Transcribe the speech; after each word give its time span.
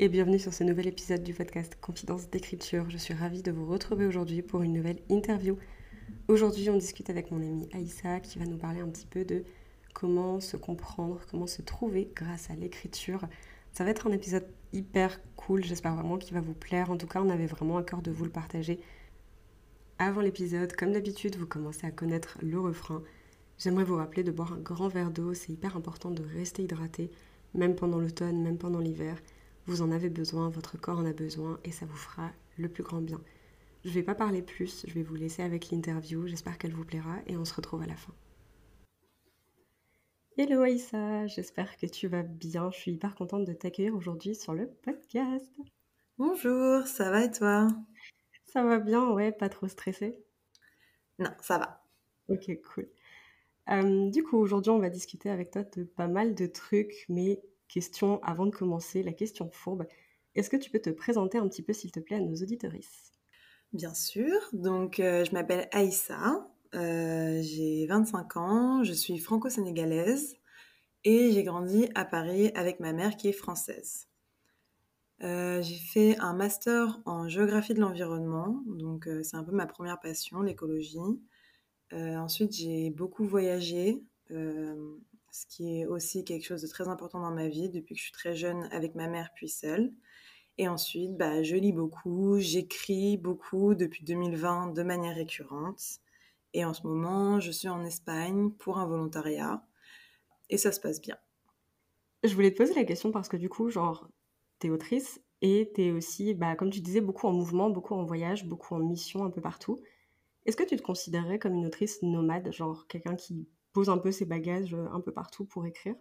et 0.00 0.08
bienvenue 0.08 0.38
sur 0.38 0.54
ce 0.54 0.62
nouvel 0.62 0.86
épisode 0.86 1.24
du 1.24 1.34
podcast 1.34 1.76
Confidence 1.80 2.30
d'écriture. 2.30 2.88
Je 2.88 2.96
suis 2.96 3.14
ravie 3.14 3.42
de 3.42 3.50
vous 3.50 3.66
retrouver 3.66 4.06
aujourd'hui 4.06 4.42
pour 4.42 4.62
une 4.62 4.72
nouvelle 4.72 5.00
interview. 5.08 5.58
Aujourd'hui, 6.28 6.70
on 6.70 6.76
discute 6.76 7.10
avec 7.10 7.32
mon 7.32 7.38
amie 7.38 7.68
Aïssa 7.72 8.20
qui 8.20 8.38
va 8.38 8.44
nous 8.44 8.58
parler 8.58 8.78
un 8.78 8.86
petit 8.86 9.06
peu 9.06 9.24
de 9.24 9.42
comment 9.94 10.38
se 10.38 10.56
comprendre, 10.56 11.20
comment 11.28 11.48
se 11.48 11.62
trouver 11.62 12.12
grâce 12.14 12.48
à 12.48 12.54
l'écriture. 12.54 13.22
Ça 13.72 13.82
va 13.82 13.90
être 13.90 14.06
un 14.06 14.12
épisode 14.12 14.46
hyper 14.72 15.20
cool, 15.34 15.64
j'espère 15.64 15.96
vraiment 15.96 16.16
qu'il 16.16 16.34
va 16.34 16.40
vous 16.40 16.54
plaire. 16.54 16.92
En 16.92 16.96
tout 16.96 17.08
cas, 17.08 17.20
on 17.20 17.28
avait 17.28 17.46
vraiment 17.46 17.76
à 17.76 17.82
cœur 17.82 18.00
de 18.00 18.12
vous 18.12 18.24
le 18.24 18.30
partager. 18.30 18.78
Avant 19.98 20.20
l'épisode, 20.20 20.74
comme 20.74 20.92
d'habitude, 20.92 21.34
vous 21.34 21.46
commencez 21.46 21.88
à 21.88 21.90
connaître 21.90 22.38
le 22.40 22.60
refrain. 22.60 23.02
J'aimerais 23.58 23.82
vous 23.82 23.96
rappeler 23.96 24.22
de 24.22 24.30
boire 24.30 24.52
un 24.52 24.60
grand 24.60 24.86
verre 24.86 25.10
d'eau, 25.10 25.34
c'est 25.34 25.50
hyper 25.50 25.76
important 25.76 26.12
de 26.12 26.22
rester 26.22 26.62
hydraté 26.62 27.10
même 27.54 27.74
pendant 27.74 27.98
l'automne, 27.98 28.40
même 28.42 28.58
pendant 28.58 28.78
l'hiver. 28.78 29.16
Vous 29.68 29.82
en 29.82 29.90
avez 29.90 30.08
besoin, 30.08 30.48
votre 30.48 30.80
corps 30.80 30.96
en 30.96 31.04
a 31.04 31.12
besoin 31.12 31.60
et 31.62 31.72
ça 31.72 31.84
vous 31.84 31.94
fera 31.94 32.32
le 32.56 32.70
plus 32.70 32.82
grand 32.82 33.02
bien. 33.02 33.20
Je 33.84 33.90
ne 33.90 33.94
vais 33.94 34.02
pas 34.02 34.14
parler 34.14 34.40
plus, 34.40 34.86
je 34.88 34.94
vais 34.94 35.02
vous 35.02 35.14
laisser 35.14 35.42
avec 35.42 35.70
l'interview, 35.70 36.26
j'espère 36.26 36.56
qu'elle 36.56 36.72
vous 36.72 36.86
plaira 36.86 37.16
et 37.26 37.36
on 37.36 37.44
se 37.44 37.52
retrouve 37.52 37.82
à 37.82 37.86
la 37.86 37.94
fin. 37.94 38.14
Hello 40.38 40.62
Aïssa, 40.62 41.26
j'espère 41.26 41.76
que 41.76 41.84
tu 41.84 42.08
vas 42.08 42.22
bien, 42.22 42.70
je 42.70 42.78
suis 42.78 42.92
hyper 42.92 43.14
contente 43.14 43.44
de 43.44 43.52
t'accueillir 43.52 43.94
aujourd'hui 43.94 44.34
sur 44.34 44.54
le 44.54 44.68
podcast. 44.68 45.50
Bonjour, 46.16 46.86
ça 46.86 47.10
va 47.10 47.24
et 47.24 47.30
toi? 47.30 47.68
Ça 48.46 48.64
va 48.64 48.78
bien, 48.78 49.10
ouais, 49.10 49.32
pas 49.32 49.50
trop 49.50 49.68
stressé 49.68 50.18
Non, 51.18 51.30
ça 51.42 51.58
va. 51.58 51.84
Ok, 52.30 52.50
cool. 52.72 52.88
Euh, 53.68 54.08
du 54.08 54.22
coup, 54.22 54.38
aujourd'hui, 54.38 54.70
on 54.70 54.78
va 54.78 54.88
discuter 54.88 55.28
avec 55.28 55.50
toi 55.50 55.62
de 55.62 55.84
pas 55.84 56.08
mal 56.08 56.34
de 56.34 56.46
trucs, 56.46 57.04
mais 57.10 57.42
question 57.68 58.20
avant 58.22 58.46
de 58.46 58.54
commencer, 58.54 59.02
la 59.02 59.12
question 59.12 59.50
fourbe. 59.50 59.86
Est-ce 60.34 60.50
que 60.50 60.56
tu 60.56 60.70
peux 60.70 60.80
te 60.80 60.90
présenter 60.90 61.38
un 61.38 61.48
petit 61.48 61.62
peu, 61.62 61.72
s'il 61.72 61.92
te 61.92 62.00
plaît, 62.00 62.16
à 62.16 62.20
nos 62.20 62.34
auditorices? 62.34 63.12
Bien 63.72 63.94
sûr. 63.94 64.34
Donc, 64.52 65.00
euh, 65.00 65.24
je 65.24 65.32
m'appelle 65.32 65.68
Aïssa, 65.72 66.48
euh, 66.74 67.40
j'ai 67.42 67.86
25 67.86 68.36
ans, 68.36 68.82
je 68.82 68.92
suis 68.92 69.18
franco-sénégalaise 69.18 70.36
et 71.04 71.32
j'ai 71.32 71.42
grandi 71.44 71.88
à 71.94 72.04
Paris 72.04 72.50
avec 72.54 72.80
ma 72.80 72.92
mère 72.92 73.16
qui 73.16 73.28
est 73.28 73.32
française. 73.32 74.08
j'ai 75.20 75.78
fait 75.92 76.16
un 76.18 76.32
master 76.32 77.00
en 77.04 77.28
géographie 77.28 77.74
de 77.74 77.80
l'environnement, 77.80 78.62
donc 78.66 79.08
c'est 79.22 79.36
un 79.36 79.44
peu 79.44 79.52
ma 79.52 79.66
première 79.66 80.00
passion, 80.00 80.40
l'écologie. 80.42 80.98
Euh, 81.92 82.16
ensuite, 82.16 82.52
j'ai 82.52 82.90
beaucoup 82.90 83.24
voyagé, 83.24 84.02
euh, 84.30 84.96
ce 85.30 85.46
qui 85.46 85.80
est 85.80 85.86
aussi 85.86 86.24
quelque 86.24 86.44
chose 86.44 86.62
de 86.62 86.68
très 86.68 86.88
important 86.88 87.20
dans 87.20 87.30
ma 87.30 87.48
vie 87.48 87.68
depuis 87.68 87.94
que 87.94 88.00
je 88.00 88.04
suis 88.04 88.12
très 88.12 88.34
jeune 88.34 88.68
avec 88.72 88.94
ma 88.94 89.06
mère 89.06 89.30
puis 89.34 89.48
seule. 89.48 89.92
Et 90.58 90.66
ensuite, 90.66 91.16
bah, 91.16 91.42
je 91.42 91.54
lis 91.54 91.72
beaucoup, 91.72 92.38
j'écris 92.38 93.16
beaucoup 93.16 93.74
depuis 93.74 94.04
2020 94.04 94.74
de 94.74 94.82
manière 94.82 95.14
récurrente. 95.14 96.00
Et 96.52 96.64
en 96.64 96.74
ce 96.74 96.86
moment, 96.86 97.38
je 97.38 97.52
suis 97.52 97.68
en 97.68 97.84
Espagne 97.84 98.50
pour 98.50 98.78
un 98.78 98.86
volontariat. 98.86 99.64
Et 100.50 100.58
ça 100.58 100.72
se 100.72 100.80
passe 100.80 101.00
bien. 101.00 101.16
Je 102.24 102.34
voulais 102.34 102.50
te 102.50 102.56
poser 102.56 102.74
la 102.74 102.84
question 102.84 103.12
parce 103.12 103.28
que 103.28 103.36
du 103.36 103.48
coup, 103.48 103.70
genre, 103.70 104.08
t'es 104.58 104.70
autrice 104.70 105.20
et 105.42 105.70
t'es 105.74 105.92
aussi, 105.92 106.34
bah, 106.34 106.56
comme 106.56 106.70
tu 106.70 106.80
disais, 106.80 107.00
beaucoup 107.00 107.28
en 107.28 107.32
mouvement, 107.32 107.70
beaucoup 107.70 107.94
en 107.94 108.04
voyage, 108.04 108.44
beaucoup 108.44 108.74
en 108.74 108.80
mission 108.80 109.24
un 109.24 109.30
peu 109.30 109.40
partout. 109.40 109.78
Est-ce 110.46 110.56
que 110.56 110.64
tu 110.64 110.76
te 110.76 110.82
considérerais 110.82 111.38
comme 111.38 111.54
une 111.54 111.66
autrice 111.66 112.02
nomade, 112.02 112.50
genre 112.52 112.86
quelqu'un 112.88 113.14
qui 113.14 113.46
pose 113.72 113.88
un 113.88 113.98
peu 113.98 114.10
ses 114.12 114.24
bagages 114.24 114.74
euh, 114.74 114.88
un 114.92 115.00
peu 115.00 115.12
partout 115.12 115.44
pour 115.44 115.66
écrire 115.66 115.94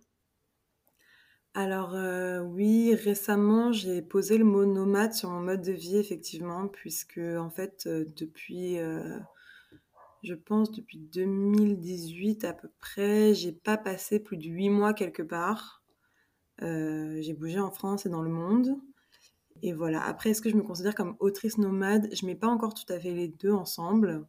alors 1.53 1.95
euh, 1.95 2.41
oui, 2.41 2.93
récemment 2.93 3.71
j'ai 3.71 4.03
posé 4.03 4.37
le 4.37 4.45
mot 4.45 4.63
nomade 4.65 5.13
sur 5.13 5.31
mon 5.31 5.39
mode 5.39 5.63
de 5.63 5.71
vie 5.71 5.97
effectivement, 5.97 6.67
puisque 6.67 7.17
en 7.17 7.49
fait 7.49 7.85
euh, 7.87 8.05
depuis, 8.15 8.77
je 10.21 10.35
pense 10.35 10.71
depuis 10.71 10.99
2018 10.99 12.43
à 12.43 12.53
peu 12.53 12.69
près, 12.79 13.33
j'ai 13.33 13.53
pas 13.53 13.75
passé 13.75 14.19
plus 14.19 14.37
de 14.37 14.43
huit 14.43 14.69
mois 14.69 14.93
quelque 14.93 15.23
part. 15.23 15.81
j'ai 16.61 17.33
bougé 17.33 17.59
en 17.59 17.71
France 17.71 18.05
et 18.05 18.09
dans 18.09 18.21
le 18.21 18.29
monde. 18.29 18.77
Et 19.63 19.73
voilà. 19.73 20.03
Après, 20.03 20.31
est-ce 20.31 20.41
que 20.41 20.49
je 20.49 20.55
me 20.55 20.61
considère 20.61 20.93
comme 20.93 21.15
autrice 21.19 21.57
nomade? 21.57 22.07
Je 22.13 22.25
mets 22.27 22.35
pas 22.35 22.47
encore 22.47 22.75
tout 22.75 22.91
à 22.93 22.99
fait 22.99 23.13
les 23.13 23.27
deux 23.27 23.51
ensemble 23.51 24.27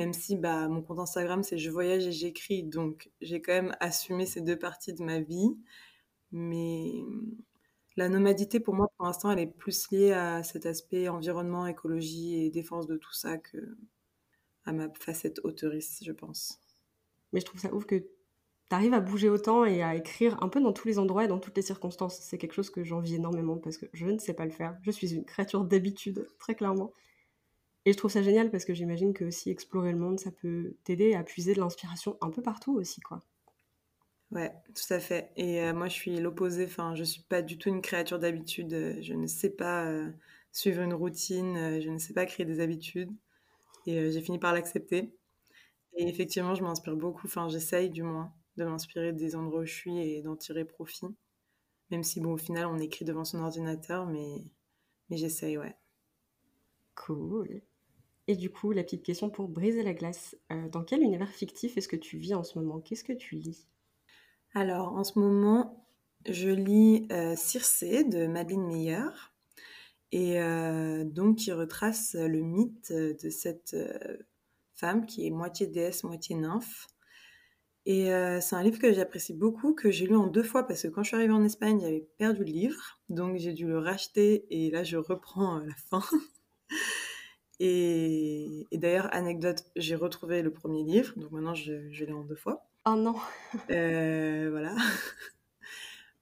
même 0.00 0.14
si 0.14 0.34
bah, 0.36 0.66
mon 0.66 0.80
compte 0.80 0.98
Instagram, 0.98 1.42
c'est 1.42 1.58
je 1.58 1.70
voyage 1.70 2.06
et 2.06 2.12
j'écris, 2.12 2.62
donc 2.62 3.10
j'ai 3.20 3.42
quand 3.42 3.52
même 3.52 3.76
assumé 3.80 4.24
ces 4.24 4.40
deux 4.40 4.58
parties 4.58 4.94
de 4.94 5.02
ma 5.02 5.20
vie. 5.20 5.58
Mais 6.32 7.04
la 7.96 8.08
nomadité, 8.08 8.60
pour 8.60 8.72
moi, 8.74 8.88
pour 8.96 9.04
l'instant, 9.04 9.30
elle 9.30 9.40
est 9.40 9.46
plus 9.46 9.90
liée 9.90 10.12
à 10.12 10.42
cet 10.42 10.64
aspect 10.64 11.08
environnement, 11.08 11.66
écologie 11.66 12.46
et 12.46 12.50
défense 12.50 12.86
de 12.86 12.96
tout 12.96 13.12
ça 13.12 13.36
que 13.36 13.76
à 14.64 14.72
ma 14.72 14.88
facette 14.94 15.38
auteuriste, 15.44 16.02
je 16.02 16.12
pense. 16.12 16.60
Mais 17.34 17.40
je 17.40 17.44
trouve 17.44 17.60
ça 17.60 17.74
ouf 17.74 17.84
que 17.84 17.96
tu 17.96 18.06
arrives 18.70 18.94
à 18.94 19.00
bouger 19.00 19.28
autant 19.28 19.66
et 19.66 19.82
à 19.82 19.96
écrire 19.96 20.42
un 20.42 20.48
peu 20.48 20.62
dans 20.62 20.72
tous 20.72 20.88
les 20.88 20.98
endroits 20.98 21.24
et 21.24 21.28
dans 21.28 21.40
toutes 21.40 21.56
les 21.58 21.62
circonstances. 21.62 22.18
C'est 22.22 22.38
quelque 22.38 22.54
chose 22.54 22.70
que 22.70 22.84
j'envie 22.84 23.16
énormément 23.16 23.58
parce 23.58 23.76
que 23.76 23.84
je 23.92 24.06
ne 24.06 24.18
sais 24.18 24.34
pas 24.34 24.46
le 24.46 24.50
faire. 24.50 24.78
Je 24.80 24.90
suis 24.92 25.12
une 25.12 25.26
créature 25.26 25.64
d'habitude, 25.66 26.26
très 26.38 26.54
clairement. 26.54 26.94
Et 27.84 27.92
je 27.92 27.98
trouve 27.98 28.10
ça 28.10 28.22
génial 28.22 28.50
parce 28.50 28.64
que 28.64 28.72
j'imagine 28.72 29.12
que 29.12 29.26
aussi 29.26 29.50
explorer 29.50 29.92
le 29.92 29.98
monde, 29.98 30.18
ça 30.18 30.30
peut 30.30 30.76
t'aider 30.84 31.12
à 31.12 31.22
puiser 31.22 31.52
de 31.54 31.60
l'inspiration 31.60 32.16
un 32.22 32.30
peu 32.30 32.40
partout 32.40 32.72
aussi, 32.72 33.02
quoi. 33.02 33.22
Ouais, 34.30 34.52
tout 34.74 34.94
à 34.94 35.00
fait. 35.00 35.32
Et 35.36 35.60
euh, 35.62 35.74
moi, 35.74 35.88
je 35.88 35.94
suis 35.94 36.16
l'opposé. 36.20 36.64
Enfin, 36.66 36.94
je 36.94 37.02
suis 37.04 37.22
pas 37.22 37.42
du 37.42 37.58
tout 37.58 37.68
une 37.68 37.82
créature 37.82 38.18
d'habitude. 38.18 38.98
Je 39.02 39.14
ne 39.14 39.26
sais 39.26 39.50
pas 39.50 39.86
euh, 39.86 40.10
suivre 40.52 40.82
une 40.82 40.94
routine. 40.94 41.56
Euh, 41.56 41.80
je 41.80 41.90
ne 41.90 41.98
sais 41.98 42.12
pas 42.12 42.26
créer 42.26 42.46
des 42.46 42.60
habitudes. 42.60 43.10
Et 43.86 44.10
j'ai 44.12 44.22
fini 44.22 44.38
par 44.38 44.54
l'accepter. 44.54 45.14
Et 45.94 46.08
effectivement, 46.08 46.54
je 46.56 46.62
m'inspire 46.64 46.96
beaucoup. 46.96 47.26
Enfin, 47.26 47.48
j'essaye 47.48 47.90
du 47.90 48.02
moins 48.04 48.32
de 48.58 48.64
m'inspirer 48.64 49.12
des 49.12 49.36
endroits 49.36 49.62
où 49.62 49.66
je 49.66 49.74
suis 49.74 49.98
et 50.00 50.22
d'en 50.22 50.36
tirer 50.36 50.64
profit. 50.64 51.06
Même 51.90 52.04
si, 52.04 52.20
bon, 52.20 52.34
au 52.34 52.38
final, 52.38 52.66
on 52.66 52.78
écrit 52.78 53.04
devant 53.04 53.24
son 53.24 53.40
ordinateur, 53.40 54.06
mais, 54.06 54.44
mais 55.10 55.16
j'essaye, 55.18 55.58
ouais. 55.58 55.76
Cool. 56.94 57.62
Et 58.30 58.36
du 58.36 58.48
coup, 58.48 58.70
la 58.70 58.84
petite 58.84 59.02
question 59.02 59.28
pour 59.28 59.48
briser 59.48 59.82
la 59.82 59.92
glace. 59.92 60.36
Euh, 60.52 60.68
dans 60.68 60.84
quel 60.84 61.02
univers 61.02 61.32
fictif 61.32 61.76
est-ce 61.76 61.88
que 61.88 61.96
tu 61.96 62.16
vis 62.16 62.32
en 62.32 62.44
ce 62.44 62.60
moment? 62.60 62.78
Qu'est-ce 62.78 63.02
que 63.02 63.12
tu 63.12 63.34
lis? 63.34 63.66
Alors, 64.54 64.92
en 64.92 65.02
ce 65.02 65.18
moment, 65.18 65.84
je 66.28 66.50
lis 66.50 67.08
euh, 67.10 67.34
Circé 67.34 68.04
de 68.04 68.28
Madeleine 68.28 68.68
Meyer. 68.68 69.08
Et 70.12 70.40
euh, 70.40 71.02
donc, 71.02 71.38
qui 71.38 71.50
retrace 71.50 72.14
le 72.14 72.40
mythe 72.40 72.92
de 72.92 73.30
cette 73.30 73.76
femme 74.74 75.06
qui 75.06 75.26
est 75.26 75.30
moitié 75.30 75.66
déesse, 75.66 76.04
moitié 76.04 76.36
nymphe. 76.36 76.86
Et 77.84 78.10
c'est 78.40 78.54
un 78.54 78.62
livre 78.62 78.78
que 78.78 78.92
j'apprécie 78.92 79.34
beaucoup, 79.34 79.74
que 79.74 79.90
j'ai 79.90 80.06
lu 80.06 80.14
en 80.14 80.28
deux 80.28 80.44
fois 80.44 80.68
parce 80.68 80.82
que 80.84 80.88
quand 80.88 81.02
je 81.02 81.08
suis 81.08 81.16
arrivée 81.16 81.32
en 81.32 81.44
Espagne, 81.44 81.80
j'avais 81.80 82.06
perdu 82.16 82.44
le 82.44 82.52
livre. 82.52 83.00
Donc, 83.08 83.38
j'ai 83.38 83.54
dû 83.54 83.66
le 83.66 83.80
racheter 83.80 84.46
et 84.50 84.70
là, 84.70 84.84
je 84.84 84.98
reprends 84.98 85.58
la 85.58 85.74
fin. 85.74 86.02
Et, 87.62 88.66
d'ailleurs, 88.72 89.08
anecdote, 89.12 89.64
j'ai 89.76 89.94
retrouvé 89.94 90.40
le 90.40 90.50
premier 90.50 90.82
livre, 90.82 91.12
donc 91.16 91.30
maintenant 91.30 91.54
je, 91.54 91.90
je 91.90 92.04
l'ai 92.06 92.12
en 92.12 92.24
deux 92.24 92.34
fois. 92.34 92.66
Oh 92.86 92.94
non 92.96 93.14
euh, 93.70 94.48
Voilà. 94.50 94.74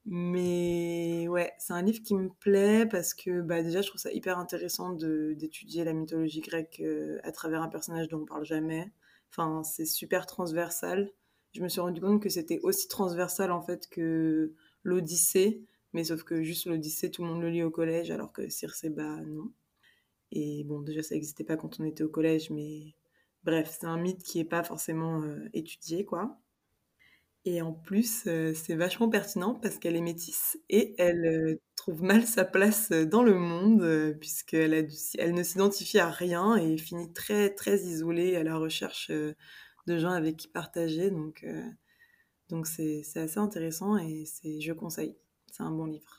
Mais 0.05 1.27
ouais, 1.29 1.53
c'est 1.59 1.73
un 1.73 1.81
livre 1.81 2.01
qui 2.03 2.15
me 2.15 2.29
plaît 2.29 2.85
parce 2.85 3.13
que 3.13 3.41
bah, 3.41 3.63
déjà, 3.63 3.81
je 3.81 3.87
trouve 3.87 4.01
ça 4.01 4.11
hyper 4.11 4.37
intéressant 4.37 4.91
d'étudier 4.91 5.83
la 5.83 5.93
mythologie 5.93 6.41
grecque 6.41 6.81
euh, 6.81 7.19
à 7.23 7.31
travers 7.31 7.61
un 7.61 7.69
personnage 7.69 8.09
dont 8.09 8.21
on 8.21 8.25
parle 8.25 8.43
jamais. 8.43 8.91
Enfin, 9.31 9.63
c'est 9.63 9.85
super 9.85 10.25
transversal. 10.25 11.11
Je 11.53 11.61
me 11.61 11.69
suis 11.69 11.79
rendu 11.79 12.01
compte 12.01 12.21
que 12.21 12.29
c'était 12.29 12.59
aussi 12.63 12.87
transversal 12.87 13.51
en 13.51 13.61
fait 13.61 13.87
que 13.89 14.53
l'Odyssée, 14.83 15.63
mais 15.93 16.03
sauf 16.03 16.23
que 16.23 16.43
juste 16.43 16.65
l'Odyssée, 16.65 17.11
tout 17.11 17.23
le 17.23 17.29
monde 17.29 17.41
le 17.41 17.49
lit 17.49 17.63
au 17.63 17.71
collège, 17.71 18.11
alors 18.11 18.33
que 18.33 18.49
Circé, 18.49 18.89
bah 18.89 19.17
non. 19.25 19.51
Et 20.31 20.63
bon, 20.65 20.81
déjà, 20.81 21.03
ça 21.03 21.15
n'existait 21.15 21.43
pas 21.43 21.57
quand 21.57 21.79
on 21.79 21.85
était 21.85 22.03
au 22.03 22.09
collège, 22.09 22.49
mais 22.51 22.95
bref, 23.43 23.77
c'est 23.79 23.87
un 23.87 23.97
mythe 23.97 24.23
qui 24.23 24.37
n'est 24.39 24.45
pas 24.45 24.63
forcément 24.63 25.21
euh, 25.23 25.49
étudié, 25.53 26.05
quoi. 26.05 26.39
Et 27.45 27.61
en 27.61 27.73
plus, 27.73 28.25
euh, 28.27 28.53
c'est 28.53 28.75
vachement 28.75 29.09
pertinent 29.09 29.55
parce 29.55 29.77
qu'elle 29.79 29.95
est 29.95 30.01
métisse 30.01 30.57
et 30.69 30.93
elle 30.97 31.25
euh, 31.25 31.61
trouve 31.75 32.03
mal 32.03 32.25
sa 32.27 32.43
place 32.45 32.91
dans 32.91 33.23
le 33.23 33.33
monde 33.33 34.15
puisqu'elle 34.19 34.73
elle 35.17 35.33
ne 35.33 35.43
s'identifie 35.43 35.99
à 35.99 36.09
rien 36.09 36.57
et 36.57 36.77
finit 36.77 37.11
très 37.13 37.49
très 37.55 37.77
isolée 37.79 38.35
à 38.35 38.43
la 38.43 38.57
recherche 38.57 39.09
de 39.09 39.97
gens 39.97 40.11
avec 40.11 40.35
qui 40.37 40.47
partager. 40.49 41.09
Donc 41.11 41.45
donc 42.49 42.67
c'est 42.67 43.03
assez 43.15 43.37
intéressant 43.39 43.97
et 43.97 44.25
je 44.59 44.73
conseille. 44.73 45.15
C'est 45.51 45.63
un 45.63 45.71
bon 45.71 45.85
livre. 45.85 46.18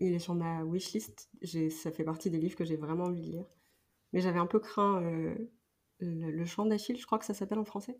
Il 0.00 0.14
est 0.14 0.18
sur 0.18 0.34
ma 0.34 0.64
wishlist. 0.64 1.30
Ça 1.70 1.92
fait 1.92 2.04
partie 2.04 2.30
des 2.30 2.38
livres 2.38 2.56
que 2.56 2.64
j'ai 2.64 2.76
vraiment 2.76 3.04
envie 3.04 3.22
de 3.22 3.30
lire. 3.30 3.46
Mais 4.12 4.20
j'avais 4.20 4.40
un 4.40 4.46
peu 4.46 4.58
craint 4.60 5.00
le, 6.00 6.30
le 6.30 6.44
chant 6.46 6.66
d'Achille, 6.66 6.98
je 6.98 7.06
crois 7.06 7.18
que 7.18 7.24
ça 7.24 7.34
s'appelle 7.34 7.58
en 7.58 7.64
français. 7.64 7.96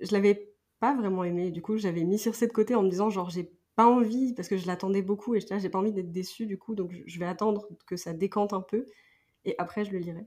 Je 0.00 0.12
l'avais 0.12 0.52
pas 0.80 0.94
vraiment 0.96 1.24
aimé. 1.24 1.50
Du 1.50 1.62
coup, 1.62 1.76
j'avais 1.78 2.04
mis 2.04 2.18
sur 2.18 2.32
de 2.32 2.46
côté 2.46 2.74
en 2.74 2.82
me 2.82 2.88
disant, 2.90 3.10
genre, 3.10 3.30
j'ai 3.30 3.52
pas 3.76 3.86
envie, 3.86 4.34
parce 4.34 4.48
que 4.48 4.56
je 4.56 4.66
l'attendais 4.66 5.02
beaucoup 5.02 5.34
et 5.34 5.40
j'ai 5.40 5.68
pas 5.70 5.78
envie 5.78 5.92
d'être 5.92 6.12
déçue, 6.12 6.46
du 6.46 6.58
coup, 6.58 6.74
donc 6.74 6.92
je 7.06 7.18
vais 7.18 7.26
attendre 7.26 7.68
que 7.86 7.96
ça 7.96 8.12
décante 8.12 8.52
un 8.52 8.60
peu 8.62 8.88
et 9.44 9.54
après, 9.58 9.84
je 9.84 9.92
le 9.92 9.98
lirai. 9.98 10.24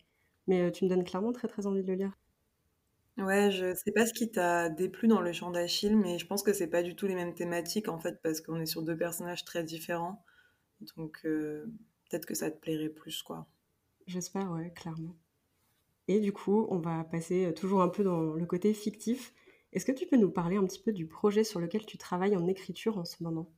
Mais 0.48 0.62
euh, 0.62 0.72
tu 0.72 0.86
me 0.86 0.90
donnes 0.90 1.04
clairement 1.04 1.32
très 1.34 1.48
très 1.48 1.68
envie 1.68 1.84
de 1.84 1.88
le 1.88 1.96
lire. 1.96 2.14
Ouais, 3.18 3.52
je 3.52 3.74
sais 3.76 3.92
pas 3.92 4.06
ce 4.08 4.14
qui 4.14 4.32
t'a 4.32 4.70
déplu 4.70 5.08
dans 5.08 5.22
le 5.22 5.32
chant 5.34 5.52
d'Achille, 5.52 5.96
mais 5.96 6.18
je 6.20 6.26
pense 6.28 6.42
que 6.44 6.52
c'est 6.54 6.68
pas 6.70 6.82
du 6.84 6.96
tout 6.96 7.06
les 7.08 7.16
mêmes 7.16 7.34
thématiques 7.36 7.88
en 7.88 8.00
fait, 8.00 8.20
parce 8.24 8.42
qu'on 8.42 8.60
est 8.60 8.66
sur 8.68 8.82
deux 8.84 8.98
personnages 8.98 9.46
très 9.46 9.64
différents. 9.64 10.24
Donc 10.96 11.22
euh, 11.26 11.66
peut-être 12.10 12.26
que 12.26 12.36
ça 12.36 12.52
te 12.52 12.60
plairait 12.60 12.90
plus, 12.90 13.24
quoi. 13.24 13.48
J'espère, 14.08 14.52
ouais, 14.52 14.72
clairement. 14.76 15.16
Et 16.08 16.20
du 16.20 16.34
coup, 16.34 16.68
on 16.70 16.80
va 16.80 17.04
passer 17.04 17.46
euh, 17.46 17.54
toujours 17.54 17.82
un 17.82 17.90
peu 17.90 18.04
dans 18.04 18.34
le 18.34 18.46
côté 18.46 18.74
fictif. 18.74 19.34
Est-ce 19.72 19.86
que 19.86 19.92
tu 19.92 20.06
peux 20.06 20.18
nous 20.18 20.32
parler 20.32 20.58
un 20.58 20.66
petit 20.66 20.82
peu 20.82 20.92
du 20.92 21.08
projet 21.08 21.44
sur 21.44 21.60
lequel 21.60 21.86
tu 21.86 21.98
travailles 21.98 22.36
en 22.36 22.48
écriture 22.48 22.98
en 22.98 23.06
ce 23.06 23.24
moment? 23.24 23.52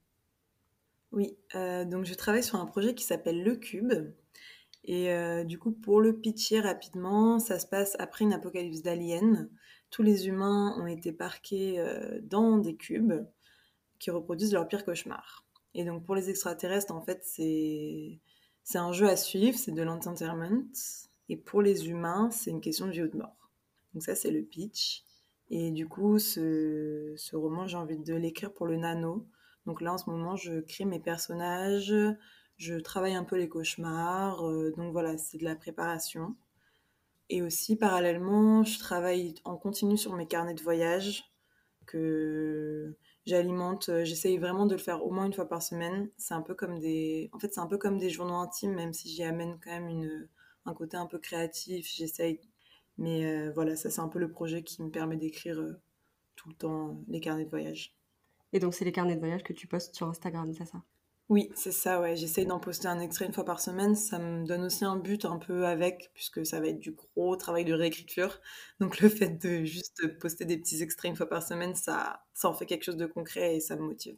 Oui, 1.11 1.37
euh, 1.55 1.85
donc 1.85 2.05
je 2.05 2.13
travaille 2.13 2.43
sur 2.43 2.59
un 2.59 2.65
projet 2.65 2.93
qui 2.93 3.03
s'appelle 3.03 3.43
Le 3.43 3.55
Cube. 3.55 3.93
Et 4.83 5.11
euh, 5.11 5.43
du 5.43 5.57
coup, 5.57 5.71
pour 5.71 6.01
le 6.01 6.19
pitcher 6.19 6.59
rapidement, 6.59 7.39
ça 7.39 7.57
se 7.59 7.65
passe 7.65 7.95
après 7.99 8.25
une 8.25 8.33
apocalypse 8.33 8.81
d'aliens. 8.81 9.49
Tous 9.89 10.03
les 10.03 10.27
humains 10.27 10.75
ont 10.77 10.87
été 10.87 11.11
parqués 11.11 11.79
euh, 11.79 12.19
dans 12.21 12.57
des 12.57 12.75
cubes 12.75 13.13
qui 13.99 14.11
reproduisent 14.11 14.53
leur 14.53 14.67
pire 14.67 14.85
cauchemar. 14.85 15.44
Et 15.75 15.83
donc 15.83 16.03
pour 16.03 16.15
les 16.15 16.29
extraterrestres, 16.29 16.93
en 16.93 17.01
fait, 17.01 17.21
c'est 17.23 18.19
un 18.75 18.91
jeu 18.93 19.07
à 19.07 19.17
suivre, 19.17 19.57
c'est 19.57 19.73
de 19.73 19.83
l'entertainment. 19.83 20.71
Et 21.29 21.37
pour 21.37 21.61
les 21.61 21.89
humains, 21.89 22.29
c'est 22.31 22.49
une 22.49 22.61
question 22.61 22.87
de 22.87 22.91
vie 22.91 23.03
ou 23.03 23.07
de 23.07 23.17
mort. 23.17 23.51
Donc 23.93 24.01
ça, 24.01 24.15
c'est 24.15 24.31
le 24.31 24.41
pitch. 24.41 25.03
Et 25.49 25.71
du 25.71 25.87
coup, 25.87 26.17
ce, 26.17 27.13
ce 27.17 27.35
roman, 27.35 27.67
j'ai 27.67 27.77
envie 27.77 27.99
de 27.99 28.15
l'écrire 28.15 28.53
pour 28.53 28.65
le 28.65 28.77
nano. 28.77 29.27
Donc 29.65 29.81
là, 29.81 29.93
en 29.93 29.97
ce 29.97 30.09
moment, 30.09 30.35
je 30.35 30.61
crée 30.61 30.85
mes 30.85 30.99
personnages, 30.99 31.93
je 32.57 32.75
travaille 32.75 33.15
un 33.15 33.25
peu 33.25 33.35
les 33.35 33.49
cauchemars. 33.49 34.47
Euh, 34.47 34.71
donc 34.77 34.93
voilà, 34.93 35.17
c'est 35.17 35.37
de 35.37 35.43
la 35.43 35.55
préparation. 35.55 36.35
Et 37.29 37.41
aussi, 37.41 37.75
parallèlement, 37.75 38.63
je 38.63 38.79
travaille 38.79 39.35
en 39.43 39.57
continu 39.57 39.97
sur 39.97 40.13
mes 40.13 40.27
carnets 40.27 40.53
de 40.53 40.61
voyage 40.61 41.25
que 41.85 42.95
j'alimente. 43.25 43.89
Euh, 43.89 44.05
j'essaye 44.05 44.37
vraiment 44.37 44.65
de 44.65 44.75
le 44.75 44.81
faire 44.81 45.05
au 45.05 45.11
moins 45.11 45.25
une 45.25 45.33
fois 45.33 45.47
par 45.47 45.61
semaine. 45.61 46.09
C'est 46.17 46.33
un 46.33 46.41
peu 46.41 46.55
comme 46.55 46.79
des, 46.79 47.29
en 47.33 47.39
fait, 47.39 47.53
c'est 47.53 47.61
un 47.61 47.67
peu 47.67 47.77
comme 47.77 47.97
des 47.97 48.09
journaux 48.09 48.35
intimes, 48.35 48.73
même 48.73 48.93
si 48.93 49.09
j'y 49.09 49.23
amène 49.23 49.59
quand 49.63 49.71
même 49.71 49.87
une, 49.89 50.27
un 50.65 50.73
côté 50.73 50.97
un 50.97 51.05
peu 51.07 51.19
créatif. 51.19 51.87
J'essaye 51.87 52.39
mais 52.97 53.25
euh, 53.25 53.51
voilà, 53.53 53.75
ça 53.75 53.89
c'est 53.89 54.01
un 54.01 54.07
peu 54.07 54.19
le 54.19 54.31
projet 54.31 54.63
qui 54.63 54.81
me 54.81 54.89
permet 54.89 55.17
d'écrire 55.17 55.59
euh, 55.59 55.79
tout 56.35 56.49
le 56.49 56.55
temps 56.55 57.01
les 57.07 57.19
carnets 57.19 57.45
de 57.45 57.49
voyage. 57.49 57.93
Et 58.53 58.59
donc 58.59 58.73
c'est 58.73 58.85
les 58.85 58.91
carnets 58.91 59.15
de 59.15 59.19
voyage 59.19 59.43
que 59.43 59.53
tu 59.53 59.67
postes 59.67 59.95
sur 59.95 60.07
Instagram, 60.07 60.53
c'est 60.53 60.65
ça? 60.65 60.81
Oui, 61.29 61.51
c'est 61.55 61.71
ça, 61.71 61.99
ouais. 62.01 62.15
J'essaye 62.15 62.45
d'en 62.47 62.59
poster 62.59 62.87
un 62.87 62.99
extrait 62.99 63.25
une 63.25 63.33
fois 63.33 63.45
par 63.45 63.59
semaine. 63.59 63.95
Ça 63.95 64.17
me 64.19 64.45
donne 64.45 64.63
aussi 64.63 64.85
un 64.85 64.95
but 64.95 65.25
un 65.25 65.37
peu 65.37 65.65
avec, 65.65 66.11
puisque 66.13 66.45
ça 66.45 66.59
va 66.59 66.67
être 66.67 66.79
du 66.79 66.91
gros 66.91 67.35
travail 67.35 67.65
de 67.65 67.73
réécriture. 67.73 68.39
Donc 68.79 68.99
le 68.99 69.09
fait 69.09 69.29
de 69.43 69.63
juste 69.65 70.19
poster 70.19 70.45
des 70.45 70.57
petits 70.57 70.81
extraits 70.83 71.09
une 71.09 71.15
fois 71.17 71.27
par 71.29 71.41
semaine, 71.43 71.73
ça, 71.75 72.25
ça 72.33 72.47
en 72.49 72.53
fait 72.53 72.65
quelque 72.67 72.83
chose 72.83 72.97
de 72.97 73.07
concret 73.07 73.55
et 73.55 73.59
ça 73.59 73.75
me 73.75 73.81
motive. 73.81 74.17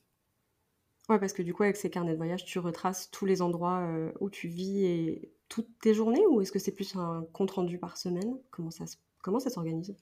Ouais, 1.09 1.19
parce 1.19 1.31
que 1.33 1.41
du 1.41 1.53
coup, 1.53 1.63
avec 1.63 1.75
ces 1.77 1.89
carnets 1.89 2.11
de 2.13 2.17
voyage, 2.17 2.43
tu 2.45 2.59
retraces 2.59 3.09
tous 3.11 3.25
les 3.25 3.41
endroits 3.41 3.87
où 4.19 4.29
tu 4.29 4.47
vis 4.49 4.83
et 4.85 5.31
toutes 5.49 5.79
tes 5.79 5.93
journées 5.93 6.25
ou 6.27 6.41
est-ce 6.41 6.51
que 6.51 6.59
c'est 6.59 6.73
plus 6.73 6.95
un 6.95 7.25
compte 7.33 7.51
rendu 7.51 7.77
par 7.79 7.97
semaine? 7.97 8.37
Comment 8.51 8.71
ça, 8.71 8.83
comment 9.21 9.39
ça 9.39 9.49
s'organise? 9.49 9.95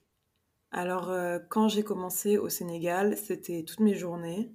Alors, 0.70 1.10
euh, 1.10 1.40
quand 1.48 1.66
j'ai 1.68 1.82
commencé 1.82 2.38
au 2.38 2.48
Sénégal, 2.48 3.16
c'était 3.16 3.64
toutes 3.64 3.80
mes 3.80 3.96
journées 3.96 4.52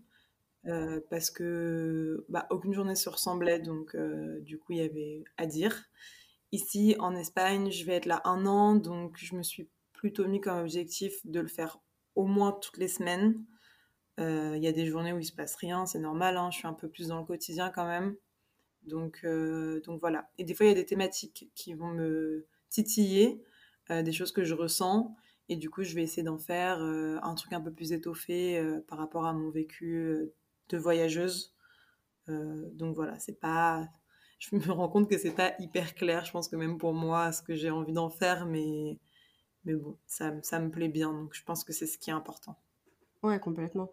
euh, 0.68 1.02
parce 1.10 1.32
que 1.32 2.26
bah, 2.30 2.48
aucune 2.50 2.74
journée 2.74 2.96
se 2.96 3.10
ressemblait, 3.10 3.60
donc 3.60 3.96
euh, 3.96 4.40
du 4.42 4.58
coup, 4.60 4.74
il 4.74 4.80
y 4.80 4.82
avait 4.82 5.24
à 5.38 5.46
dire. 5.46 5.86
Ici, 6.52 6.96
en 7.00 7.16
Espagne, 7.16 7.72
je 7.72 7.86
vais 7.86 7.94
être 7.94 8.06
là 8.06 8.22
un 8.26 8.46
an, 8.46 8.76
donc 8.76 9.18
je 9.18 9.36
me 9.36 9.44
suis 9.44 9.70
plutôt 9.94 10.28
mis 10.28 10.42
comme 10.42 10.60
objectif 10.60 11.14
de 11.26 11.40
le 11.40 11.48
faire 11.48 11.80
au 12.16 12.26
moins 12.26 12.52
toutes 12.52 12.78
les 12.78 12.90
semaines. 12.90 13.44
Il 14.18 14.60
y 14.62 14.68
a 14.68 14.72
des 14.72 14.86
journées 14.86 15.14
où 15.14 15.20
il 15.20 15.26
se 15.26 15.34
passe 15.34 15.56
rien, 15.56 15.88
c'est 15.88 15.98
normal, 15.98 16.38
hein, 16.38 16.52
je 16.52 16.60
suis 16.60 16.68
un 16.68 16.74
peu 16.74 16.88
plus 16.88 17.08
dans 17.08 17.18
le 17.18 17.26
quotidien 17.26 17.72
quand 17.72 17.88
même. 17.88 18.16
Donc, 18.84 19.22
euh, 19.24 19.82
voilà. 20.00 20.30
Et 20.38 20.44
des 20.44 20.54
fois, 20.54 20.66
il 20.66 20.70
y 20.70 20.72
a 20.72 20.76
des 20.76 20.86
thématiques 20.86 21.52
qui 21.56 21.74
vont 21.74 21.92
me 21.92 22.48
titiller, 22.70 23.44
euh, 23.90 24.02
des 24.02 24.12
choses 24.12 24.32
que 24.32 24.44
je 24.44 24.54
ressens. 24.54 25.16
Et 25.50 25.56
du 25.56 25.70
coup, 25.70 25.84
je 25.84 25.94
vais 25.96 26.04
essayer 26.04 26.24
d'en 26.24 26.38
faire 26.38 26.82
euh, 26.82 27.18
un 27.24 27.36
truc 27.36 27.54
un 27.54 27.62
peu 27.62 27.72
plus 27.72 27.92
étoffé 27.92 28.64
par 28.88 28.98
rapport 28.98 29.26
à 29.26 29.34
mon 29.34 29.50
vécu 29.50 30.32
de 30.72 30.78
voyageuse. 30.78 31.56
donc 32.28 32.96
voilà, 32.96 33.20
c'est 33.20 33.40
pas. 33.40 33.88
Je 34.40 34.56
me 34.56 34.72
rends 34.72 34.90
compte 34.90 35.10
que 35.10 35.18
c'est 35.18 35.36
pas 35.36 35.54
hyper 35.60 35.94
clair. 35.94 36.26
Je 36.26 36.32
pense 36.32 36.48
que 36.48 36.56
même 36.56 36.78
pour 36.78 36.94
moi, 36.94 37.32
ce 37.32 37.44
que 37.44 37.56
j'ai 37.56 37.70
envie 37.70 37.94
d'en 37.94 38.10
faire, 38.10 38.46
mais 38.46 39.00
mais 39.66 39.76
bon, 39.76 39.98
ça, 40.08 40.34
ça 40.42 40.60
me 40.60 40.72
plaît 40.72 40.90
bien. 40.90 41.14
Donc 41.14 41.34
je 41.34 41.44
pense 41.44 41.64
que 41.64 41.74
c'est 41.74 41.86
ce 41.86 41.98
qui 41.98 42.10
est 42.10 42.14
important. 42.14 42.58
Ouais, 43.24 43.40
complètement. 43.40 43.92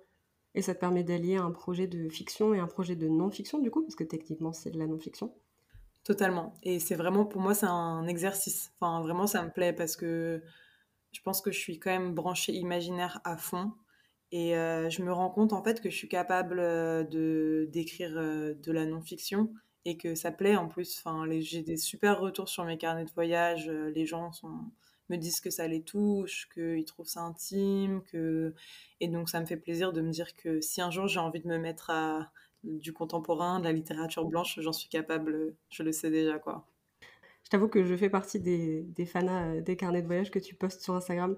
Et 0.55 0.63
ça 0.63 0.75
te 0.75 0.81
permet 0.81 1.05
d'allier 1.05 1.37
un 1.37 1.51
projet 1.51 1.87
de 1.87 2.09
fiction 2.09 2.55
et 2.55 2.59
un 2.59 2.67
projet 2.67 2.97
de 2.97 3.07
non-fiction, 3.07 3.59
du 3.59 3.71
coup, 3.71 3.83
parce 3.83 3.95
que 3.95 4.05
techniquement, 4.05 4.53
c'est 4.53 4.71
de 4.71 4.79
la 4.79 4.87
non-fiction? 4.87 5.33
Totalement. 6.05 6.55
Et 6.63 6.81
c'est 6.81 6.95
vraiment, 6.95 7.27
pour 7.27 7.41
moi, 7.41 7.55
c'est 7.55 7.67
un 7.67 8.07
exercice. 8.07 8.73
Enfin, 8.81 9.03
vraiment, 9.03 9.27
ça 9.27 9.43
me 9.43 9.51
plaît 9.51 9.75
parce 9.75 9.95
que 9.95 10.43
je 11.13 11.21
pense 11.21 11.43
que 11.43 11.53
je 11.53 11.59
suis 11.59 11.79
quand 11.79 11.91
même 11.91 12.15
branchée 12.15 12.55
imaginaire 12.55 13.21
à 13.25 13.37
fond. 13.37 13.73
Et 14.31 14.57
euh, 14.57 14.91
je 14.91 15.03
me 15.03 15.13
rends 15.13 15.31
compte, 15.31 15.53
en 15.53 15.63
fait, 15.63 15.81
que 15.81 15.91
je 15.91 15.97
suis 15.97 16.09
capable 16.09 16.59
euh, 16.61 17.03
de 17.05 17.69
d'écrire 17.73 18.13
euh, 18.17 18.55
de 18.55 18.73
la 18.73 18.85
non-fiction 18.85 19.51
et 19.85 19.97
que 19.97 20.15
ça 20.15 20.31
plaît 20.31 20.57
en 20.57 20.69
plus. 20.69 20.99
Enfin, 20.99 21.25
j'ai 21.41 21.63
des 21.63 21.79
super 21.79 22.21
retours 22.21 22.49
sur 22.49 22.65
mes 22.65 22.77
carnets 22.77 23.07
de 23.07 23.11
voyage. 23.13 23.69
Les 23.71 24.05
gens 24.05 24.31
me 25.09 25.17
disent 25.17 25.41
que 25.41 25.51
ça 25.51 25.67
les 25.67 25.83
touche, 25.83 26.49
qu'ils 26.53 26.85
trouvent 26.85 27.09
ça 27.09 27.23
intime, 27.23 28.03
que... 28.03 28.55
et 29.01 29.09
donc 29.09 29.31
ça 29.31 29.41
me 29.41 29.47
fait 29.47 29.57
plaisir 29.57 29.95
de 29.95 30.03
me 30.03 30.11
dire 30.11 30.37
que 30.37 30.61
si 30.61 30.83
un 30.83 30.91
jour 30.91 31.07
j'ai 31.09 31.21
envie 31.21 31.41
de 31.41 31.49
me 31.49 31.57
mettre 31.57 31.89
à 31.89 32.31
du 32.65 32.93
contemporain, 32.93 33.61
de 33.61 33.65
la 33.65 33.73
littérature 33.73 34.27
blanche, 34.27 34.59
j'en 34.61 34.73
suis 34.73 34.91
capable, 34.91 35.55
je 35.71 35.83
le 35.83 35.93
sais 35.93 36.11
déjà 36.11 36.39
quoi. 36.39 36.67
Je 37.45 37.51
t'avoue 37.51 37.69
que 37.69 37.83
je 37.83 37.97
fais 37.97 38.11
partie 38.11 38.41
des, 38.41 38.83
des 38.83 39.07
fanas 39.07 39.61
des 39.61 39.77
carnets 39.77 40.03
de 40.03 40.07
voyage 40.07 40.31
que 40.31 40.39
tu 40.39 40.55
postes 40.55 40.83
sur 40.83 40.95
Instagram. 40.95 41.35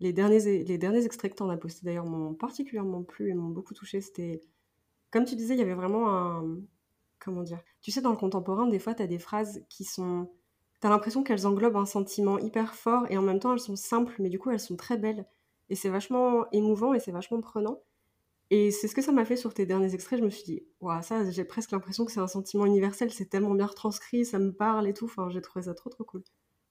Les 0.00 0.12
derniers, 0.12 0.64
les 0.64 0.78
derniers 0.78 1.04
extraits 1.04 1.32
que 1.32 1.36
tu 1.36 1.42
en 1.42 1.50
as 1.50 1.56
postés 1.56 1.84
d'ailleurs 1.84 2.06
m'ont 2.06 2.34
particulièrement 2.34 3.02
plu 3.02 3.30
et 3.30 3.34
m'ont 3.34 3.50
beaucoup 3.50 3.74
touché. 3.74 4.00
C'était, 4.00 4.40
comme 5.10 5.24
tu 5.24 5.36
disais, 5.36 5.54
il 5.54 5.58
y 5.58 5.62
avait 5.62 5.74
vraiment 5.74 6.14
un, 6.14 6.60
comment 7.18 7.42
dire, 7.42 7.60
tu 7.82 7.90
sais, 7.90 8.00
dans 8.00 8.10
le 8.10 8.16
contemporain, 8.16 8.68
des 8.68 8.78
fois, 8.78 8.94
tu 8.94 9.02
as 9.02 9.06
des 9.06 9.18
phrases 9.18 9.62
qui 9.68 9.84
sont 9.84 10.28
t'as 10.80 10.88
l'impression 10.90 11.22
qu'elles 11.22 11.46
englobent 11.46 11.76
un 11.76 11.86
sentiment 11.86 12.38
hyper 12.38 12.74
fort 12.74 13.06
et 13.10 13.18
en 13.18 13.22
même 13.22 13.40
temps 13.40 13.52
elles 13.52 13.60
sont 13.60 13.76
simples, 13.76 14.14
mais 14.18 14.28
du 14.28 14.38
coup 14.38 14.50
elles 14.50 14.60
sont 14.60 14.76
très 14.76 14.96
belles. 14.96 15.26
Et 15.70 15.74
c'est 15.74 15.88
vachement 15.88 16.50
émouvant 16.52 16.94
et 16.94 17.00
c'est 17.00 17.10
vachement 17.12 17.40
prenant. 17.40 17.82
Et 18.50 18.70
c'est 18.70 18.88
ce 18.88 18.94
que 18.94 19.02
ça 19.02 19.12
m'a 19.12 19.26
fait 19.26 19.36
sur 19.36 19.52
tes 19.52 19.66
derniers 19.66 19.92
extraits. 19.94 20.18
Je 20.18 20.24
me 20.24 20.30
suis 20.30 20.44
dit, 20.44 20.62
waouh, 20.80 21.02
ça, 21.02 21.30
j'ai 21.30 21.44
presque 21.44 21.72
l'impression 21.72 22.06
que 22.06 22.12
c'est 22.12 22.20
un 22.20 22.28
sentiment 22.28 22.64
universel. 22.64 23.10
C'est 23.12 23.26
tellement 23.26 23.54
bien 23.54 23.66
retranscrit, 23.66 24.24
ça 24.24 24.38
me 24.38 24.52
parle 24.52 24.88
et 24.88 24.94
tout. 24.94 25.04
Enfin, 25.04 25.28
j'ai 25.28 25.42
trouvé 25.42 25.66
ça 25.66 25.74
trop, 25.74 25.90
trop 25.90 26.04
cool. 26.04 26.22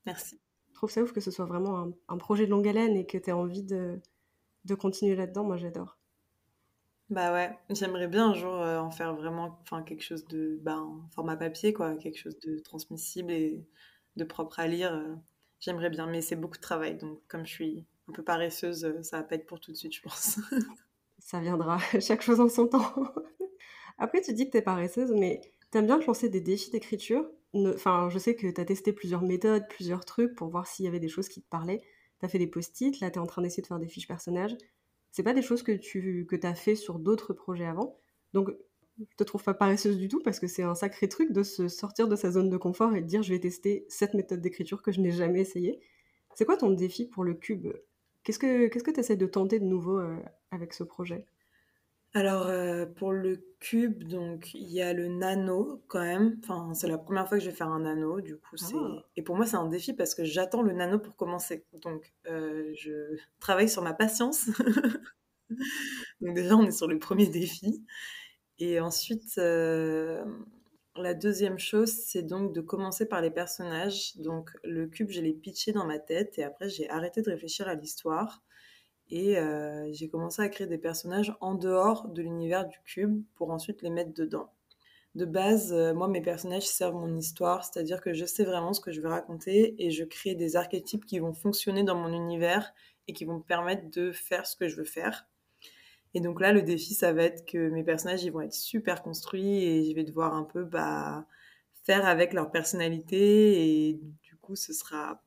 Merci. 0.08 0.40
Je 0.78 0.80
trouve 0.82 0.92
ça 0.92 1.02
ouf 1.02 1.12
que 1.12 1.22
ce 1.22 1.32
soit 1.32 1.46
vraiment 1.46 1.92
un, 2.08 2.18
projet 2.20 2.46
de 2.46 2.52
longue 2.52 2.68
haleine 2.68 2.96
et 2.98 3.08
que 3.08 3.18
tu 3.18 3.32
aies 3.32 3.34
envie 3.34 3.64
de, 3.64 4.00
de 4.64 4.76
continuer 4.76 5.16
là-dedans. 5.16 5.44
Moi, 5.44 5.58
j'adore. 5.58 5.98
Bah 7.10 7.34
ouais, 7.34 7.58
j'aimerais 7.72 8.08
bien 8.08 8.30
un 8.30 8.34
jour 8.36 8.54
euh, 8.54 8.78
en 8.78 8.92
faire 8.92 9.16
vraiment 9.16 9.58
enfin, 9.64 9.82
quelque 9.82 10.04
chose 10.04 10.24
de 10.26 10.60
bah, 10.62 10.86
format 11.16 11.36
papier, 11.36 11.74
quoi, 11.74 11.96
quelque 11.96 12.20
chose 12.20 12.38
de 12.42 12.60
transmissible 12.60 13.32
et 13.32 13.66
de 14.18 14.24
propre 14.24 14.60
à 14.60 14.68
lire, 14.68 14.94
euh, 14.94 15.16
j'aimerais 15.60 15.90
bien, 15.90 16.06
mais 16.06 16.22
c'est 16.22 16.36
beaucoup 16.36 16.58
de 16.58 16.62
travail. 16.62 16.96
Donc, 16.96 17.24
comme 17.28 17.48
je 17.48 17.54
suis 17.54 17.86
un 18.08 18.12
peu 18.12 18.22
paresseuse, 18.22 18.86
euh, 18.86 19.02
ça 19.02 19.18
va 19.18 19.24
pas 19.24 19.34
être 19.34 19.48
pour 19.48 19.60
tout 19.60 19.72
de 19.72 19.78
suite, 19.78 19.96
je 19.96 20.04
pense. 20.04 20.38
ça 21.18 21.40
viendra, 21.40 21.80
chaque 22.00 22.22
chose 22.22 22.40
en 22.40 22.50
son 22.50 22.68
temps. 22.68 22.94
Après, 23.98 24.22
tu 24.22 24.32
dis 24.32 24.46
que 24.46 24.52
tu 24.52 24.58
es 24.58 24.62
paresseuse, 24.62 25.12
mais 25.12 25.42
tu 25.72 25.78
aimes 25.78 25.86
bien 25.88 26.00
te 26.00 26.06
lancer 26.06 26.30
des 26.30 26.42
défis 26.42 26.72
d'écriture? 26.72 27.30
Enfin, 27.54 28.10
je 28.10 28.20
sais 28.20 28.36
que 28.36 28.48
tu 28.48 28.62
as 28.62 28.66
testé 28.66 28.94
plusieurs 28.94 29.22
méthodes, 29.22 29.68
plusieurs 29.70 30.06
trucs 30.06 30.36
pour 30.36 30.50
voir 30.50 30.68
s'il 30.68 30.86
y 30.86 30.88
avait 30.88 31.00
des 31.00 31.10
choses 31.10 31.30
qui 31.30 31.42
te 31.42 31.48
parlaient. 31.50 31.82
Tu 32.20 32.26
as 32.26 32.30
fait 32.30 32.40
des 32.40 32.48
post-it, 32.48 33.00
là, 33.00 33.10
tu 33.12 33.18
es 33.18 33.22
en 33.22 33.26
train 33.28 33.42
d'essayer 33.42 33.62
de 33.64 33.68
faire 33.68 33.80
des 33.80 33.88
fiches 33.88 34.08
personnages. 34.08 34.56
C'est 35.12 35.24
pas 35.24 35.34
des 35.34 35.42
choses 35.42 35.64
que 35.64 35.72
tu 35.72 36.26
que 36.28 36.36
as 36.46 36.56
fait 36.56 36.76
sur 36.76 37.00
d'autres 37.00 37.34
projets 37.34 37.66
avant? 37.66 37.98
Donc, 38.34 38.50
je 39.00 39.06
te 39.18 39.24
trouve 39.24 39.44
pas 39.44 39.54
paresseuse 39.54 39.98
du 39.98 40.08
tout 40.08 40.22
parce 40.24 40.40
que 40.40 40.48
c'est 40.48 40.64
un 40.64 40.76
sacré 40.76 41.08
truc 41.10 41.32
de 41.32 41.44
se 41.44 41.68
sortir 41.68 42.08
de 42.08 42.16
sa 42.16 42.32
zone 42.32 42.50
de 42.50 42.58
confort 42.58 42.96
et 42.96 43.02
de 43.02 43.08
dire 43.08 43.24
je 43.24 43.34
vais 43.34 43.40
tester 43.40 43.86
cette 43.90 44.14
méthode 44.16 44.42
d'écriture 44.42 44.82
que 44.82 44.92
je 44.92 45.02
n'ai 45.02 45.12
jamais 45.12 45.42
essayée. 45.42 45.80
C'est 46.36 46.46
quoi 46.46 46.58
ton 46.58 46.72
défi 46.72 47.06
pour 47.08 47.24
le 47.24 47.34
cube? 47.36 47.68
Qu'est-ce 48.24 48.40
que 48.40 48.68
qu'est-ce 48.68 48.84
que 48.84 48.92
tu 48.92 49.00
essaies 49.00 49.18
de 49.18 49.26
tenter 49.28 49.60
de 49.60 49.66
nouveau 49.66 50.00
euh, 50.00 50.18
avec 50.52 50.74
ce 50.74 50.84
projet? 50.84 51.26
Alors 52.18 52.48
euh, 52.48 52.88
pour 52.88 53.12
le 53.12 53.38
cube, 53.60 54.04
donc 54.06 54.56
il 54.56 54.68
y 54.72 54.82
a 54.82 54.92
le 54.92 55.08
nano 55.08 55.84
quand 55.88 56.02
même. 56.02 56.40
Enfin, 56.44 56.74
c'est 56.74 56.88
la 56.88 56.98
première 56.98 57.28
fois 57.30 57.38
que 57.38 57.44
je 57.44 57.52
vais 57.52 57.56
faire 57.56 57.68
un 57.68 57.82
nano, 57.82 58.22
du 58.22 58.38
coup 58.38 58.58
c'est 58.58 58.74
Ah. 58.76 59.06
et 59.16 59.22
pour 59.22 59.36
moi 59.36 59.46
c'est 59.46 59.56
un 59.56 59.68
défi 59.68 59.94
parce 59.94 60.16
que 60.16 60.24
j'attends 60.24 60.64
le 60.64 60.74
nano 60.74 60.98
pour 60.98 61.16
commencer. 61.16 61.64
Donc 61.74 62.12
euh, 62.26 62.74
je 62.76 63.20
travaille 63.40 63.70
sur 63.70 63.84
ma 63.84 63.94
patience. 63.94 64.48
Donc 66.22 66.34
déjà 66.36 66.56
on 66.56 66.66
est 66.66 66.72
sur 66.72 66.88
le 66.88 66.98
premier 66.98 67.28
défi. 67.28 67.86
Et 68.60 68.80
ensuite, 68.80 69.38
euh, 69.38 70.26
la 70.96 71.14
deuxième 71.14 71.60
chose, 71.60 71.92
c'est 71.92 72.24
donc 72.24 72.54
de 72.54 72.62
commencer 72.62 73.08
par 73.08 73.22
les 73.22 73.30
personnages. 73.32 74.18
Donc 74.18 74.50
le 74.64 74.88
cube, 74.88 75.12
je 75.12 75.22
l'ai 75.22 75.34
pitché 75.34 75.72
dans 75.72 75.86
ma 75.86 76.00
tête 76.00 76.40
et 76.40 76.44
après 76.44 76.68
j'ai 76.70 76.90
arrêté 76.90 77.22
de 77.22 77.30
réfléchir 77.30 77.68
à 77.68 77.76
l'histoire 77.76 78.42
et 79.10 79.38
euh, 79.38 79.90
j'ai 79.94 80.10
commencé 80.10 80.42
à 80.42 80.50
créer 80.50 80.68
des 80.68 80.78
personnages 80.78 81.36
en 81.42 81.56
dehors 81.56 82.08
de 82.10 82.22
l'univers 82.22 82.68
du 82.68 82.78
cube 82.86 83.24
pour 83.36 83.52
ensuite 83.52 83.82
les 83.82 83.90
mettre 83.90 84.14
dedans. 84.14 84.52
De 85.16 85.26
base, 85.26 85.74
euh, 85.74 85.94
moi 85.94 86.08
mes 86.08 86.22
personnages 86.22 86.68
servent 86.68 86.96
mon 86.96 87.18
histoire, 87.18 87.64
c'est-à-dire 87.66 88.02
que 88.02 88.14
je 88.14 88.26
sais 88.26 88.44
vraiment 88.44 88.74
ce 88.74 88.82
que 88.82 88.92
je 88.92 89.02
veux 89.02 89.10
raconter 89.10 89.76
et 89.84 89.92
je 89.92 90.04
crée 90.04 90.36
des 90.36 90.56
archétypes 90.56 91.06
qui 91.06 91.20
vont 91.20 91.34
fonctionner 91.34 91.84
dans 91.84 91.96
mon 91.96 92.14
univers 92.14 92.74
et 93.08 93.14
qui 93.14 93.26
vont 93.26 93.38
me 93.38 93.44
permettre 93.44 93.90
de 93.90 94.12
faire 94.12 94.46
ce 94.46 94.56
que 94.56 94.68
je 94.68 94.76
veux 94.76 94.86
faire. 94.86 95.28
Et 96.14 96.20
donc 96.22 96.42
là, 96.42 96.52
le 96.52 96.62
défi, 96.62 96.94
ça 96.94 97.14
va 97.14 97.24
être 97.24 97.46
que 97.46 97.70
mes 97.70 97.84
personnages, 97.84 98.24
ils 98.24 98.32
vont 98.32 98.42
être 98.42 98.54
super 98.54 99.04
construits 99.04 99.64
et 99.64 99.90
je 99.90 99.96
vais 99.96 100.04
devoir 100.04 100.34
un 100.36 100.44
peu 100.44 100.64
bah, 100.64 101.26
faire 101.84 102.06
avec 102.06 102.34
leur 102.34 102.52
personnalité. 102.52 103.88
Et 103.90 104.00
du 104.24 104.36
coup, 104.38 104.56
ce 104.56 104.74
sera 104.74 105.22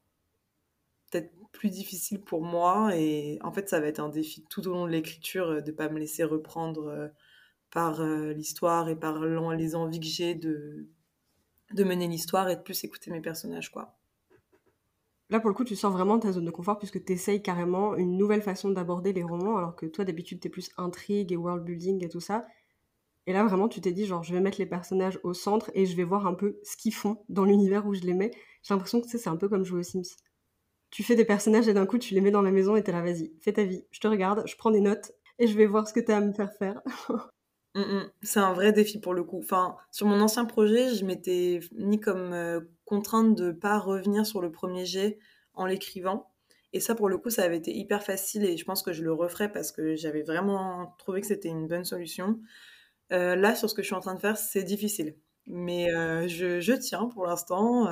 peut-être 1.10 1.32
plus 1.52 1.70
difficile 1.70 2.20
pour 2.20 2.42
moi. 2.42 2.96
Et 2.96 3.38
en 3.42 3.52
fait, 3.52 3.68
ça 3.68 3.80
va 3.80 3.86
être 3.86 4.00
un 4.00 4.08
défi 4.08 4.44
tout 4.48 4.66
au 4.68 4.72
long 4.72 4.86
de 4.86 4.90
l'écriture 4.92 5.48
euh, 5.48 5.60
de 5.60 5.70
ne 5.70 5.76
pas 5.76 5.88
me 5.88 5.98
laisser 5.98 6.24
reprendre 6.24 6.88
euh, 6.88 7.08
par 7.70 8.00
euh, 8.00 8.32
l'histoire 8.32 8.88
et 8.88 8.96
par 8.96 9.20
les 9.20 9.74
envies 9.74 10.00
que 10.00 10.06
j'ai 10.06 10.34
de, 10.34 10.88
de 11.72 11.84
mener 11.84 12.08
l'histoire 12.08 12.48
et 12.48 12.56
de 12.56 12.62
plus 12.62 12.82
écouter 12.84 13.10
mes 13.10 13.20
personnages, 13.20 13.70
quoi. 13.70 13.96
Là, 15.30 15.38
pour 15.38 15.48
le 15.48 15.54
coup, 15.54 15.62
tu 15.62 15.76
sors 15.76 15.92
vraiment 15.92 16.16
de 16.16 16.22
ta 16.22 16.32
zone 16.32 16.44
de 16.44 16.50
confort 16.50 16.76
puisque 16.76 17.04
tu 17.04 17.12
essayes 17.12 17.40
carrément 17.40 17.94
une 17.94 18.16
nouvelle 18.16 18.42
façon 18.42 18.70
d'aborder 18.70 19.12
les 19.12 19.22
romans, 19.22 19.56
alors 19.56 19.76
que 19.76 19.86
toi, 19.86 20.04
d'habitude, 20.04 20.40
tu 20.40 20.48
es 20.48 20.50
plus 20.50 20.70
intrigue 20.76 21.30
et 21.30 21.36
world 21.36 21.64
building 21.64 22.04
et 22.04 22.08
tout 22.08 22.18
ça. 22.18 22.44
Et 23.28 23.32
là, 23.32 23.44
vraiment, 23.44 23.68
tu 23.68 23.80
t'es 23.80 23.92
dit, 23.92 24.06
genre, 24.06 24.24
je 24.24 24.34
vais 24.34 24.40
mettre 24.40 24.58
les 24.58 24.66
personnages 24.66 25.20
au 25.22 25.32
centre 25.32 25.70
et 25.74 25.86
je 25.86 25.94
vais 25.94 26.02
voir 26.02 26.26
un 26.26 26.34
peu 26.34 26.58
ce 26.64 26.76
qu'ils 26.76 26.94
font 26.94 27.24
dans 27.28 27.44
l'univers 27.44 27.86
où 27.86 27.94
je 27.94 28.00
les 28.00 28.14
mets. 28.14 28.32
J'ai 28.64 28.74
l'impression 28.74 29.00
que 29.00 29.06
c'est 29.06 29.28
un 29.28 29.36
peu 29.36 29.48
comme 29.48 29.64
jouer 29.64 29.80
aux 29.80 29.84
Sims. 29.84 30.16
Tu 30.90 31.02
fais 31.04 31.14
des 31.14 31.24
personnages 31.24 31.68
et 31.68 31.74
d'un 31.74 31.86
coup, 31.86 31.98
tu 31.98 32.14
les 32.14 32.20
mets 32.20 32.30
dans 32.30 32.42
la 32.42 32.50
maison 32.50 32.76
et 32.76 32.82
t'es 32.82 32.92
là, 32.92 33.02
vas-y, 33.02 33.32
fais 33.40 33.52
ta 33.52 33.64
vie. 33.64 33.84
Je 33.90 34.00
te 34.00 34.08
regarde, 34.08 34.42
je 34.46 34.56
prends 34.56 34.70
des 34.70 34.80
notes 34.80 35.12
et 35.38 35.46
je 35.46 35.56
vais 35.56 35.66
voir 35.66 35.86
ce 35.88 35.92
que 35.92 36.00
tu 36.00 36.12
as 36.12 36.16
à 36.18 36.20
me 36.20 36.32
faire 36.32 36.52
faire. 36.52 36.82
Mm, 37.76 37.82
mm. 37.82 38.10
C'est 38.22 38.40
un 38.40 38.52
vrai 38.52 38.72
défi 38.72 38.98
pour 38.98 39.14
le 39.14 39.22
coup. 39.22 39.38
Enfin, 39.38 39.76
sur 39.92 40.06
mon 40.06 40.20
ancien 40.20 40.44
projet, 40.44 40.94
je 40.94 41.04
m'étais 41.04 41.60
mis 41.72 42.00
comme 42.00 42.32
euh, 42.32 42.60
contrainte 42.84 43.36
de 43.36 43.52
pas 43.52 43.78
revenir 43.78 44.26
sur 44.26 44.40
le 44.40 44.50
premier 44.50 44.84
jet 44.86 45.18
en 45.54 45.66
l'écrivant. 45.66 46.32
Et 46.72 46.80
ça, 46.80 46.96
pour 46.96 47.08
le 47.08 47.16
coup, 47.18 47.30
ça 47.30 47.44
avait 47.44 47.56
été 47.58 47.72
hyper 47.72 48.02
facile 48.02 48.44
et 48.44 48.56
je 48.56 48.64
pense 48.64 48.82
que 48.82 48.92
je 48.92 49.04
le 49.04 49.12
referai 49.12 49.50
parce 49.52 49.72
que 49.72 49.94
j'avais 49.96 50.22
vraiment 50.22 50.94
trouvé 50.98 51.20
que 51.20 51.28
c'était 51.28 51.48
une 51.48 51.68
bonne 51.68 51.84
solution. 51.84 52.40
Euh, 53.12 53.36
là, 53.36 53.54
sur 53.54 53.70
ce 53.70 53.74
que 53.74 53.82
je 53.82 53.86
suis 53.86 53.94
en 53.96 54.00
train 54.00 54.14
de 54.14 54.20
faire, 54.20 54.36
c'est 54.36 54.64
difficile. 54.64 55.16
Mais 55.46 55.92
euh, 55.94 56.28
je 56.28 56.72
tiens 56.74 57.06
pour 57.06 57.26
l'instant. 57.26 57.86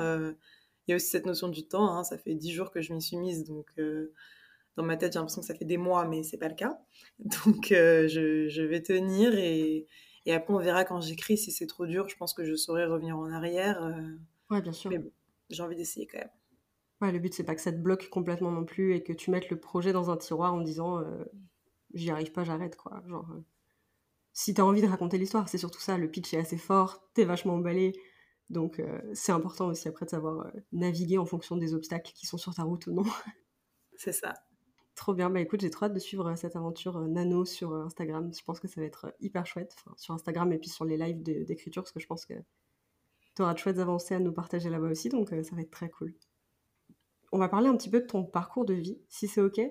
Il 0.89 0.91
y 0.91 0.93
a 0.93 0.97
aussi 0.97 1.07
cette 1.09 1.25
notion 1.25 1.49
du 1.49 1.67
temps. 1.67 1.95
hein. 1.95 2.03
Ça 2.03 2.17
fait 2.17 2.35
dix 2.35 2.51
jours 2.51 2.71
que 2.71 2.81
je 2.81 2.93
m'y 2.93 3.01
suis 3.01 3.17
mise, 3.17 3.45
donc 3.45 3.67
euh, 3.79 4.13
dans 4.77 4.83
ma 4.83 4.97
tête, 4.97 5.13
j'ai 5.13 5.19
l'impression 5.19 5.41
que 5.41 5.47
ça 5.47 5.55
fait 5.55 5.65
des 5.65 5.77
mois, 5.77 6.07
mais 6.07 6.23
c'est 6.23 6.37
pas 6.37 6.49
le 6.49 6.55
cas. 6.55 6.79
Donc 7.45 7.71
euh, 7.71 8.07
je, 8.07 8.47
je 8.49 8.61
vais 8.63 8.81
tenir 8.83 9.35
et, 9.35 9.87
et 10.25 10.33
après 10.33 10.53
on 10.53 10.59
verra 10.59 10.85
quand 10.85 11.01
j'écris 11.01 11.37
si 11.37 11.51
c'est 11.51 11.67
trop 11.67 11.85
dur. 11.87 12.09
Je 12.09 12.15
pense 12.17 12.33
que 12.33 12.45
je 12.45 12.55
saurais 12.55 12.85
revenir 12.85 13.17
en 13.17 13.31
arrière. 13.31 13.83
euh, 13.83 14.01
Ouais, 14.49 14.61
bien 14.61 14.73
sûr. 14.73 14.91
mais 14.91 14.99
bon, 14.99 15.11
j'ai 15.49 15.63
envie 15.63 15.75
d'essayer 15.75 16.07
quand 16.07 16.19
même. 16.19 16.29
Ouais, 17.01 17.11
le 17.11 17.19
but, 17.19 17.33
c'est 17.33 17.43
pas 17.45 17.55
que 17.55 17.61
ça 17.61 17.71
te 17.71 17.77
bloque 17.77 18.09
complètement 18.09 18.51
non 18.51 18.65
plus 18.65 18.93
et 18.95 19.03
que 19.03 19.13
tu 19.13 19.31
mettes 19.31 19.49
le 19.49 19.59
projet 19.59 19.93
dans 19.93 20.09
un 20.11 20.17
tiroir 20.17 20.53
en 20.53 20.61
disant, 20.61 20.99
euh, 20.99 21.23
j'y 21.93 22.11
arrive 22.11 22.31
pas, 22.33 22.43
j'arrête, 22.43 22.75
quoi. 22.77 23.01
Genre, 23.07 23.27
si 24.33 24.53
t'as 24.55 24.63
envie 24.63 24.81
de 24.81 24.87
raconter 24.87 25.17
l'histoire, 25.19 25.49
c'est 25.49 25.57
surtout 25.59 25.79
ça. 25.81 25.97
Le 25.97 26.09
pitch 26.09 26.33
est 26.33 26.39
assez 26.39 26.57
fort, 26.57 27.09
t'es 27.13 27.25
vachement 27.25 27.55
emballé. 27.55 27.93
Donc, 28.49 28.79
euh, 28.79 28.99
c'est 29.13 29.31
important 29.31 29.67
aussi 29.67 29.87
après 29.87 30.05
de 30.05 30.11
savoir 30.11 30.47
euh, 30.47 30.51
naviguer 30.71 31.17
en 31.17 31.25
fonction 31.25 31.55
des 31.55 31.73
obstacles 31.73 32.11
qui 32.13 32.25
sont 32.25 32.37
sur 32.37 32.53
ta 32.53 32.63
route 32.63 32.87
ou 32.87 32.93
non. 32.93 33.03
C'est 33.97 34.13
ça. 34.13 34.33
Trop 34.95 35.13
bien. 35.13 35.29
Bah 35.29 35.39
écoute, 35.39 35.61
j'ai 35.61 35.69
trop 35.69 35.85
hâte 35.85 35.93
de 35.93 35.99
suivre 35.99 36.27
euh, 36.27 36.35
cette 36.35 36.55
aventure 36.55 36.99
nano 37.01 37.45
sur 37.45 37.73
Instagram. 37.73 38.31
Je 38.33 38.43
pense 38.43 38.59
que 38.59 38.67
ça 38.67 38.81
va 38.81 38.87
être 38.87 39.13
hyper 39.19 39.45
chouette. 39.45 39.75
Enfin, 39.77 39.93
sur 39.97 40.13
Instagram 40.13 40.51
et 40.51 40.57
puis 40.57 40.69
sur 40.69 40.85
les 40.85 40.97
lives 40.97 41.21
d'écriture, 41.21 41.83
parce 41.83 41.91
que 41.91 41.99
je 41.99 42.07
pense 42.07 42.25
que 42.25 42.33
t'auras 43.35 43.53
de 43.53 43.59
chouettes 43.59 43.79
avancées 43.79 44.15
à 44.15 44.19
nous 44.19 44.33
partager 44.33 44.69
là-bas 44.69 44.89
aussi. 44.89 45.09
Donc, 45.09 45.29
ça 45.29 45.55
va 45.55 45.61
être 45.61 45.71
très 45.71 45.89
cool. 45.89 46.13
On 47.31 47.37
va 47.37 47.47
parler 47.47 47.67
un 47.67 47.77
petit 47.77 47.89
peu 47.89 48.01
de 48.01 48.07
ton 48.07 48.23
parcours 48.23 48.65
de 48.65 48.73
vie, 48.73 48.99
si 49.07 49.27
c'est 49.27 49.41
OK. 49.41 49.61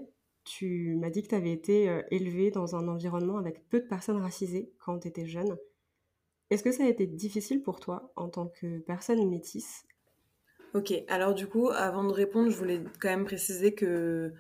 Tu 0.45 0.97
m'as 0.97 1.11
dit 1.11 1.23
que 1.23 1.29
tu 1.29 1.35
avais 1.35 1.53
été 1.53 1.89
euh, 1.89 2.03
élevé 2.11 2.51
dans 2.51 2.77
un 2.77 2.89
environnement 2.89 3.37
avec 3.37 3.69
peu 3.69 3.81
de 3.81 3.87
personnes 3.87 4.17
racisées 4.17 4.73
quand 4.79 5.01
tu 5.01 5.09
étais 5.09 5.27
jeune. 5.27 5.57
Est-ce 6.51 6.63
que 6.63 6.73
ça 6.73 6.85
a 6.85 6.89
été 6.89 7.07
difficile 7.07 7.63
pour 7.63 7.79
toi 7.81 8.13
en 8.17 8.29
tant 8.29 8.49
que 8.49 8.79
personne 8.79 9.29
métisse? 9.29 9.85
Ok, 10.75 10.93
alors 11.09 11.35
du 11.35 11.47
coup, 11.47 11.71
avant 11.71 12.05
de 12.05 12.13
répondre, 12.13 12.51
je 12.51 12.57
voulais 12.57 12.83
quand 13.01 13.09
même 13.09 13.25
préciser 13.25 13.75
que 13.75 14.33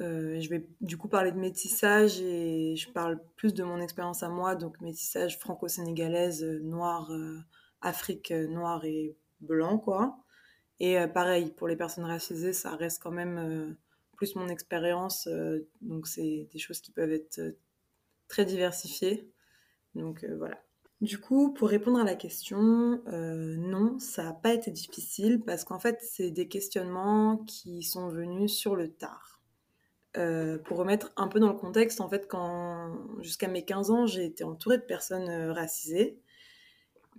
euh, 0.00 0.40
je 0.40 0.48
vais 0.50 0.66
du 0.80 0.98
coup 0.98 1.08
parler 1.08 1.32
de 1.32 1.38
métissage 1.38 2.20
et 2.20 2.76
je 2.76 2.90
parle 2.90 3.20
plus 3.36 3.54
de 3.54 3.62
mon 3.62 3.80
expérience 3.80 4.22
à 4.22 4.28
moi, 4.28 4.54
donc 4.54 4.80
métissage 4.80 5.38
franco-sénégalaise, 5.38 6.42
euh, 6.44 6.60
noir, 6.60 7.10
euh, 7.12 7.38
Afrique 7.80 8.30
euh, 8.30 8.46
noire 8.46 8.84
et 8.84 9.16
blanc, 9.40 9.78
quoi. 9.78 10.18
Et 10.80 10.98
pareil, 11.14 11.52
pour 11.52 11.68
les 11.68 11.76
personnes 11.76 12.04
racisées, 12.04 12.52
ça 12.52 12.76
reste 12.76 13.02
quand 13.02 13.10
même 13.10 13.76
plus 14.14 14.36
mon 14.36 14.48
expérience, 14.48 15.26
donc 15.80 16.06
c'est 16.06 16.48
des 16.52 16.58
choses 16.58 16.82
qui 16.82 16.92
peuvent 16.92 17.12
être 17.12 17.40
très 18.28 18.44
diversifiées. 18.44 19.32
Donc 19.94 20.26
voilà. 20.36 20.65
Du 21.02 21.18
coup, 21.18 21.52
pour 21.52 21.68
répondre 21.68 21.98
à 21.98 22.04
la 22.04 22.14
question, 22.14 23.02
euh, 23.08 23.56
non, 23.58 23.98
ça 23.98 24.24
n'a 24.24 24.32
pas 24.32 24.54
été 24.54 24.70
difficile 24.70 25.42
parce 25.44 25.62
qu'en 25.64 25.78
fait, 25.78 25.98
c'est 26.00 26.30
des 26.30 26.48
questionnements 26.48 27.36
qui 27.46 27.82
sont 27.82 28.08
venus 28.08 28.52
sur 28.54 28.76
le 28.76 28.90
tard. 28.90 29.42
Euh, 30.16 30.56
pour 30.58 30.78
remettre 30.78 31.12
un 31.16 31.28
peu 31.28 31.38
dans 31.38 31.50
le 31.50 31.58
contexte, 31.58 32.00
en 32.00 32.08
fait, 32.08 32.26
jusqu'à 33.20 33.48
mes 33.48 33.62
15 33.62 33.90
ans, 33.90 34.06
j'ai 34.06 34.24
été 34.24 34.42
entourée 34.44 34.78
de 34.78 34.84
personnes 34.84 35.28
euh, 35.28 35.52
racisées, 35.52 36.18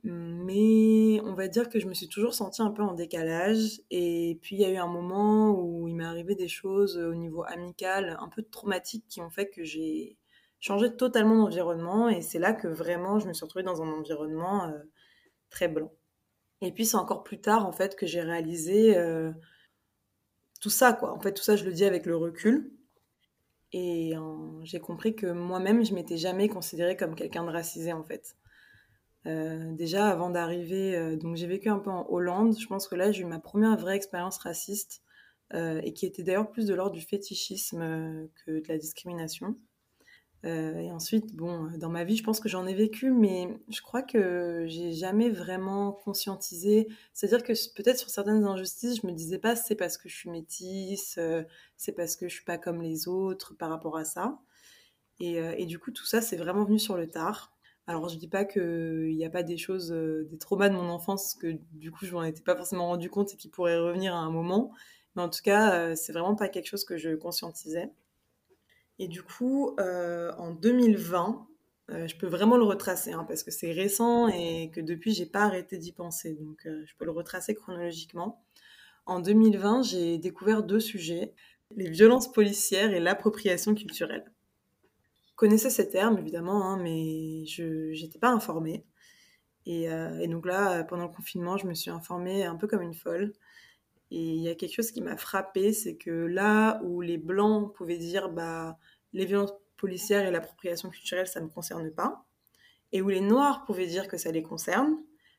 mais 0.04 1.20
on 1.24 1.36
va 1.36 1.48
dire 1.48 1.70
que 1.70 1.80
je 1.80 1.88
me 1.88 1.94
suis 1.94 2.08
toujours 2.08 2.34
sentie 2.34 2.64
un 2.64 2.72
peu 2.72 2.82
en 2.82 2.94
décalage. 2.94 3.82
Et 3.92 4.40
puis, 4.42 4.56
il 4.56 4.62
y 4.62 4.66
a 4.66 4.72
eu 4.72 4.78
un 4.78 4.88
moment 4.88 5.52
où 5.52 5.88
il 5.88 5.96
m'est 5.96 6.06
arrivé 6.06 6.34
des 6.34 6.48
choses 6.48 6.98
au 6.98 7.14
niveau 7.14 7.44
amical 7.44 8.18
un 8.20 8.30
peu 8.30 8.42
traumatiques 8.42 9.06
qui 9.08 9.22
ont 9.22 9.30
fait 9.30 9.50
que 9.50 9.64
j'ai 9.64 10.18
changé 10.60 10.96
totalement 10.96 11.36
d'environnement. 11.36 12.10
Et 12.10 12.22
c'est 12.22 12.40
là 12.40 12.54
que 12.54 12.68
vraiment, 12.68 13.20
je 13.20 13.28
me 13.28 13.34
suis 13.34 13.44
retrouvée 13.44 13.64
dans 13.64 13.82
un 13.82 13.90
environnement 13.90 14.66
euh, 14.66 14.80
très 15.50 15.68
blanc. 15.68 15.92
Et 16.62 16.72
puis, 16.72 16.86
c'est 16.86 16.98
encore 16.98 17.24
plus 17.24 17.40
tard, 17.40 17.66
en 17.66 17.72
fait, 17.72 17.96
que 17.96 18.06
j'ai 18.06 18.22
réalisé 18.22 18.98
euh, 18.98 19.32
tout 20.60 20.70
ça, 20.70 20.94
quoi. 20.94 21.14
En 21.14 21.20
fait, 21.20 21.34
tout 21.34 21.44
ça, 21.44 21.56
je 21.56 21.66
le 21.66 21.72
dis 21.72 21.86
avec 21.86 22.06
le 22.06 22.18
recul. 22.18 22.72
Et 23.74 24.14
j'ai 24.64 24.80
compris 24.80 25.14
que 25.14 25.28
moi-même, 25.28 25.84
je 25.84 25.94
m'étais 25.94 26.16
jamais 26.16 26.48
considérée 26.48 26.96
comme 26.96 27.16
quelqu'un 27.16 27.44
de 27.44 27.52
racisé, 27.52 27.92
en 27.92 28.04
fait. 28.04 28.38
Euh, 29.26 29.74
déjà, 29.74 30.08
avant 30.08 30.30
d'arriver, 30.30 31.18
donc 31.18 31.36
j'ai 31.36 31.48
vécu 31.48 31.68
un 31.70 31.78
peu 31.78 31.90
en 31.90 32.08
Hollande. 32.10 32.58
Je 32.58 32.66
pense 32.66 32.88
que 32.88 32.96
là, 32.96 33.12
j'ai 33.12 33.24
eu 33.24 33.26
ma 33.26 33.40
première 33.40 33.78
vraie 33.78 33.98
expérience 33.98 34.38
raciste 34.38 35.04
et 35.54 35.94
qui 35.94 36.06
était 36.06 36.24
d'ailleurs 36.24 36.50
plus 36.50 36.66
de 36.66 36.74
l'ordre 36.74 36.96
du 36.96 37.02
fétichisme 37.02 38.30
que 38.46 38.52
de 38.52 38.68
la 38.70 38.78
discrimination. 38.78 39.58
Euh, 40.46 40.78
et 40.80 40.92
ensuite, 40.92 41.36
bon, 41.36 41.70
dans 41.78 41.90
ma 41.90 42.04
vie, 42.04 42.16
je 42.16 42.24
pense 42.24 42.40
que 42.40 42.48
j'en 42.50 42.68
ai 42.68 42.74
vécu, 42.74 43.12
mais 43.12 43.50
je 43.70 43.82
crois 43.82 44.04
que 44.04 44.66
j'ai 44.68 44.92
jamais 44.94 45.30
vraiment 45.30 45.92
conscientisé. 45.92 46.88
C'est-à-dire 47.14 47.44
que 47.44 47.54
peut-être 47.76 47.98
sur 48.00 48.10
certaines 48.10 48.46
injustices, 48.46 49.02
je 49.02 49.08
me 49.08 49.14
disais 49.14 49.40
pas 49.40 49.56
c'est 49.56 49.76
parce 49.76 49.98
que 49.98 50.10
je 50.10 50.16
suis 50.16 50.30
métisse, 50.30 51.18
euh, 51.18 51.44
c'est 51.76 51.92
parce 51.94 52.16
que 52.16 52.28
je 52.30 52.36
suis 52.36 52.46
pas 52.46 52.58
comme 52.58 52.82
les 52.82 53.08
autres 53.08 53.56
par 53.56 53.70
rapport 53.70 53.98
à 53.98 54.06
ça. 54.06 54.40
Et, 55.20 55.40
euh, 55.42 55.66
du 55.66 55.80
coup, 55.80 55.92
tout 55.92 56.06
ça, 56.06 56.22
c'est 56.22 56.38
vraiment 56.38 56.64
venu 56.64 56.80
sur 56.80 56.98
le 56.98 57.08
tard. 57.08 57.52
Alors, 57.88 58.10
je 58.10 58.18
dis 58.18 58.28
pas 58.28 58.46
qu'il 58.46 59.16
n'y 59.16 59.26
a 59.26 59.30
pas 59.30 59.44
des 59.44 59.58
choses, 59.58 59.92
euh, 59.92 60.28
des 60.30 60.38
traumas 60.38 60.70
de 60.70 60.76
mon 60.76 60.90
enfance 60.90 61.36
que 61.36 61.58
du 61.72 61.92
coup, 61.92 62.06
je 62.06 62.14
m'en 62.14 62.24
étais 62.24 62.42
pas 62.44 62.56
forcément 62.56 62.88
rendu 62.88 63.10
compte 63.10 63.34
et 63.34 63.38
qui 63.38 63.48
pourraient 63.50 63.78
revenir 63.80 64.14
à 64.16 64.20
un 64.20 64.30
moment. 64.32 64.72
Mais 65.16 65.22
en 65.24 65.30
tout 65.30 65.42
cas, 65.42 65.74
euh, 65.92 65.96
c'est 65.96 66.12
vraiment 66.14 66.36
pas 66.36 66.50
quelque 66.50 66.68
chose 66.68 66.86
que 66.86 66.98
je 66.98 67.16
conscientisais. 67.16 67.90
Et 69.00 69.08
du 69.08 69.22
coup, 69.24 69.76
euh, 69.80 70.32
en 70.38 70.52
2020, 70.52 71.48
je 71.90 72.16
peux 72.18 72.28
vraiment 72.28 72.58
le 72.58 72.64
retracer 72.64 73.14
hein, 73.14 73.24
parce 73.26 73.44
que 73.44 73.52
c'est 73.52 73.72
récent 73.72 74.28
et 74.28 74.70
que 74.74 74.82
depuis 74.82 75.14
j'ai 75.14 75.26
pas 75.26 75.44
arrêté 75.44 75.78
d'y 75.78 75.94
penser. 75.94 76.34
Donc 76.34 76.60
je 76.66 76.94
peux 76.98 77.06
le 77.06 77.12
retracer 77.12 77.56
chronologiquement. 77.56 78.44
En 79.06 79.22
2020, 79.22 79.84
j'ai 79.84 80.18
découvert 80.18 80.64
deux 80.64 80.82
sujets 80.82 81.34
les 81.76 81.90
violences 81.90 82.32
policières 82.32 82.94
et 82.94 83.00
l'appropriation 83.00 83.74
culturelle. 83.74 84.26
Je 85.28 85.34
connaissais 85.36 85.70
ces 85.70 85.90
termes 85.90 86.18
évidemment, 86.18 86.66
hein, 86.66 86.78
mais 86.82 87.46
je 87.46 87.92
n'étais 88.02 88.20
pas 88.20 88.32
informée. 88.32 88.86
Et, 89.68 89.90
donc 90.28 90.46
là, 90.46 90.84
pendant 90.86 91.04
le 91.04 91.14
confinement, 91.14 91.58
je 91.58 91.68
me 91.68 91.74
suis 91.74 91.92
informée 91.92 92.46
un 92.46 92.56
peu 92.56 92.68
comme 92.68 92.82
une 92.82 92.94
folle. 92.94 93.34
Et 94.12 94.22
il 94.22 94.42
y 94.42 94.50
a 94.50 94.56
quelque 94.56 94.74
chose 94.74 94.92
qui 94.92 95.02
m'a 95.02 95.18
frappée, 95.18 95.74
c'est 95.74 95.98
que 95.98 96.12
là 96.12 96.82
où 96.84 97.02
les 97.02 97.18
blancs 97.18 97.74
pouvaient 97.76 97.98
dire 97.98 98.30
bah 98.30 98.78
les 99.14 99.26
violences 99.26 99.54
policières 99.78 100.26
et 100.26 100.32
l'appropriation 100.32 100.90
culturelle, 100.90 101.28
ça 101.28 101.42
me 101.42 101.50
concerne 101.50 101.92
pas, 101.92 102.26
et 102.92 103.02
où 103.02 103.10
les 103.10 103.22
noirs 103.22 103.66
pouvaient 103.66 103.88
dire 103.88 104.08
que 104.08 104.18
ça 104.18 104.32
les 104.32 104.44
concerne, 104.44 104.98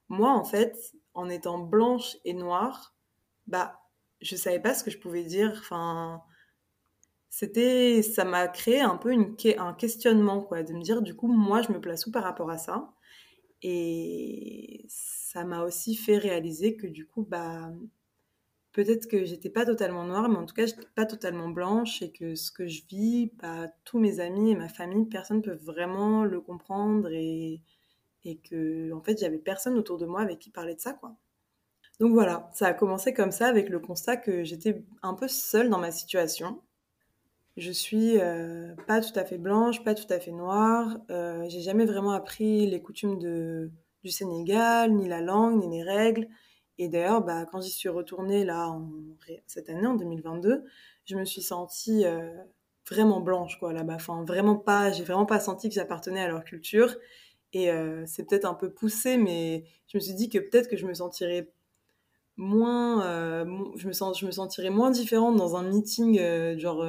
moi 0.08 0.30
en 0.32 0.44
fait, 0.44 0.94
en 1.14 1.28
étant 1.30 1.58
blanche 1.58 2.16
et 2.25 2.34
noire, 2.34 2.94
bah 3.46 3.80
je 4.20 4.37
savais 4.37 4.60
pas 4.60 4.75
ce 4.75 4.84
que 4.84 4.90
je 4.90 4.98
pouvais 4.98 5.25
dire. 5.25 5.54
Enfin, 5.58 6.22
c'était, 7.30 8.02
ça 8.02 8.25
m'a 8.25 8.48
créé 8.48 8.80
un 8.80 8.96
peu 8.96 9.12
un 9.12 9.75
questionnement 9.75 10.42
quoi, 10.42 10.62
de 10.62 10.72
me 10.72 10.82
dire 10.82 11.02
du 11.02 11.14
coup 11.14 11.28
moi 11.28 11.62
je 11.62 11.72
me 11.72 11.80
place 11.80 12.06
où 12.06 12.10
par 12.12 12.25
rapport 12.25 12.50
à 12.50 12.58
ça, 12.58 12.92
et 13.62 14.84
ça 14.88 15.44
m'a 15.44 15.62
aussi 15.64 15.94
fait 15.96 16.18
réaliser 16.18 16.76
que 16.76 16.87
du 16.87 17.06
coup 17.06 17.25
bah 17.25 17.70
peut-être 18.78 19.08
que 19.08 19.25
j'étais 19.25 19.50
pas 19.50 19.66
totalement 19.66 20.04
noire, 20.04 20.28
mais 20.28 20.37
en 20.37 20.47
tout 20.47 20.54
cas, 20.54 20.64
j'étais 20.64 20.87
pas 20.94 21.04
totalement 21.04 21.49
blanche 21.49 22.00
et 22.00 22.12
que 22.12 22.37
ce 22.37 22.52
que 22.52 22.68
je 22.68 22.82
vis, 22.88 23.32
bah, 23.42 23.66
tous 23.85 23.99
mes 23.99 24.20
amis 24.20 24.52
et 24.52 24.54
ma 24.54 24.68
famille, 24.68 25.04
personne 25.06 25.38
ne 25.38 25.42
peut 25.42 25.58
vraiment 25.64 26.23
le 26.23 26.40
comprendre 26.40 27.08
et, 27.11 27.61
et 28.25 28.37
que, 28.37 28.92
en 28.92 29.00
fait, 29.00 29.18
j'avais 29.18 29.38
personne 29.38 29.76
autour 29.76 29.99
de 29.99 30.06
moi 30.06 30.20
avec 30.20 30.38
qui 30.38 30.50
parler 30.50 30.76
de 30.76 30.80
ça, 30.80 30.92
quoi. 30.92 31.16
Donc 31.99 32.12
voilà, 32.12 32.49
ça 32.54 32.68
a 32.68 32.73
commencé 32.73 33.12
comme 33.12 33.32
ça 33.32 33.49
avec 33.49 33.68
le 33.68 33.80
constat 33.80 34.16
que 34.16 34.44
j'étais 34.44 34.85
un 35.02 35.14
peu 35.14 35.26
seule 35.26 35.70
dans 35.70 35.80
ma 35.80 35.90
situation. 35.90 36.62
Je 37.56 37.73
suis 37.73 38.20
euh, 38.20 38.76
pas 38.87 39.00
tout 39.00 39.18
à 39.18 39.25
fait 39.25 39.38
blanche, 39.38 39.82
pas 39.82 39.97
tout 39.97 40.06
à 40.08 40.20
fait 40.20 40.30
noire. 40.30 40.99
Euh, 41.11 41.49
j'ai 41.49 41.62
jamais 41.62 41.85
vraiment 41.85 42.12
appris 42.12 42.68
les 42.68 42.80
coutumes 42.80 43.18
du 43.18 44.11
Sénégal, 44.11 44.92
ni 44.92 45.08
la 45.08 45.20
langue, 45.20 45.64
ni 45.64 45.78
les 45.78 45.82
règles. 45.82 46.28
Et 46.78 46.88
d'ailleurs, 46.88 47.23
bah, 47.23 47.44
quand 47.50 47.61
j'y 47.61 47.70
suis 47.70 47.88
retournée 47.88 48.44
là, 48.44 48.78
cette 49.47 49.68
année, 49.68 49.87
en 49.87 49.97
2022, 49.97 50.64
je 51.04 51.16
me 51.16 51.25
suis 51.25 51.42
sentie 51.42 52.04
euh, 52.04 52.30
vraiment 52.88 53.20
blanche, 53.20 53.58
quoi, 53.58 53.73
là-bas. 53.73 53.97
Enfin, 53.97 54.25
vraiment 54.25 54.56
pas, 54.56 54.92
j'ai 54.92 55.02
vraiment 55.02 55.26
pas 55.26 55.40
senti 55.40 55.68
que 55.68 55.75
j'appartenais 55.75 56.20
à 56.20 56.28
leur 56.28 56.44
culture. 56.44 56.94
Et 57.52 57.70
euh, 57.70 58.04
c'est 58.06 58.25
peut-être 58.25 58.44
un 58.44 58.54
peu 58.54 58.70
poussé, 58.70 59.16
mais 59.16 59.64
je 59.88 59.99
me 59.99 60.00
suis 60.00 60.14
dit 60.14 60.28
que 60.28 60.38
peut-être 60.38 60.68
que 60.68 60.76
je 60.76 60.87
me 60.87 60.94
sentirais 60.94 61.50
moins, 62.37 63.04
euh, 63.06 63.44
je, 63.76 63.88
me 63.88 63.92
sens, 63.92 64.20
je 64.20 64.26
me 64.26 64.30
sentirais 64.30 64.70
moins 64.70 64.92
différente 64.92 65.37
dans 65.37 65.56
un 65.56 65.64
meeting, 65.64 66.20
genre, 66.58 66.87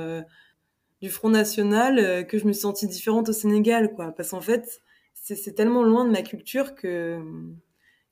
du 1.02 1.10
Front 1.10 1.30
National, 1.30 2.28
que 2.28 2.38
je 2.38 2.46
me 2.46 2.52
suis 2.54 2.62
sentie 2.62 2.88
différente 2.88 3.30
au 3.30 3.34
Sénégal, 3.34 3.96
quoi. 3.96 4.12
Parce 4.12 4.32
qu'en 4.32 4.42
fait, 4.42 4.82
c'est 5.16 5.56
tellement 5.56 5.82
loin 5.82 6.06
de 6.06 6.12
ma 6.12 6.22
culture 6.22 6.76
que 6.76 7.20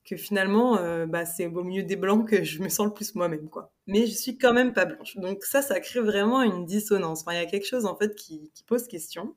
que 0.08 0.16
finalement, 0.16 0.78
euh, 0.78 1.06
bah, 1.06 1.26
c'est 1.26 1.46
au 1.46 1.62
milieu 1.62 1.82
des 1.82 1.96
blancs 1.96 2.28
que 2.28 2.42
je 2.42 2.62
me 2.62 2.68
sens 2.70 2.86
le 2.86 2.94
plus 2.94 3.14
moi-même, 3.14 3.48
quoi. 3.50 3.72
Mais 3.86 4.06
je 4.06 4.14
suis 4.14 4.38
quand 4.38 4.54
même 4.54 4.72
pas 4.72 4.86
blanche. 4.86 5.16
Donc 5.16 5.44
ça, 5.44 5.60
ça 5.60 5.80
crée 5.80 6.00
vraiment 6.00 6.42
une 6.42 6.64
dissonance. 6.64 7.24
Il 7.28 7.34
y 7.34 7.36
a 7.36 7.46
quelque 7.46 7.66
chose, 7.66 7.84
en 7.84 7.96
fait, 7.96 8.14
qui, 8.14 8.50
pose 8.66 8.88
question. 8.88 9.36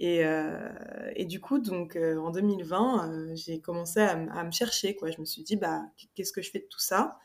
Et, 0.00 0.24
euh, 0.24 0.70
et, 1.14 1.24
du 1.24 1.40
coup, 1.40 1.58
donc, 1.58 1.94
euh, 1.94 2.16
en 2.18 2.30
2020, 2.30 3.34
j'ai 3.34 3.60
commencé 3.60 4.00
à, 4.00 4.16
me 4.16 4.50
chercher, 4.50 4.96
quoi. 4.96 5.10
Je 5.10 5.20
me 5.20 5.24
suis 5.24 5.42
dit, 5.42 5.56
bah, 5.56 5.82
qu'est-ce 6.14 6.32
que 6.32 6.42
je 6.42 6.50
fais 6.50 6.60
de 6.60 6.68
tout 6.68 6.80
ça? 6.80 7.18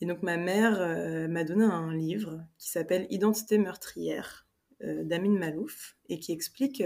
Et 0.00 0.06
donc, 0.06 0.22
ma 0.22 0.36
mère 0.36 0.80
m'a 1.28 1.44
donné 1.44 1.64
un 1.64 1.94
livre 1.94 2.40
qui 2.58 2.70
s'appelle 2.70 3.06
Identité 3.10 3.56
meurtrière 3.58 4.48
d'Amin 4.80 5.38
Malouf 5.38 5.96
et 6.08 6.18
qui 6.18 6.32
explique 6.32 6.82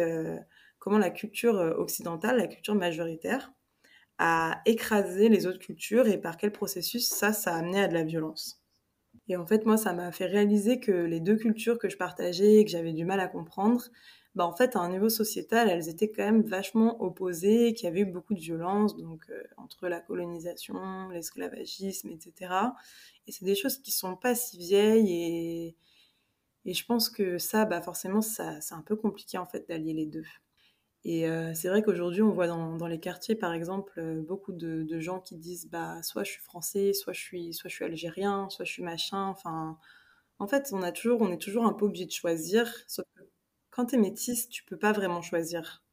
comment 0.78 0.98
la 0.98 1.10
culture 1.10 1.54
occidentale, 1.78 2.36
la 2.36 2.46
culture 2.46 2.74
majoritaire, 2.74 3.52
à 4.18 4.62
écraser 4.66 5.28
les 5.28 5.46
autres 5.46 5.58
cultures 5.58 6.08
et 6.08 6.18
par 6.18 6.36
quel 6.36 6.52
processus 6.52 7.08
ça, 7.08 7.32
ça 7.32 7.54
a 7.54 7.58
amené 7.58 7.80
à 7.80 7.88
de 7.88 7.94
la 7.94 8.04
violence. 8.04 8.62
Et 9.28 9.36
en 9.36 9.46
fait, 9.46 9.66
moi, 9.66 9.76
ça 9.76 9.92
m'a 9.92 10.12
fait 10.12 10.26
réaliser 10.26 10.80
que 10.80 10.92
les 10.92 11.20
deux 11.20 11.36
cultures 11.36 11.78
que 11.78 11.88
je 11.88 11.96
partageais 11.96 12.56
et 12.56 12.64
que 12.64 12.70
j'avais 12.70 12.92
du 12.92 13.04
mal 13.04 13.20
à 13.20 13.28
comprendre, 13.28 13.82
bah, 14.36 14.46
en 14.46 14.52
fait, 14.52 14.76
à 14.76 14.80
un 14.80 14.90
niveau 14.90 15.08
sociétal, 15.08 15.68
elles 15.70 15.88
étaient 15.88 16.10
quand 16.10 16.24
même 16.24 16.42
vachement 16.42 17.02
opposées, 17.02 17.72
qu'il 17.74 17.86
y 17.86 17.88
avait 17.88 18.00
eu 18.00 18.06
beaucoup 18.06 18.34
de 18.34 18.40
violence, 18.40 18.96
donc 18.96 19.22
euh, 19.30 19.42
entre 19.56 19.88
la 19.88 20.00
colonisation, 20.00 21.08
l'esclavagisme, 21.08 22.10
etc. 22.10 22.52
Et 23.26 23.32
c'est 23.32 23.44
des 23.46 23.54
choses 23.54 23.78
qui 23.78 23.92
sont 23.92 24.16
pas 24.16 24.34
si 24.34 24.58
vieilles 24.58 25.10
et, 25.10 25.76
et 26.66 26.74
je 26.74 26.84
pense 26.84 27.08
que 27.10 27.38
ça, 27.38 27.64
bah, 27.64 27.80
forcément, 27.80 28.20
ça, 28.20 28.60
c'est 28.60 28.74
un 28.74 28.82
peu 28.82 28.96
compliqué 28.96 29.38
en 29.38 29.46
fait 29.46 29.68
d'allier 29.68 29.94
les 29.94 30.06
deux. 30.06 30.24
Et 31.08 31.28
euh, 31.28 31.54
c'est 31.54 31.68
vrai 31.68 31.82
qu'aujourd'hui, 31.84 32.20
on 32.22 32.32
voit 32.32 32.48
dans, 32.48 32.86
les 32.88 32.98
quartiers, 32.98 33.36
par 33.36 33.52
exemple, 33.52 33.92
euh, 34.00 34.20
beaucoup 34.22 34.52
de, 34.52 34.98
gens 34.98 35.20
qui 35.20 35.36
disent 35.36 35.68
bah, 35.70 36.02
soit 36.02 36.24
je 36.24 36.32
suis 36.32 36.42
français, 36.42 36.92
soit 36.94 37.12
je 37.12 37.20
suis, 37.20 37.54
soit 37.54 37.70
je 37.70 37.76
suis 37.76 37.84
algérien, 37.84 38.48
soit 38.50 38.64
je 38.64 38.72
suis 38.72 38.82
machin. 38.82 39.28
Enfin, 39.28 39.78
en 40.40 40.48
fait, 40.48 40.70
on, 40.72 40.82
a 40.82 40.90
toujours, 40.90 41.22
on 41.22 41.30
est 41.30 41.40
toujours 41.40 41.64
un 41.64 41.72
peu 41.74 41.84
obligé 41.84 42.06
de 42.06 42.10
choisir. 42.10 42.68
Sauf 42.88 43.06
que 43.14 43.22
quand 43.70 43.86
tu 43.86 43.94
es 43.94 43.98
métisse, 43.98 44.48
tu 44.48 44.64
peux 44.64 44.78
pas 44.78 44.90
vraiment 44.90 45.22
choisir. 45.22 45.84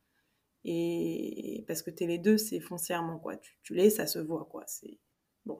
Et 0.66 1.64
parce 1.68 1.84
que 1.84 1.92
tu 1.92 2.06
es 2.06 2.08
les 2.08 2.18
deux, 2.18 2.40
c'est 2.40 2.60
foncièrement 2.60 3.20
quoi. 3.20 3.38
Tu, 3.38 3.56
tu 3.62 3.76
l'es, 3.76 3.92
ça 3.92 4.08
se 4.08 4.18
voit 4.18 4.46
quoi. 4.50 4.64
C'est 4.66 4.98
bon. 5.46 5.60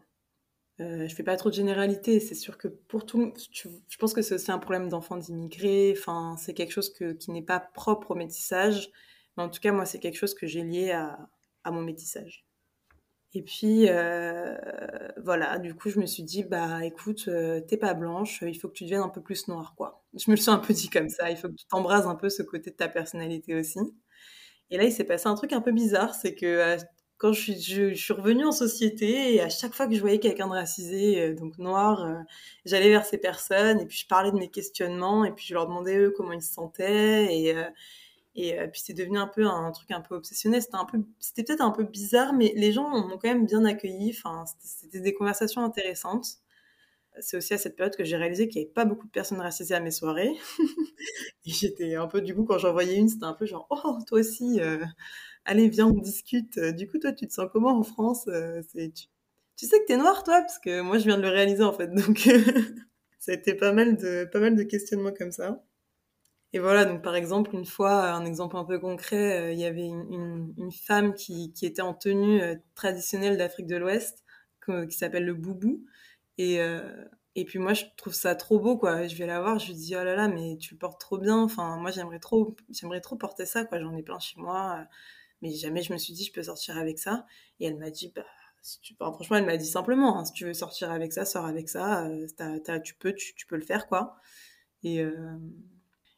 Euh, 0.80 1.08
je 1.08 1.14
fais 1.14 1.24
pas 1.24 1.38
trop 1.38 1.50
de 1.52 1.56
généralité. 1.56 2.20
C'est 2.20 2.34
sûr 2.34 2.58
que 2.58 2.70
pour 2.70 3.06
tout, 3.06 3.32
je 3.54 3.98
pense 4.00 4.14
que 4.16 4.24
c'est 4.24 4.34
aussi 4.34 4.52
un 4.52 4.60
problème 4.60 4.90
d'enfants 4.90 5.18
d'immigrés. 5.18 5.94
Enfin, 5.96 6.38
c'est 6.40 6.56
quelque 6.56 6.72
chose 6.74 6.92
que, 6.92 7.14
qui 7.14 7.30
n'est 7.30 7.44
pas 7.44 7.60
propre 7.60 8.12
au 8.12 8.16
métissage 8.16 8.92
mais 9.38 9.44
en 9.44 9.50
tout 9.50 9.60
cas, 9.60 9.72
moi, 9.72 9.86
c'est 9.86 10.00
quelque 10.00 10.18
chose 10.18 10.34
que 10.34 10.48
j'ai 10.48 10.64
lié 10.64 10.92
à, 10.92 11.18
à, 11.64 11.72
mon 11.72 11.82
métissage. 11.82 12.46
Et 13.36 13.42
puis, 13.42 13.88
euh, 13.90 14.56
voilà, 15.24 15.58
du 15.58 15.74
coup, 15.74 15.90
je 15.90 16.00
me 16.00 16.06
suis 16.06 16.24
dit, 16.24 16.44
bah 16.44 16.86
écoute, 16.86 17.26
euh, 17.28 17.62
t'es 17.62 17.78
pas 17.78 17.96
blanche, 17.96 18.44
il 18.46 18.54
faut 18.60 18.68
que 18.68 18.74
tu 18.74 18.84
deviennes 18.84 19.02
un 19.02 19.10
peu 19.10 19.22
plus 19.22 19.48
noire, 19.48 19.74
quoi. 19.76 20.04
Je 20.14 20.30
me 20.30 20.36
le 20.36 20.42
suis 20.42 20.52
un 20.52 20.60
peu 20.60 20.74
dit 20.74 20.90
comme 20.90 21.10
ça, 21.10 21.32
il 21.32 21.38
faut 21.38 21.48
que 21.50 21.56
tu 21.56 21.66
t'embrases 21.66 22.06
un 22.06 22.16
peu 22.16 22.30
ce 22.30 22.44
côté 22.44 22.70
de 22.70 22.76
ta 22.76 22.88
personnalité 22.88 23.56
aussi. 23.56 23.80
Et 24.70 24.78
là, 24.78 24.84
il 24.84 24.92
s'est 24.92 25.04
passé 25.04 25.28
un 25.28 25.36
truc 25.36 25.54
un 25.54 25.62
peu 25.62 25.72
bizarre, 25.72 26.14
c'est 26.14 26.36
que 26.36 26.46
euh, 26.46 26.78
quand 27.18 27.34
je 27.34 27.42
suis, 27.42 27.96
je, 27.96 28.14
revenue 28.14 28.46
en 28.46 28.52
société, 28.52 29.34
et 29.36 29.42
à 29.42 29.50
chaque 29.50 29.74
fois 29.74 29.88
que 29.88 29.96
je 29.96 30.02
voyais 30.02 30.20
quelqu'un 30.20 30.48
de 30.48 30.54
racisé, 30.54 31.34
donc 31.34 31.58
noir, 31.58 32.06
j'allais 32.66 32.90
vers 32.90 33.06
ces 33.06 33.18
personnes, 33.18 33.80
et 33.80 33.86
puis 33.86 33.98
je 33.98 34.08
parlais 34.08 34.32
de 34.32 34.38
mes 34.38 34.50
questionnements, 34.50 35.26
et 35.26 35.32
puis 35.32 35.46
je 35.48 35.54
leur 35.54 35.68
demandais 35.68 35.98
eux 35.98 36.12
comment 36.16 36.34
ils 36.34 36.42
se 36.42 36.54
sentaient, 36.54 37.34
et 37.34 37.56
et 38.36 38.60
euh, 38.60 38.68
puis 38.68 38.82
c'est 38.84 38.94
devenu 38.94 39.18
un 39.20 39.28
peu 39.28 39.46
un, 39.46 39.72
truc 39.72 39.92
un 39.92 40.02
peu 40.02 40.16
obsessionnel. 40.16 40.62
C'était 40.62 40.76
un 40.76 40.86
peu, 40.86 41.00
c'était 41.20 41.44
peut-être 41.44 41.62
un 41.62 41.72
peu 41.72 41.84
bizarre, 41.84 42.34
mais 42.34 42.54
les 42.56 42.72
gens 42.72 42.90
m'ont 42.90 43.18
quand 43.18 43.30
même 43.30 43.46
bien 43.46 43.64
accueilli. 43.66 44.16
Enfin, 44.18 44.46
c'était 44.60 45.00
des 45.02 45.14
conversations 45.14 45.64
intéressantes. 45.64 46.40
C'est 47.20 47.38
aussi 47.38 47.54
à 47.54 47.60
cette 47.60 47.76
période 47.76 47.96
que 47.96 48.04
j'ai 48.04 48.18
réalisé 48.18 48.48
qu'il 48.48 48.62
n'y 48.62 48.66
avait 48.66 48.74
pas 48.74 48.86
beaucoup 48.86 49.06
de 49.06 49.12
personnes 49.12 49.40
racisées 49.40 49.76
à 49.76 49.80
mes 49.80 49.92
soirées. 49.92 50.34
et 51.46 51.52
j'étais 51.52 51.96
un 51.96 52.08
peu, 52.08 52.22
du 52.22 52.34
coup, 52.36 52.44
quand 52.44 52.58
j'en 52.58 52.74
voyais 52.74 52.96
une, 52.96 53.08
c'était 53.10 53.26
un 53.26 53.34
peu 53.34 53.46
genre, 53.46 53.68
oh, 53.70 53.98
toi 54.08 54.20
aussi, 54.20 54.60
euh, 54.62 54.84
allez, 55.46 55.70
viens, 55.70 55.88
on 55.88 56.00
discute. 56.00 56.60
Du 56.60 56.90
coup, 56.90 56.98
toi, 56.98 57.14
tu 57.14 57.28
te 57.28 57.34
sens 57.34 57.48
comment 57.52 57.78
en 57.78 57.84
France 57.84 58.28
euh, 58.30 58.64
tu, 58.74 58.90
tu, 59.58 59.66
sais 59.68 59.80
que 59.80 59.86
t'es 59.86 59.98
noire, 59.98 60.24
toi 60.24 60.42
Parce 60.42 60.58
que 60.58 60.82
moi, 60.82 60.98
je 60.98 61.06
viens 61.06 61.18
de 61.18 61.22
le 61.24 61.30
réaliser, 61.30 61.64
en 61.64 61.74
fait. 61.74 61.94
Donc, 61.94 62.18
ça 63.20 63.32
a 63.32 63.36
été 63.36 63.54
pas 63.54 63.74
mal 63.74 63.96
de, 63.96 64.26
pas 64.26 64.40
mal 64.40 64.56
de 64.56 64.64
questionnements 64.64 65.14
comme 65.14 65.32
ça. 65.32 65.64
Et 66.54 66.60
voilà, 66.60 66.86
donc 66.86 67.02
par 67.02 67.16
exemple, 67.16 67.56
une 67.56 67.66
fois, 67.66 68.12
un 68.12 68.26
exemple 68.26 68.58
un 68.58 68.64
peu 68.64 68.80
concret, 68.80 69.40
euh, 69.42 69.54
il 69.54 69.60
y 69.60 69.66
avait 69.66 69.88
une, 69.88 70.72
femme 70.72 71.16
qui, 71.16 71.52
était 71.64 71.82
en 71.82 71.96
tenue 71.96 72.42
euh, 72.42 72.56
traditionnelle 72.76 73.38
d'Afrique 73.38 73.66
de 73.66 73.76
l'Ouest, 73.76 74.24
qui 74.66 74.96
s'appelle 74.96 75.26
le 75.26 75.34
boubou. 75.34 75.84
Et, 76.38 76.62
euh, 76.62 77.06
et 77.36 77.44
puis 77.46 77.60
moi, 77.60 77.74
je 77.74 77.86
trouve 77.98 78.14
ça 78.14 78.36
trop 78.36 78.60
beau, 78.60 78.78
quoi. 78.78 79.08
Je 79.08 79.16
vais 79.16 79.26
la 79.26 79.42
voir, 79.42 79.58
je 79.60 79.68
lui 79.68 79.74
dis, 79.74 79.96
oh 79.96 80.04
là 80.04 80.16
là, 80.16 80.28
mais 80.28 80.58
tu 80.58 80.76
le 80.76 80.78
portes 80.80 81.02
trop 81.02 81.18
bien. 81.18 81.38
Enfin, 81.42 81.78
moi, 81.78 81.92
j'aimerais 81.92 82.20
trop, 82.20 82.56
j'aimerais 82.70 83.02
trop 83.02 83.16
porter 83.16 83.46
ça, 83.46 83.66
quoi. 83.66 83.80
J'en 83.80 83.96
ai 83.96 84.04
plein 84.04 84.20
chez 84.20 84.40
moi. 84.40 84.86
Mais 85.42 85.52
jamais 85.54 85.82
je 85.84 85.92
me 85.94 85.98
suis 85.98 86.14
dit, 86.14 86.24
je 86.24 86.32
peux 86.32 86.44
sortir 86.44 86.78
avec 86.78 87.00
ça. 87.00 87.26
Et 87.60 87.66
elle 87.66 87.78
m'a 87.78 87.90
dit, 87.90 88.14
bah, 88.16 89.12
franchement, 89.12 89.38
elle 89.38 89.46
m'a 89.46 89.58
dit 89.58 89.66
simplement, 89.66 90.20
hein, 90.20 90.26
si 90.26 90.34
tu 90.34 90.46
veux 90.46 90.54
sortir 90.54 90.92
avec 90.92 91.14
ça, 91.14 91.26
sors 91.26 91.46
avec 91.46 91.68
ça. 91.70 92.08
tu 92.84 92.96
peux, 92.96 93.14
tu, 93.14 93.46
peux 93.48 93.56
le 93.58 93.66
faire, 93.66 93.88
quoi. 93.88 94.18
Et, 94.84 95.04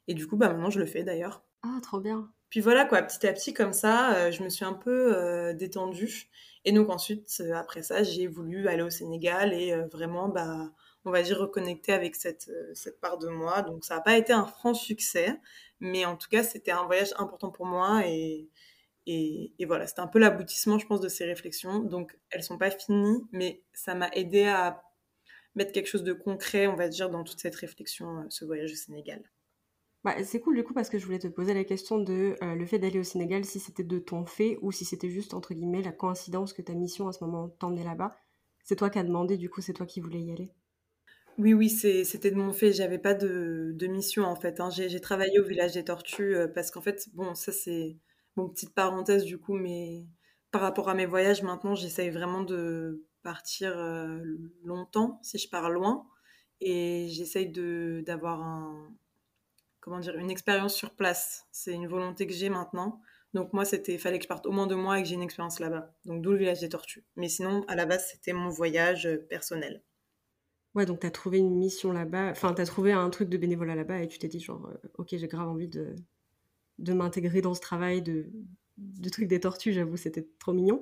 et 0.07 0.13
du 0.13 0.27
coup, 0.27 0.37
bah 0.37 0.49
maintenant, 0.49 0.69
je 0.69 0.79
le 0.79 0.85
fais 0.85 1.03
d'ailleurs. 1.03 1.43
Ah, 1.63 1.79
trop 1.81 1.99
bien. 1.99 2.31
puis 2.49 2.59
voilà, 2.61 2.85
quoi, 2.85 3.01
petit 3.01 3.25
à 3.27 3.33
petit, 3.33 3.53
comme 3.53 3.73
ça, 3.73 4.29
je 4.31 4.43
me 4.43 4.49
suis 4.49 4.65
un 4.65 4.73
peu 4.73 5.53
détendue. 5.53 6.29
Et 6.63 6.71
donc 6.71 6.89
ensuite, 6.89 7.41
après 7.53 7.83
ça, 7.83 8.03
j'ai 8.03 8.27
voulu 8.27 8.67
aller 8.67 8.83
au 8.83 8.89
Sénégal 8.89 9.53
et 9.53 9.75
vraiment, 9.91 10.29
bah, 10.29 10.71
on 11.05 11.11
va 11.11 11.21
dire, 11.21 11.39
reconnecter 11.39 11.93
avec 11.93 12.15
cette, 12.15 12.51
cette 12.73 12.99
part 13.01 13.17
de 13.17 13.29
moi. 13.29 13.61
Donc 13.61 13.83
ça 13.83 13.95
n'a 13.95 14.01
pas 14.01 14.17
été 14.17 14.33
un 14.33 14.45
franc 14.45 14.73
succès, 14.73 15.39
mais 15.79 16.05
en 16.05 16.15
tout 16.17 16.29
cas, 16.29 16.43
c'était 16.43 16.71
un 16.71 16.85
voyage 16.85 17.13
important 17.17 17.51
pour 17.51 17.65
moi 17.65 18.03
et, 18.05 18.49
et, 19.07 19.65
voilà, 19.65 19.85
c'était 19.87 20.01
un 20.01 20.07
peu 20.07 20.19
l'aboutissement, 20.19 20.79
je 20.79 20.87
pense, 20.87 21.01
de 21.01 21.09
ces 21.09 21.25
réflexions. 21.25 21.79
Donc, 21.79 22.17
elles 22.31 22.43
sont 22.43 22.57
pas 22.57 22.71
finies, 22.71 23.23
mais 23.31 23.61
ça 23.73 23.93
m'a 23.93 24.09
aidé 24.13 24.45
à 24.45 24.83
mettre 25.55 25.71
quelque 25.71 25.87
chose 25.87 26.03
de 26.03 26.13
concret, 26.13 26.67
on 26.67 26.75
va 26.75 26.89
dire, 26.89 27.09
dans 27.09 27.23
toute 27.23 27.39
cette 27.39 27.55
réflexion, 27.55 28.21
euh, 28.21 28.25
ce 28.29 28.45
voyage 28.45 28.71
au 28.71 28.75
Sénégal. 28.75 29.21
Bah, 30.05 30.23
c'est 30.23 30.39
cool 30.39 30.55
du 30.55 30.63
coup 30.63 30.75
parce 30.75 30.89
que 30.89 30.99
je 30.99 31.05
voulais 31.05 31.17
te 31.17 31.27
poser 31.27 31.55
la 31.55 31.63
question 31.63 31.97
de 31.97 32.35
euh, 32.43 32.53
le 32.53 32.65
fait 32.67 32.77
d'aller 32.77 32.99
au 32.99 33.03
Sénégal, 33.03 33.43
si 33.43 33.59
c'était 33.59 33.83
de 33.83 33.97
ton 33.97 34.27
fait 34.27 34.59
ou 34.61 34.71
si 34.71 34.85
c'était 34.85 35.09
juste 35.09 35.33
entre 35.33 35.55
guillemets 35.55 35.81
la 35.81 35.91
coïncidence 35.91 36.53
que 36.53 36.61
ta 36.61 36.75
mission 36.75 37.07
à 37.07 37.11
ce 37.11 37.23
moment 37.23 37.49
t'emmenait 37.49 37.83
là-bas. 37.83 38.15
C'est 38.63 38.75
toi 38.75 38.91
qui 38.91 38.99
as 38.99 39.03
demandé, 39.03 39.35
du 39.35 39.49
coup 39.49 39.61
c'est 39.61 39.73
toi 39.73 39.87
qui 39.87 40.01
voulais 40.01 40.21
y 40.21 40.31
aller. 40.31 40.51
Oui, 41.39 41.55
oui, 41.55 41.69
c'était 41.69 42.29
de 42.31 42.35
mon 42.35 42.53
fait. 42.53 42.71
J'avais 42.71 42.99
pas 42.99 43.15
de, 43.15 43.75
mission 43.89 44.25
en 44.25 44.35
fait. 44.35 44.59
Hein. 44.59 44.69
J'ai 44.69 45.01
travaillé 45.01 45.39
au 45.39 45.43
village 45.43 45.73
des 45.73 45.83
Tortues 45.83 46.35
euh, 46.35 46.47
parce 46.47 46.71
qu'en 46.71 46.81
fait, 46.81 47.09
bon, 47.13 47.33
ça 47.35 47.51
c'est 47.51 47.97
Bon, 48.35 48.49
petite 48.49 48.73
parenthèse 48.75 49.23
du 49.23 49.37
coup, 49.39 49.53
mais 49.55 50.05
par 50.51 50.61
rapport 50.61 50.89
à 50.89 50.93
mes 50.93 51.05
voyages, 51.05 51.41
maintenant, 51.41 51.73
j'essaye 51.73 52.09
vraiment 52.09 52.43
de 52.43 53.05
partir 53.23 53.77
euh, 53.77 54.21
longtemps, 54.63 55.19
si 55.23 55.37
je 55.37 55.49
pars 55.49 55.69
loin. 55.69 56.05
Et 56.61 57.07
j'essaye 57.09 57.49
d'avoir 58.03 58.41
un, 58.41 58.93
comment 59.85 59.99
dire, 59.99 60.17
une 60.17 60.31
expérience 60.31 60.73
sur 60.73 60.95
place. 60.95 61.45
C'est 61.51 61.71
une 61.71 61.87
volonté 61.87 62.25
que 62.25 62.33
j'ai 62.33 62.49
maintenant. 62.49 62.99
Donc 63.35 63.53
moi, 63.53 63.65
c'était, 63.65 63.99
fallait 63.99 64.17
que 64.17 64.23
je 64.23 64.27
parte 64.27 64.47
au 64.47 64.51
moins 64.51 64.65
deux 64.65 64.75
mois 64.75 64.97
et 64.99 65.03
que 65.03 65.07
j'ai 65.07 65.13
une 65.13 65.21
expérience 65.21 65.59
là-bas. 65.59 65.93
Donc 66.05 66.23
d'où 66.23 66.31
le 66.31 66.37
village 66.37 66.61
des 66.61 66.69
tortues. 66.69 67.05
Mais 67.15 67.29
sinon, 67.29 67.63
à 67.67 67.75
la 67.75 67.85
base, 67.85 68.07
c'était 68.11 68.33
mon 68.33 68.49
voyage 68.49 69.05
euh, 69.05 69.17
personnel. 69.29 69.83
Ouais, 70.73 70.87
donc 70.87 71.01
tu 71.01 71.07
as 71.07 71.11
trouvé 71.11 71.37
une 71.37 71.55
mission 71.55 71.91
là-bas, 71.91 72.31
enfin, 72.31 72.53
tu 72.53 72.61
as 72.61 72.65
trouvé 72.65 72.91
un 72.91 73.09
truc 73.09 73.29
de 73.29 73.37
bénévolat 73.37 73.75
là-bas 73.75 74.01
et 74.01 74.07
tu 74.07 74.17
t'es 74.17 74.27
dit, 74.27 74.39
genre, 74.39 74.67
euh, 74.67 74.87
ok, 74.97 75.09
j'ai 75.11 75.27
grave 75.27 75.47
envie 75.47 75.69
de, 75.69 75.95
m'intégrer 76.79 77.41
dans 77.41 77.53
ce 77.53 77.61
travail 77.61 78.01
de, 78.01 78.25
de 78.77 79.09
truc 79.09 79.27
des 79.27 79.39
tortues, 79.39 79.71
j'avoue, 79.71 79.95
c'était 79.95 80.27
trop 80.39 80.51
mignon. 80.51 80.81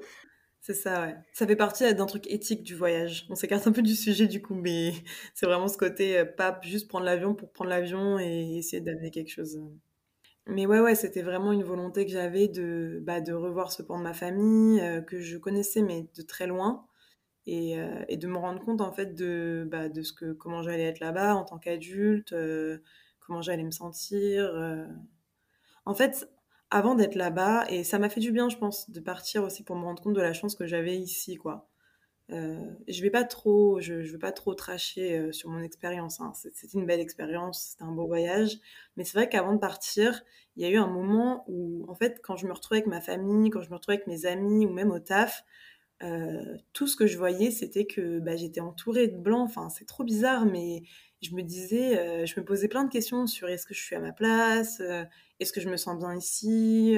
C'est 0.65 0.73
ça, 0.73 1.01
ouais. 1.01 1.15
Ça 1.33 1.45
fait 1.45 1.57
partie 1.57 1.93
d'un 1.93 2.05
truc 2.05 2.25
éthique 2.31 2.63
du 2.63 2.73
voyage. 2.73 3.25
On 3.29 3.35
s'écarte 3.35 3.67
un 3.67 3.73
peu 3.73 3.81
du 3.81 3.95
sujet 3.95 4.27
du 4.27 4.41
coup, 4.41 4.55
mais 4.55 4.93
c'est 5.33 5.45
vraiment 5.45 5.67
ce 5.67 5.77
côté 5.77 6.17
euh, 6.19 6.25
pas 6.25 6.57
juste 6.63 6.87
prendre 6.87 7.03
l'avion 7.05 7.35
pour 7.35 7.51
prendre 7.51 7.69
l'avion 7.69 8.17
et 8.17 8.55
essayer 8.57 8.81
d'amener 8.81 9.11
quelque 9.11 9.29
chose. 9.29 9.59
Mais 10.47 10.65
ouais, 10.67 10.79
ouais, 10.81 10.95
c'était 10.95 11.21
vraiment 11.23 11.51
une 11.53 11.63
volonté 11.63 12.05
que 12.05 12.11
j'avais 12.11 12.47
de, 12.49 12.99
bah, 13.03 13.21
de 13.21 13.33
revoir 13.33 13.71
ce 13.71 13.83
pan 13.83 13.97
de 13.99 14.03
ma 14.03 14.13
famille, 14.13 14.81
euh, 14.81 15.01
que 15.01 15.21
je 15.21 15.37
connaissais 15.37 15.81
mais 15.83 16.07
de 16.17 16.23
très 16.23 16.47
loin, 16.47 16.87
et, 17.47 17.79
euh, 17.79 18.03
et 18.09 18.17
de 18.17 18.27
me 18.27 18.37
rendre 18.37 18.63
compte 18.63 18.81
en 18.81 18.93
fait 18.93 19.15
de, 19.15 19.67
bah, 19.71 19.89
de 19.89 20.01
ce 20.03 20.13
que, 20.13 20.33
comment 20.33 20.63
j'allais 20.63 20.83
être 20.85 21.01
là-bas 21.01 21.35
en 21.35 21.45
tant 21.45 21.59
qu'adulte, 21.59 22.35
comment 23.19 23.41
j'allais 23.43 23.63
me 23.63 23.71
sentir. 23.71 24.53
En 25.85 25.93
fait, 25.93 26.29
avant 26.73 26.95
d'être 26.95 27.15
là-bas, 27.15 27.65
et 27.69 27.83
ça 27.83 27.99
m'a 27.99 28.09
fait 28.09 28.19
du 28.19 28.31
bien, 28.31 28.49
je 28.49 28.57
pense, 28.57 28.89
de 28.89 28.99
partir 28.99 29.43
aussi 29.43 29.63
pour 29.63 29.75
me 29.75 29.83
rendre 29.83 30.01
compte 30.01 30.15
de 30.15 30.21
la 30.21 30.33
chance 30.33 30.55
que 30.55 30.65
j'avais 30.65 30.97
ici, 30.97 31.37
quoi. 31.37 31.69
Euh, 32.31 32.57
je 32.87 33.01
vais 33.03 33.11
pas 33.11 33.25
trop, 33.25 33.79
je, 33.79 34.01
je 34.01 34.11
vais 34.11 34.17
pas 34.17 34.31
trop 34.31 34.55
tracher 34.55 35.19
euh, 35.19 35.31
sur 35.31 35.49
mon 35.49 35.61
expérience. 35.61 36.19
Hein. 36.19 36.31
C'était 36.33 36.77
une 36.77 36.87
belle 36.87 36.99
expérience, 36.99 37.71
c'était 37.71 37.83
un 37.83 37.91
beau 37.91 38.07
voyage. 38.07 38.57
Mais 38.97 39.03
c'est 39.03 39.17
vrai 39.17 39.29
qu'avant 39.29 39.53
de 39.53 39.59
partir, 39.59 40.23
il 40.55 40.63
y 40.63 40.65
a 40.65 40.69
eu 40.69 40.77
un 40.77 40.87
moment 40.87 41.43
où, 41.47 41.85
en 41.89 41.93
fait, 41.93 42.21
quand 42.23 42.35
je 42.35 42.47
me 42.47 42.53
retrouvais 42.53 42.77
avec 42.77 42.87
ma 42.87 43.01
famille, 43.01 43.51
quand 43.51 43.61
je 43.61 43.69
me 43.69 43.75
retrouvais 43.75 43.97
avec 43.97 44.07
mes 44.07 44.25
amis 44.25 44.65
ou 44.65 44.71
même 44.71 44.89
au 44.89 44.99
taf, 44.99 45.43
euh, 46.01 46.57
tout 46.73 46.87
ce 46.87 46.95
que 46.95 47.05
je 47.05 47.19
voyais, 47.19 47.51
c'était 47.51 47.85
que 47.85 48.19
bah, 48.19 48.35
j'étais 48.35 48.61
entourée 48.61 49.09
de 49.09 49.17
blancs. 49.17 49.45
Enfin, 49.45 49.69
c'est 49.69 49.85
trop 49.85 50.03
bizarre, 50.03 50.45
mais 50.45 50.81
je 51.21 51.35
me 51.35 51.43
disais, 51.43 52.25
je 52.25 52.39
me 52.39 52.45
posais 52.45 52.67
plein 52.67 52.83
de 52.83 52.89
questions 52.89 53.27
sur 53.27 53.47
est-ce 53.47 53.65
que 53.65 53.73
je 53.73 53.81
suis 53.81 53.95
à 53.95 53.99
ma 53.99 54.11
place, 54.11 54.81
est-ce 55.43 55.53
que 55.53 55.61
je 55.61 55.69
me 55.69 55.77
sens 55.77 55.97
bien 55.99 56.15
ici. 56.15 56.97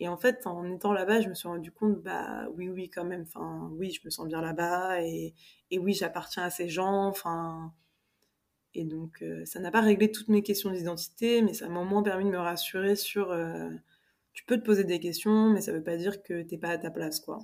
et 0.00 0.08
en 0.08 0.16
fait, 0.16 0.46
en 0.46 0.70
étant 0.72 0.92
là-bas, 0.92 1.20
je 1.20 1.28
me 1.28 1.34
suis 1.34 1.48
rendu 1.48 1.70
compte, 1.72 2.02
bah 2.02 2.48
oui, 2.56 2.68
oui, 2.68 2.90
quand 2.90 3.04
même. 3.04 3.22
Enfin, 3.22 3.70
oui, 3.74 3.90
je 3.92 4.00
me 4.04 4.10
sens 4.10 4.26
bien 4.26 4.40
là-bas 4.40 5.02
et, 5.02 5.34
et 5.70 5.78
oui, 5.78 5.94
j'appartiens 5.94 6.44
à 6.44 6.50
ces 6.50 6.68
gens. 6.68 7.06
Enfin, 7.06 7.72
et 8.74 8.84
donc, 8.84 9.24
ça 9.46 9.60
n'a 9.60 9.70
pas 9.70 9.80
réglé 9.80 10.10
toutes 10.12 10.28
mes 10.28 10.42
questions 10.42 10.70
d'identité, 10.70 11.42
mais 11.42 11.54
ça 11.54 11.68
m'a 11.68 11.80
au 11.80 11.84
moins 11.84 12.02
permis 12.02 12.24
de 12.24 12.30
me 12.30 12.38
rassurer 12.38 12.96
sur, 12.96 13.32
tu 14.34 14.44
peux 14.44 14.58
te 14.58 14.64
poser 14.64 14.84
des 14.84 15.00
questions, 15.00 15.50
mais 15.50 15.62
ça 15.62 15.72
veut 15.72 15.82
pas 15.82 15.96
dire 15.96 16.22
que 16.22 16.42
t'es 16.42 16.58
pas 16.58 16.68
à 16.70 16.78
ta 16.78 16.90
place, 16.90 17.20
quoi. 17.20 17.38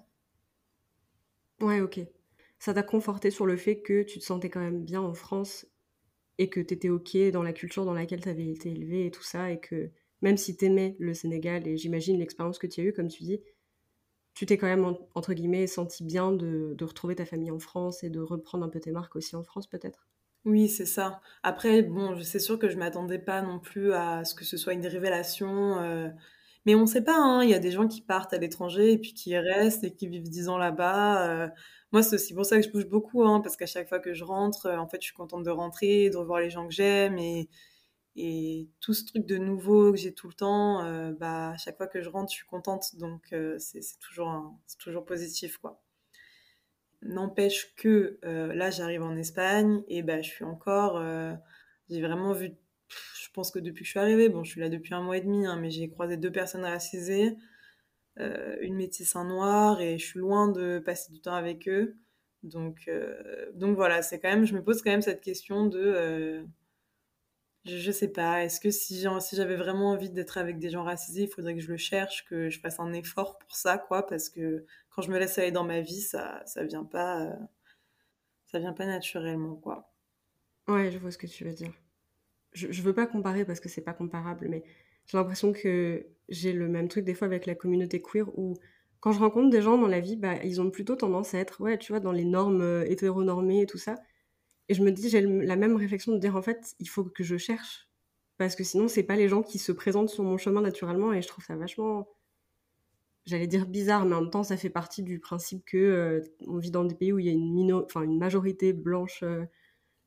Ouais, 1.60 1.80
ok. 1.80 2.00
Ça 2.58 2.74
t'a 2.74 2.82
conforté 2.82 3.30
sur 3.30 3.46
le 3.46 3.56
fait 3.56 3.80
que 3.82 4.02
tu 4.02 4.18
te 4.18 4.24
sentais 4.24 4.50
quand 4.50 4.60
même 4.60 4.82
bien 4.84 5.00
en 5.00 5.14
France 5.14 5.66
et 6.40 6.48
que 6.48 6.58
tu 6.58 6.72
étais 6.72 6.88
ok 6.88 7.18
dans 7.32 7.42
la 7.42 7.52
culture 7.52 7.84
dans 7.84 7.92
laquelle 7.92 8.22
tu 8.22 8.30
avais 8.30 8.48
été 8.48 8.70
élevé 8.70 9.04
et 9.04 9.10
tout 9.10 9.22
ça, 9.22 9.50
et 9.50 9.60
que 9.60 9.90
même 10.22 10.38
si 10.38 10.56
tu 10.56 10.64
aimais 10.64 10.96
le 10.98 11.12
Sénégal 11.12 11.68
et 11.68 11.76
j'imagine 11.76 12.18
l'expérience 12.18 12.58
que 12.58 12.66
tu 12.66 12.80
as 12.80 12.84
eue, 12.84 12.94
comme 12.94 13.08
tu 13.08 13.22
dis, 13.24 13.42
tu 14.32 14.46
t'es 14.46 14.56
quand 14.56 14.66
même, 14.66 14.96
entre 15.14 15.34
guillemets, 15.34 15.66
senti 15.66 16.02
bien 16.02 16.32
de, 16.32 16.72
de, 16.78 16.84
retrouver 16.86 17.14
ta 17.14 17.26
famille 17.26 17.50
en 17.50 17.58
France 17.58 18.02
et 18.04 18.08
de 18.08 18.20
reprendre 18.20 18.64
un 18.64 18.70
peu 18.70 18.80
tes 18.80 18.90
marques 18.90 19.16
aussi 19.16 19.36
en 19.36 19.42
France, 19.42 19.66
peut-être? 19.66 20.08
Oui, 20.46 20.70
c'est 20.70 20.86
ça. 20.86 21.20
Après, 21.42 21.82
bon, 21.82 22.18
c'est 22.22 22.38
sûr 22.38 22.58
que 22.58 22.70
je 22.70 22.78
m'attendais 22.78 23.18
pas 23.18 23.42
non 23.42 23.58
plus 23.58 23.92
à 23.92 24.24
ce 24.24 24.34
que 24.34 24.46
ce 24.46 24.56
soit 24.56 24.72
une 24.72 24.86
révélation. 24.86 25.78
Euh, 25.82 26.08
mais 26.66 26.74
on 26.74 26.82
ne 26.82 26.86
sait 26.86 27.02
pas, 27.02 27.16
hein. 27.16 27.42
il 27.42 27.50
y 27.50 27.54
a 27.54 27.58
des 27.58 27.70
gens 27.70 27.88
qui 27.88 28.02
partent 28.02 28.34
à 28.34 28.38
l'étranger 28.38 28.92
et 28.92 28.98
puis 28.98 29.14
qui 29.14 29.36
restent 29.36 29.84
et 29.84 29.94
qui 29.94 30.08
vivent 30.08 30.28
dix 30.28 30.48
ans 30.48 30.58
là-bas. 30.58 31.44
Euh. 31.44 31.48
moi, 31.92 32.02
c'est 32.02 32.16
aussi 32.16 32.34
pour 32.34 32.44
ça 32.44 32.60
que 32.60 32.66
je 32.66 32.70
bouge 32.70 32.86
beaucoup, 32.86 33.24
hein, 33.24 33.40
parce 33.40 33.56
qu'à 33.56 33.66
chaque 33.66 33.88
fois 33.88 33.98
que 33.98 34.12
je 34.12 34.24
rentre, 34.24 34.66
euh, 34.66 34.76
en 34.76 34.86
fait, 34.86 34.98
je 35.00 35.06
suis 35.06 35.14
contente 35.14 35.42
de 35.42 35.50
rentrer, 35.50 36.10
de 36.10 36.16
revoir 36.16 36.40
les 36.40 36.50
gens 36.50 36.66
que 36.68 36.74
j'aime 36.74 37.18
et, 37.18 37.48
et 38.16 38.68
tout 38.80 38.92
ce 38.94 39.06
truc 39.06 39.26
de 39.26 39.38
nouveau 39.38 39.92
que 39.92 39.98
j'ai 39.98 40.12
tout 40.14 40.28
le 40.28 40.34
temps, 40.34 40.84
euh, 40.84 41.12
bah, 41.12 41.50
à 41.52 41.56
chaque 41.56 41.76
fois 41.78 41.86
que 41.86 42.02
je 42.02 42.10
rentre, 42.10 42.30
je 42.30 42.36
suis 42.36 42.46
contente. 42.46 42.96
Donc, 42.96 43.34
c'est 43.58 43.80
toujours, 44.00 44.54
toujours 44.78 45.04
positif, 45.06 45.58
quoi. 45.58 45.80
N'empêche 47.02 47.74
que 47.76 48.18
là, 48.22 48.70
j'arrive 48.70 49.02
en 49.02 49.16
Espagne 49.16 49.82
et 49.88 50.02
bah, 50.02 50.20
je 50.22 50.28
suis 50.28 50.44
encore. 50.44 51.02
j'ai 51.88 52.02
vraiment 52.02 52.32
vu 52.34 52.52
je 53.30 53.34
pense 53.34 53.50
que 53.50 53.58
depuis 53.58 53.82
que 53.82 53.86
je 53.86 53.90
suis 53.90 54.00
arrivée, 54.00 54.28
bon, 54.28 54.44
je 54.44 54.50
suis 54.50 54.60
là 54.60 54.68
depuis 54.68 54.94
un 54.94 55.02
mois 55.02 55.16
et 55.16 55.20
demi, 55.20 55.46
hein, 55.46 55.56
mais 55.56 55.70
j'ai 55.70 55.88
croisé 55.88 56.16
deux 56.16 56.32
personnes 56.32 56.64
racisées, 56.64 57.36
euh, 58.18 58.56
une 58.60 58.74
métisse, 58.74 59.16
un 59.16 59.24
noir, 59.24 59.80
et 59.80 59.98
je 59.98 60.04
suis 60.04 60.18
loin 60.18 60.48
de 60.48 60.80
passer 60.84 61.12
du 61.12 61.20
temps 61.20 61.34
avec 61.34 61.68
eux. 61.68 61.96
Donc, 62.42 62.84
euh, 62.88 63.50
donc 63.54 63.76
voilà, 63.76 64.02
c'est 64.02 64.18
quand 64.18 64.30
même, 64.30 64.44
je 64.46 64.54
me 64.54 64.64
pose 64.64 64.82
quand 64.82 64.90
même 64.90 65.02
cette 65.02 65.20
question 65.20 65.66
de, 65.66 65.78
euh, 65.78 66.42
je, 67.66 67.76
je, 67.76 67.92
sais 67.92 68.08
pas, 68.08 68.44
est-ce 68.44 68.60
que 68.60 68.70
si, 68.70 69.00
j'avais 69.00 69.56
vraiment 69.56 69.90
envie 69.92 70.10
d'être 70.10 70.38
avec 70.38 70.58
des 70.58 70.70
gens 70.70 70.82
racisés, 70.82 71.24
il 71.24 71.28
faudrait 71.28 71.54
que 71.54 71.60
je 71.60 71.70
le 71.70 71.76
cherche, 71.76 72.24
que 72.24 72.50
je 72.50 72.58
fasse 72.58 72.80
un 72.80 72.92
effort 72.92 73.38
pour 73.38 73.54
ça, 73.54 73.78
quoi, 73.78 74.06
parce 74.06 74.28
que 74.30 74.64
quand 74.90 75.02
je 75.02 75.10
me 75.10 75.18
laisse 75.18 75.38
aller 75.38 75.52
dans 75.52 75.64
ma 75.64 75.80
vie, 75.80 76.00
ça, 76.00 76.42
ça 76.46 76.64
vient 76.64 76.84
pas, 76.84 77.32
ça 78.46 78.58
vient 78.58 78.72
pas 78.72 78.86
naturellement, 78.86 79.56
quoi. 79.56 79.92
Ouais, 80.68 80.90
je 80.90 80.98
vois 80.98 81.10
ce 81.10 81.18
que 81.18 81.26
tu 81.26 81.44
veux 81.44 81.52
dire 81.52 81.72
je, 82.52 82.70
je 82.70 82.82
veux 82.82 82.94
pas 82.94 83.06
comparer 83.06 83.44
parce 83.44 83.60
que 83.60 83.68
c'est 83.68 83.80
pas 83.80 83.92
comparable, 83.92 84.48
mais 84.48 84.62
j'ai 85.06 85.18
l'impression 85.18 85.52
que 85.52 86.06
j'ai 86.28 86.52
le 86.52 86.68
même 86.68 86.88
truc 86.88 87.04
des 87.04 87.14
fois 87.14 87.26
avec 87.26 87.46
la 87.46 87.54
communauté 87.54 88.00
queer 88.00 88.26
où 88.38 88.54
quand 89.00 89.12
je 89.12 89.18
rencontre 89.18 89.50
des 89.50 89.62
gens 89.62 89.78
dans 89.78 89.88
la 89.88 90.00
vie, 90.00 90.16
bah, 90.16 90.36
ils 90.44 90.60
ont 90.60 90.70
plutôt 90.70 90.94
tendance 90.94 91.34
à 91.34 91.38
être, 91.38 91.60
ouais, 91.62 91.78
tu 91.78 91.92
vois, 91.92 92.00
dans 92.00 92.12
les 92.12 92.24
normes 92.24 92.60
euh, 92.60 92.84
hétéronormées 92.86 93.62
et 93.62 93.66
tout 93.66 93.78
ça. 93.78 93.96
Et 94.68 94.74
je 94.74 94.82
me 94.82 94.92
dis, 94.92 95.08
j'ai 95.08 95.22
la 95.22 95.56
même 95.56 95.74
réflexion 95.74 96.12
de 96.12 96.18
dire, 96.18 96.36
en 96.36 96.42
fait, 96.42 96.74
il 96.78 96.88
faut 96.88 97.04
que 97.04 97.24
je 97.24 97.36
cherche. 97.38 97.88
Parce 98.36 98.54
que 98.54 98.62
sinon, 98.62 98.88
c'est 98.88 99.02
pas 99.02 99.16
les 99.16 99.28
gens 99.28 99.42
qui 99.42 99.58
se 99.58 99.72
présentent 99.72 100.10
sur 100.10 100.22
mon 100.22 100.38
chemin 100.38 100.60
naturellement. 100.60 101.12
Et 101.12 101.22
je 101.22 101.28
trouve 101.28 101.44
ça 101.44 101.56
vachement, 101.56 102.08
j'allais 103.24 103.46
dire 103.46 103.66
bizarre, 103.66 104.04
mais 104.04 104.14
en 104.14 104.22
même 104.22 104.30
temps, 104.30 104.44
ça 104.44 104.56
fait 104.56 104.70
partie 104.70 105.02
du 105.02 105.18
principe 105.18 105.64
que 105.64 105.78
euh, 105.78 106.20
on 106.46 106.58
vit 106.58 106.70
dans 106.70 106.84
des 106.84 106.94
pays 106.94 107.12
où 107.12 107.18
il 107.18 107.26
y 107.26 107.30
a 107.30 107.32
une, 107.32 107.72
enfin, 107.72 108.02
une 108.02 108.18
majorité 108.18 108.72
blanche 108.72 109.22
euh, 109.22 109.44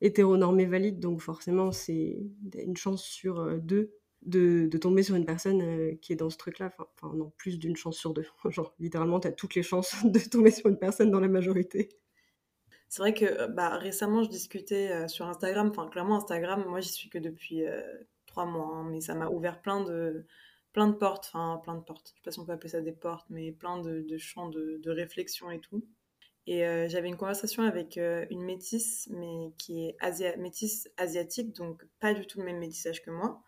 hétéronormée 0.04 0.66
valide, 0.66 1.00
donc 1.00 1.22
forcément, 1.22 1.72
c'est 1.72 2.22
une 2.54 2.78
chance 2.78 3.04
sur 3.04 3.40
euh, 3.40 3.58
deux 3.58 3.96
de, 4.22 4.70
tomber 4.78 5.02
sur 5.02 5.16
une 5.16 5.26
personne 5.26 5.62
euh, 5.62 5.96
qui 6.02 6.14
est 6.14 6.18
dans 6.18 6.30
ce 6.30 6.38
truc-là. 6.38 6.72
Enfin, 6.78 7.16
non, 7.16 7.32
plus 7.38 7.58
d'une 7.58 7.76
chance 7.76 7.98
sur 7.98 8.14
deux. 8.14 8.26
Genre, 8.50 8.76
littéralement, 8.80 9.20
tu 9.20 9.28
as 9.28 9.32
toutes 9.32 9.56
les 9.56 9.64
chances 9.64 9.96
de 10.06 10.20
tomber 10.20 10.52
sur 10.52 10.70
une 10.70 10.78
personne 10.78 11.10
dans 11.10 11.22
la 11.22 11.30
majorité. 11.30 11.90
C'est 12.90 13.02
vrai 13.02 13.14
que 13.14 13.26
euh, 13.26 13.48
bah, 13.48 13.78
récemment, 13.78 14.24
je 14.24 14.30
discutais 14.30 15.08
sur 15.08 15.26
Instagram. 15.26 15.70
Enfin, 15.70 15.88
clairement, 15.90 16.18
Instagram, 16.18 16.66
moi, 16.68 16.82
j'y 16.82 16.92
suis 16.92 17.10
que 17.10 17.18
depuis 17.18 17.64
trois 18.26 18.46
mois, 18.46 18.76
hein, 18.76 18.88
mais 18.90 19.00
ça 19.00 19.16
m'a 19.16 19.30
ouvert 19.30 19.62
plein 19.62 19.84
de, 19.84 20.26
plein 20.74 20.88
de 20.88 20.96
portes. 20.96 21.32
Enfin, 21.34 21.62
plein 21.64 21.76
de 21.76 21.84
portes. 21.84 22.10
Je 22.10 22.16
sais 22.16 22.22
pas 22.24 22.32
si 22.32 22.40
on 22.40 22.46
peut 22.46 22.52
appeler 22.52 22.70
ça 22.70 22.82
des 22.82 22.92
portes, 22.92 23.28
mais 23.30 23.54
plein 23.54 23.80
de, 23.82 24.18
champs 24.18 24.50
de 24.50 24.90
réflexion 24.90 25.50
et 25.50 25.60
tout. 25.60 25.84
Et 26.46 26.66
euh, 26.66 26.88
j'avais 26.90 27.08
une 27.08 27.16
conversation 27.16 27.64
avec 27.64 27.98
euh, 27.98 28.26
une 28.30 28.44
métisse, 28.44 29.08
mais 29.12 29.54
qui 29.58 29.88
est 29.88 30.38
métisse 30.38 30.90
asiatique, 30.98 31.54
donc 31.54 31.86
pas 32.00 32.14
du 32.14 32.26
tout 32.26 32.40
le 32.40 32.46
même 32.46 32.60
métissage 32.60 33.02
que 33.02 33.12
moi. 33.12 33.42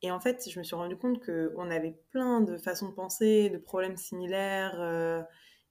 Et 0.00 0.10
en 0.10 0.20
fait, 0.20 0.48
je 0.48 0.58
me 0.58 0.64
suis 0.64 0.76
rendu 0.76 0.96
compte 0.96 1.22
qu'on 1.24 1.70
avait 1.70 1.98
plein 2.10 2.40
de 2.40 2.56
façons 2.56 2.88
de 2.88 2.94
penser, 2.94 3.50
de 3.50 3.58
problèmes 3.58 3.96
similaires, 3.96 4.80
euh, 4.80 5.22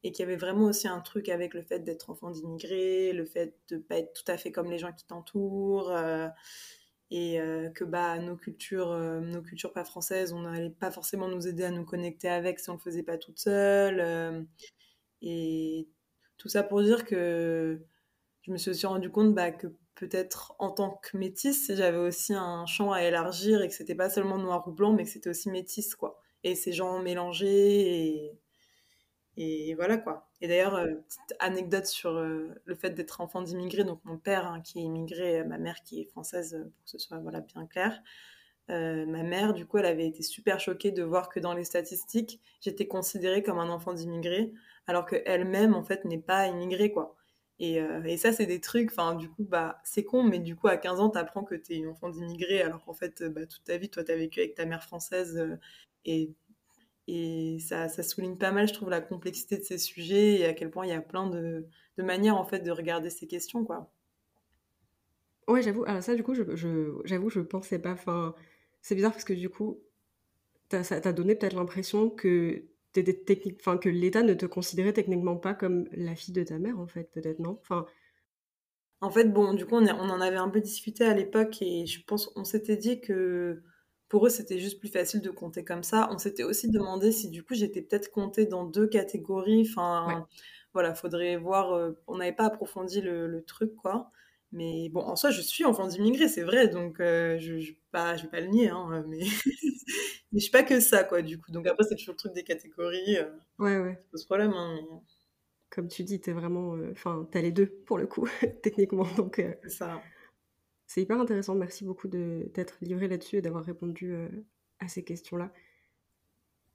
et 0.04 0.12
qu'il 0.12 0.24
y 0.24 0.28
avait 0.28 0.38
vraiment 0.38 0.66
aussi 0.66 0.88
un 0.88 1.00
truc 1.00 1.30
avec 1.30 1.54
le 1.54 1.64
fait 1.64 1.80
d'être 1.80 2.12
enfant 2.12 2.30
d'immigrés, 2.30 3.14
le 3.14 3.26
fait 3.26 3.56
de 3.70 3.78
pas 3.78 3.98
être 3.98 4.14
tout 4.14 4.32
à 4.32 4.38
fait 4.38 4.52
comme 4.52 4.70
les 4.70 4.78
gens 4.78 4.94
qui 4.94 5.06
t'entourent, 5.08 5.92
et 7.10 7.40
que 7.74 7.84
bah 7.84 8.20
nos 8.20 8.36
cultures, 8.36 8.94
nos 9.22 9.42
cultures 9.42 9.74
pas 9.74 9.84
françaises, 9.84 10.34
on 10.34 10.42
n'allait 10.42 10.70
pas 10.70 10.92
forcément 10.92 11.28
nous 11.28 11.48
aider 11.48 11.64
à 11.64 11.72
nous 11.72 11.84
connecter 11.84 12.30
avec 12.30 12.60
si 12.60 12.70
on 12.70 12.74
le 12.74 12.80
faisait 12.80 13.04
pas 13.04 13.18
toute 13.18 13.40
seule. 13.40 14.46
Tout 16.38 16.50
ça 16.50 16.64
pour 16.64 16.82
dire 16.82 17.06
que 17.06 17.80
je 18.42 18.52
me 18.52 18.58
suis 18.58 18.72
aussi 18.72 18.86
rendu 18.86 19.10
compte 19.10 19.34
bah, 19.34 19.52
que 19.52 19.68
peut-être 19.96 20.56
en 20.60 20.72
tant 20.72 21.00
que 21.04 21.18
métisse, 21.18 21.72
j'avais 21.76 21.98
aussi 21.98 22.34
un 22.34 22.66
champ 22.66 22.92
à 22.92 23.04
élargir 23.04 23.62
et 23.62 23.68
que 23.68 23.74
c'était 23.74 23.96
pas 23.96 24.10
seulement 24.10 24.38
noir 24.38 24.68
ou 24.68 24.72
blanc, 24.72 24.94
mais 24.94 25.04
que 25.04 25.10
c'était 25.10 25.30
aussi 25.30 25.50
métisse, 25.50 25.96
quoi. 25.96 26.22
Et 26.44 26.56
ces 26.56 26.72
gens 26.72 27.00
mélangés 27.00 28.38
et, 29.38 29.76
voilà, 29.76 29.98
quoi. 29.98 30.28
Et 30.42 30.48
d'ailleurs, 30.48 30.76
euh, 30.76 30.96
petite 30.96 31.36
anecdote 31.40 31.86
sur 31.86 32.12
euh, 32.12 32.50
le 32.66 32.76
fait 32.76 32.92
d'être 32.92 33.22
enfant 33.22 33.42
d'immigrés, 33.42 33.84
donc 33.84 34.00
mon 34.04 34.18
père 34.18 34.48
hein, 34.48 34.62
qui 34.62 34.80
est 34.80 34.84
immigré, 34.84 35.44
ma 35.44 35.58
mère 35.60 35.84
qui 35.84 36.02
est 36.02 36.06
française, 36.06 36.54
pour 36.74 36.84
que 36.86 36.90
ce 36.90 36.98
soit 36.98 37.20
voilà, 37.20 37.42
bien 37.42 37.68
clair. 37.68 38.02
Euh, 38.70 39.06
ma 39.06 39.24
mère, 39.24 39.54
du 39.54 39.66
coup, 39.66 39.78
elle 39.78 39.86
avait 39.86 40.08
été 40.08 40.24
super 40.24 40.60
choquée 40.60 40.92
de 40.92 41.04
voir 41.04 41.30
que 41.30 41.40
dans 41.40 41.54
les 41.54 41.64
statistiques, 41.64 42.42
j'étais 42.62 42.88
considérée 42.88 43.44
comme 43.44 43.60
un 43.60 43.70
enfant 43.70 43.94
d'immigré, 43.94 44.52
alors 44.88 45.06
qu'elle-même, 45.06 45.76
en 45.76 45.84
fait, 45.84 46.06
n'est 46.06 46.18
pas 46.18 46.48
immigrée, 46.48 46.92
quoi. 46.92 47.16
Euh, 47.62 48.04
et, 48.04 48.18
ça, 48.18 48.32
c'est 48.32 48.46
des 48.46 48.62
trucs, 48.62 48.92
enfin, 48.92 49.16
du 49.16 49.30
coup, 49.30 49.44
bah, 49.44 49.80
c'est 49.84 50.04
con, 50.04 50.24
mais 50.24 50.40
du 50.40 50.56
coup, 50.56 50.68
à 50.68 50.78
15 50.78 51.00
ans, 51.00 51.10
t'apprends 51.10 51.44
que 51.44 51.56
t'es 51.56 51.76
une 51.76 51.88
enfant 51.88 52.10
d'immigré, 52.10 52.62
alors 52.62 52.84
qu'en 52.86 52.94
fait, 52.94 53.24
bah, 53.24 53.46
toute 53.48 53.64
ta 53.64 53.78
vie, 53.78 53.90
toi, 53.90 54.04
t'as 54.04 54.16
vécu 54.16 54.40
avec 54.40 54.56
ta 54.56 54.66
mère 54.66 54.84
française. 54.84 55.38
Euh, 55.38 55.58
et, 56.06 56.32
et 57.08 57.60
ça, 57.60 57.90
ça, 57.90 58.04
souligne 58.04 58.38
pas 58.38 58.52
mal, 58.52 58.68
je 58.68 58.74
trouve, 58.74 58.90
la 58.90 59.02
complexité 59.02 59.58
de 59.58 59.64
ces 59.64 59.78
sujets 59.78 60.40
et 60.40 60.46
à 60.46 60.54
quel 60.54 60.70
point 60.72 60.86
il 60.86 60.90
y 60.90 60.94
a 60.94 61.02
plein 61.02 61.28
de, 61.30 61.66
manières, 61.98 62.38
en 62.38 62.46
fait, 62.46 62.60
de 62.60 62.72
regarder 62.72 63.10
ces 63.10 63.28
questions, 63.28 63.66
quoi. 63.66 63.92
Ouais, 65.48 65.62
j'avoue. 65.62 65.86
Alors 65.86 66.04
ça, 66.04 66.14
du 66.16 66.24
coup, 66.24 66.34
je, 66.36 66.56
je, 66.56 66.94
j'avoue, 67.06 67.30
je 67.30 67.40
pensais 67.40 67.80
pas. 67.80 67.94
Enfin, 67.94 68.36
c'est 68.82 68.96
bizarre 68.96 69.14
parce 69.14 69.24
que 69.24 69.34
du 69.34 69.50
coup, 69.50 69.80
ça 70.70 71.00
t'a 71.02 71.14
donné 71.14 71.36
peut-être 71.36 71.56
l'impression 71.56 72.10
que 72.10 72.66
technique, 72.94 73.58
enfin 73.60 73.78
que 73.78 73.90
l'État 73.90 74.24
ne 74.24 74.34
te 74.34 74.46
considérait 74.46 74.94
techniquement 74.94 75.38
pas 75.38 75.54
comme 75.54 75.88
la 75.92 76.16
fille 76.16 76.34
de 76.34 76.44
ta 76.44 76.60
mère, 76.60 76.80
en 76.80 76.88
fait, 76.88 77.12
peut-être 77.12 77.40
non? 77.40 77.60
Enfin. 77.62 77.86
En 79.02 79.12
fait, 79.12 79.26
bon, 79.26 79.54
du 79.54 79.66
coup, 79.66 79.76
on, 79.76 79.86
on 79.88 80.10
en 80.10 80.22
avait 80.22 80.38
un 80.38 80.50
peu 80.50 80.60
discuté 80.60 81.06
à 81.06 81.14
l'époque 81.14 81.62
et 81.62 81.86
je 81.86 82.04
pense 82.06 82.32
on 82.36 82.44
s'était 82.44 82.78
dit 82.78 83.00
que 83.00 83.62
pour 84.10 84.26
eux, 84.26 84.30
c'était 84.30 84.60
juste 84.60 84.80
plus 84.80 84.90
facile 84.90 85.22
de 85.22 85.30
compter 85.30 85.64
comme 85.64 85.84
ça. 85.84 86.10
On 86.12 86.18
s'était 86.18 86.44
aussi 86.44 86.70
demandé 86.70 87.12
si 87.12 87.30
du 87.30 87.44
coup 87.44 87.54
j'étais 87.56 87.82
peut-être 87.82 88.10
comptée 88.10 88.46
dans 88.46 88.64
deux 88.66 88.88
catégories. 88.88 89.68
Enfin, 89.70 90.28
voilà, 90.74 90.96
faudrait 90.96 91.38
voir. 91.38 91.74
Euh, 91.74 91.92
on 92.08 92.18
n'avait 92.18 92.34
pas 92.34 92.46
approfondi 92.46 93.02
le, 93.02 93.28
le, 93.28 93.44
truc, 93.44 93.76
quoi. 93.76 94.12
Mais 94.54 94.90
bon, 94.90 95.02
en 95.02 95.16
soi, 95.16 95.32
je 95.32 95.42
suis 95.42 95.66
enfant 95.66 95.88
d'immigré, 95.88 96.28
c'est 96.30 96.44
vrai, 96.44 96.68
donc 96.70 97.00
euh, 97.00 97.38
je 97.38 97.54
ne 97.54 97.60
je, 97.60 97.72
je 97.72 98.24
vais 98.24 98.30
pas 98.30 98.40
le 98.40 98.48
nier, 98.48 98.70
hein, 98.70 99.06
mais... 99.08 99.20
mais 100.32 100.40
je 100.40 100.40
suis 100.40 100.52
pas 100.52 100.64
que 100.64 100.80
ça, 100.80 101.04
quoi, 101.04 101.22
du 101.22 101.38
coup. 101.38 101.52
Donc 101.52 101.68
après, 101.68 101.84
c'est 101.84 101.96
toujours 101.96 102.14
le 102.14 102.18
truc 102.18 102.34
des 102.34 102.44
catégories. 102.44 103.18
Euh, 103.18 103.30
ouais, 103.60 103.78
ouais. 103.78 104.02
Pas 104.12 104.18
ce 104.18 104.26
problème, 104.26 104.54
hein, 104.54 104.80
Comme 105.70 105.90
tu 105.90 106.04
dis, 106.04 106.22
t'es 106.22 106.32
vraiment... 106.32 106.76
Euh, 106.76 106.92
enfin, 106.92 107.24
tu 107.26 107.32
t'as 107.32 107.42
les 107.42 107.52
deux, 107.52 107.68
pour 107.68 107.98
le 107.98 108.08
coup, 108.08 108.28
techniquement, 108.64 109.08
donc... 109.18 109.44
c'est 109.64 109.70
ça. 109.70 110.02
C'est 110.86 111.02
hyper 111.02 111.20
intéressant, 111.20 111.54
merci 111.54 111.84
beaucoup 111.84 112.08
d'être 112.08 112.78
livré 112.80 113.10
là-dessus 113.10 113.36
et 113.36 113.42
d'avoir 113.42 113.66
répondu 113.66 114.16
à 114.80 114.88
ces 114.88 115.04
questions-là. 115.04 115.52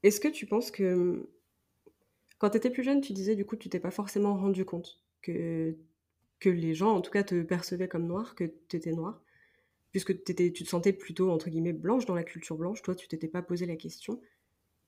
Est-ce 0.02 0.20
que 0.20 0.28
tu 0.28 0.44
penses 0.44 0.70
que... 0.70 1.26
Quand 2.38 2.50
tu 2.50 2.58
étais 2.58 2.68
plus 2.68 2.82
jeune, 2.82 3.00
tu 3.00 3.14
disais, 3.14 3.36
du 3.36 3.46
coup, 3.46 3.56
tu 3.56 3.70
t'es 3.70 3.80
pas 3.80 3.90
forcément 3.90 4.36
rendu 4.36 4.66
compte 4.66 5.00
que 5.22 5.74
que 6.42 6.50
les 6.50 6.74
gens, 6.74 6.92
en 6.92 7.00
tout 7.00 7.12
cas, 7.12 7.22
te 7.22 7.40
percevaient 7.42 7.86
comme 7.86 8.06
noir, 8.06 8.34
que 8.34 8.52
tu 8.68 8.76
étais 8.76 8.90
noir, 8.90 9.22
puisque 9.92 10.24
tu 10.24 10.34
te 10.52 10.64
sentais 10.64 10.92
plutôt, 10.92 11.30
entre 11.30 11.48
guillemets, 11.50 11.72
blanche 11.72 12.04
dans 12.04 12.16
la 12.16 12.24
culture 12.24 12.56
blanche, 12.56 12.82
toi, 12.82 12.96
tu 12.96 13.06
t'étais 13.06 13.28
pas 13.28 13.42
posé 13.42 13.64
la 13.64 13.76
question. 13.76 14.20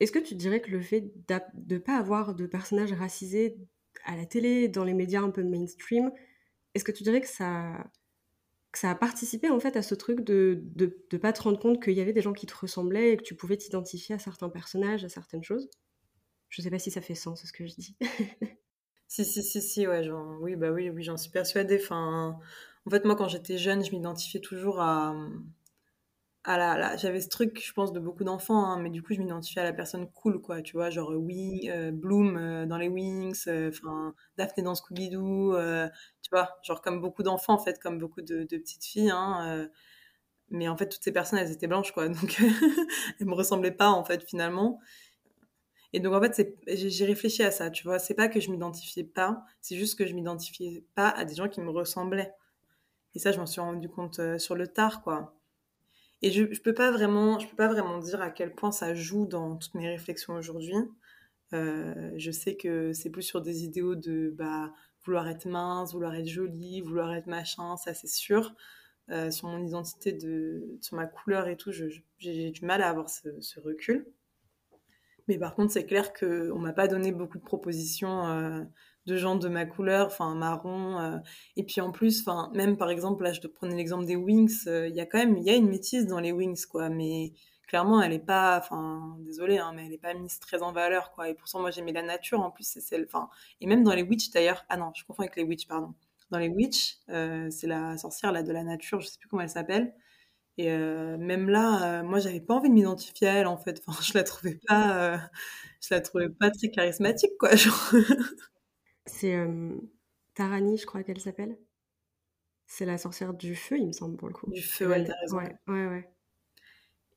Est-ce 0.00 0.10
que 0.10 0.18
tu 0.18 0.34
dirais 0.34 0.60
que 0.60 0.72
le 0.72 0.80
fait 0.80 1.12
de 1.28 1.74
ne 1.74 1.78
pas 1.78 1.96
avoir 1.96 2.34
de 2.34 2.46
personnages 2.46 2.92
racisés 2.92 3.56
à 4.04 4.16
la 4.16 4.26
télé, 4.26 4.66
dans 4.66 4.82
les 4.82 4.94
médias 4.94 5.20
un 5.20 5.30
peu 5.30 5.44
mainstream, 5.44 6.10
est-ce 6.74 6.82
que 6.82 6.90
tu 6.90 7.04
dirais 7.04 7.20
que 7.20 7.28
ça, 7.28 7.88
que 8.72 8.80
ça 8.80 8.90
a 8.90 8.96
participé 8.96 9.48
en 9.48 9.60
fait 9.60 9.76
à 9.76 9.82
ce 9.82 9.94
truc 9.94 10.22
de 10.22 10.64
ne 10.76 11.18
pas 11.18 11.32
te 11.32 11.42
rendre 11.42 11.60
compte 11.60 11.80
qu'il 11.80 11.94
y 11.94 12.00
avait 12.00 12.12
des 12.12 12.22
gens 12.22 12.32
qui 12.32 12.46
te 12.46 12.56
ressemblaient 12.56 13.12
et 13.12 13.16
que 13.16 13.22
tu 13.22 13.36
pouvais 13.36 13.56
t'identifier 13.56 14.16
à 14.16 14.18
certains 14.18 14.48
personnages, 14.48 15.04
à 15.04 15.08
certaines 15.08 15.44
choses? 15.44 15.70
Je 16.48 16.62
sais 16.62 16.70
pas 16.70 16.80
si 16.80 16.90
ça 16.90 17.00
fait 17.00 17.14
sens 17.14 17.44
ce 17.44 17.52
que 17.52 17.64
je 17.64 17.74
dis. 17.74 17.96
Si, 19.08 19.24
si, 19.24 19.42
si, 19.42 19.62
si, 19.62 19.86
ouais, 19.86 20.06
oui, 20.40 20.56
bah 20.56 20.70
oui, 20.70 20.90
oui, 20.90 21.02
j'en 21.02 21.16
suis 21.16 21.30
persuadée. 21.30 21.78
Enfin, 21.82 22.38
en 22.86 22.90
fait, 22.90 23.04
moi, 23.04 23.16
quand 23.16 23.28
j'étais 23.28 23.56
jeune, 23.58 23.84
je 23.84 23.90
m'identifiais 23.92 24.40
toujours 24.40 24.80
à, 24.80 25.14
à 26.46 26.58
la, 26.58 26.96
j'avais 26.98 27.22
ce 27.22 27.28
truc, 27.30 27.62
je 27.64 27.72
pense, 27.72 27.92
de 27.92 28.00
beaucoup 28.00 28.22
d'enfants, 28.24 28.66
hein, 28.66 28.78
mais 28.78 28.90
du 28.90 29.02
coup, 29.02 29.14
je 29.14 29.18
m'identifiais 29.20 29.62
à 29.62 29.64
la 29.64 29.72
personne 29.72 30.10
cool, 30.12 30.42
quoi, 30.42 30.60
tu 30.60 30.74
vois, 30.76 30.90
genre 30.90 31.10
oui, 31.16 31.70
euh, 31.70 31.90
Bloom 31.90 32.36
euh, 32.36 32.66
dans 32.66 32.76
les 32.76 32.88
Wings, 32.88 33.44
euh, 33.46 33.70
Daphné 34.36 34.62
dans 34.62 34.74
Scooby-Doo, 34.74 35.54
tu 36.22 36.28
vois, 36.30 36.50
genre 36.62 36.82
comme 36.82 37.00
beaucoup 37.00 37.22
d'enfants, 37.22 37.54
en 37.54 37.58
fait, 37.58 37.78
comme 37.80 37.98
beaucoup 37.98 38.20
de, 38.20 38.40
de 38.44 38.58
petites 38.58 38.84
filles, 38.84 39.10
hein, 39.10 39.68
mais 40.50 40.68
en 40.68 40.76
fait, 40.76 40.88
toutes 40.88 41.04
ces 41.04 41.12
personnes, 41.12 41.38
elles 41.40 41.52
étaient 41.52 41.66
blanches, 41.68 41.92
quoi, 41.92 42.08
donc 42.10 42.40
elles 43.20 43.26
me 43.26 43.34
ressemblaient 43.34 43.70
pas, 43.72 43.90
en 43.90 44.04
fait, 44.04 44.24
finalement. 44.28 44.80
Et 45.94 46.00
donc, 46.00 46.12
en 46.12 46.20
fait, 46.20 46.58
j'ai 46.66 47.04
réfléchi 47.06 47.44
à 47.44 47.52
ça, 47.52 47.70
tu 47.70 47.84
vois. 47.84 48.00
C'est 48.00 48.14
pas 48.14 48.26
que 48.28 48.40
je 48.40 48.50
m'identifiais 48.50 49.04
pas, 49.04 49.44
c'est 49.60 49.76
juste 49.76 49.96
que 49.96 50.06
je 50.06 50.14
m'identifiais 50.14 50.84
pas 50.96 51.08
à 51.08 51.24
des 51.24 51.36
gens 51.36 51.48
qui 51.48 51.60
me 51.60 51.70
ressemblaient. 51.70 52.34
Et 53.14 53.20
ça, 53.20 53.30
je 53.30 53.38
m'en 53.38 53.46
suis 53.46 53.60
rendu 53.60 53.88
compte 53.88 54.18
euh, 54.18 54.36
sur 54.38 54.56
le 54.56 54.66
tard, 54.66 55.02
quoi. 55.02 55.36
Et 56.20 56.32
je, 56.32 56.52
je 56.52 56.60
peux 56.60 56.74
pas 56.74 56.90
vraiment, 56.90 57.38
je 57.38 57.48
peux 57.48 57.54
pas 57.54 57.68
vraiment 57.68 57.98
dire 57.98 58.20
à 58.20 58.30
quel 58.30 58.56
point 58.56 58.72
ça 58.72 58.94
joue 58.96 59.26
dans 59.26 59.56
toutes 59.56 59.74
mes 59.74 59.88
réflexions 59.88 60.34
aujourd'hui. 60.34 60.74
Euh, 61.52 62.10
je 62.16 62.30
sais 62.32 62.56
que 62.56 62.92
c'est 62.92 63.10
plus 63.10 63.22
sur 63.22 63.40
des 63.40 63.62
idéaux 63.64 63.94
de 63.94 64.30
bah, 64.36 64.72
vouloir 65.04 65.28
être 65.28 65.46
mince, 65.46 65.92
vouloir 65.92 66.16
être 66.16 66.26
jolie, 66.26 66.80
vouloir 66.80 67.14
être 67.14 67.28
machin, 67.28 67.76
ça 67.76 67.94
c'est 67.94 68.08
sûr. 68.08 68.54
Euh, 69.10 69.30
sur 69.30 69.46
mon 69.48 69.64
identité, 69.64 70.12
de, 70.12 70.78
sur 70.80 70.96
ma 70.96 71.06
couleur 71.06 71.46
et 71.46 71.56
tout, 71.56 71.70
j'ai 72.18 72.50
du 72.50 72.64
mal 72.64 72.82
à 72.82 72.88
avoir 72.88 73.08
ce, 73.10 73.40
ce 73.40 73.60
recul. 73.60 74.06
Mais 75.28 75.38
par 75.38 75.54
contre, 75.54 75.72
c'est 75.72 75.86
clair 75.86 76.12
qu'on 76.12 76.58
m'a 76.58 76.72
pas 76.72 76.88
donné 76.88 77.12
beaucoup 77.12 77.38
de 77.38 77.42
propositions 77.44 78.26
euh, 78.26 78.62
de 79.06 79.16
gens 79.16 79.36
de 79.36 79.48
ma 79.48 79.64
couleur, 79.66 80.06
enfin 80.06 80.34
marron. 80.34 80.98
Euh. 81.00 81.18
et 81.56 81.64
puis 81.64 81.80
en 81.80 81.92
plus, 81.92 82.26
même 82.52 82.76
par 82.76 82.90
exemple, 82.90 83.24
là, 83.24 83.32
je 83.32 83.40
te 83.40 83.46
prenais 83.46 83.76
l'exemple 83.76 84.04
des 84.04 84.16
Wings. 84.16 84.66
Euh, 84.66 84.88
il 84.88 84.94
y 84.94 85.00
a 85.00 85.06
quand 85.06 85.18
même, 85.18 85.38
y 85.38 85.50
a 85.50 85.54
une 85.54 85.68
métisse 85.68 86.06
dans 86.06 86.20
les 86.20 86.32
Wings, 86.32 86.66
quoi. 86.66 86.90
Mais 86.90 87.32
clairement, 87.66 88.02
elle 88.02 88.12
est 88.12 88.18
pas, 88.18 88.58
enfin, 88.58 89.16
désolée, 89.20 89.58
hein, 89.58 89.72
mais 89.74 89.86
elle 89.86 89.92
est 89.94 89.98
pas 89.98 90.14
mise 90.14 90.38
très 90.40 90.62
en 90.62 90.72
valeur, 90.72 91.12
quoi. 91.12 91.28
Et 91.30 91.34
pourtant, 91.34 91.60
moi, 91.60 91.70
j'aimais 91.70 91.92
la 91.92 92.02
nature. 92.02 92.40
En 92.40 92.50
plus, 92.50 92.64
c'est 92.64 92.80
celle, 92.80 93.04
enfin, 93.06 93.28
et 93.60 93.66
même 93.66 93.82
dans 93.82 93.94
les 93.94 94.02
Witch 94.02 94.30
d'ailleurs. 94.30 94.64
Ah 94.68 94.76
non, 94.76 94.92
je 94.94 95.04
confonds 95.04 95.22
avec 95.22 95.36
les 95.36 95.44
Witch, 95.44 95.66
pardon. 95.66 95.94
Dans 96.30 96.38
les 96.38 96.48
Witch, 96.48 96.98
c'est 97.06 97.66
la 97.66 97.96
sorcière 97.96 98.32
là 98.32 98.42
de 98.42 98.52
la 98.52 98.64
nature. 98.64 99.00
Je 99.00 99.06
sais 99.06 99.18
plus 99.18 99.28
comment 99.28 99.42
elle 99.42 99.48
s'appelle. 99.48 99.94
Et 100.56 100.70
euh, 100.70 101.16
même 101.16 101.48
là, 101.48 102.00
euh, 102.00 102.02
moi, 102.04 102.20
j'avais 102.20 102.40
pas 102.40 102.54
envie 102.54 102.68
de 102.68 102.74
m'identifier 102.74 103.28
à 103.28 103.34
elle, 103.34 103.46
en 103.46 103.56
fait. 103.56 103.82
Enfin, 103.86 104.00
je 104.02 104.12
la 104.14 104.22
trouvais 104.22 104.58
pas, 104.66 105.14
euh, 105.14 105.18
je 105.80 105.94
la 105.94 106.00
trouvais 106.00 106.28
pas 106.28 106.50
très 106.50 106.70
charismatique, 106.70 107.36
quoi. 107.38 107.54
Genre. 107.56 107.92
C'est 109.06 109.36
Tarani, 110.34 110.78
je 110.78 110.86
crois 110.86 111.02
qu'elle 111.02 111.20
s'appelle. 111.20 111.58
C'est 112.66 112.86
la 112.86 112.98
sorcière 112.98 113.34
du 113.34 113.54
feu, 113.54 113.76
il 113.78 113.88
me 113.88 113.92
semble, 113.92 114.16
pour 114.16 114.28
le 114.28 114.34
coup. 114.34 114.50
Du 114.50 114.62
feu, 114.62 114.88
ouais, 114.88 115.04
t'as 115.04 115.14
raison. 115.20 115.36
Ouais, 115.36 115.56
ouais, 115.68 115.86
ouais. 115.86 116.10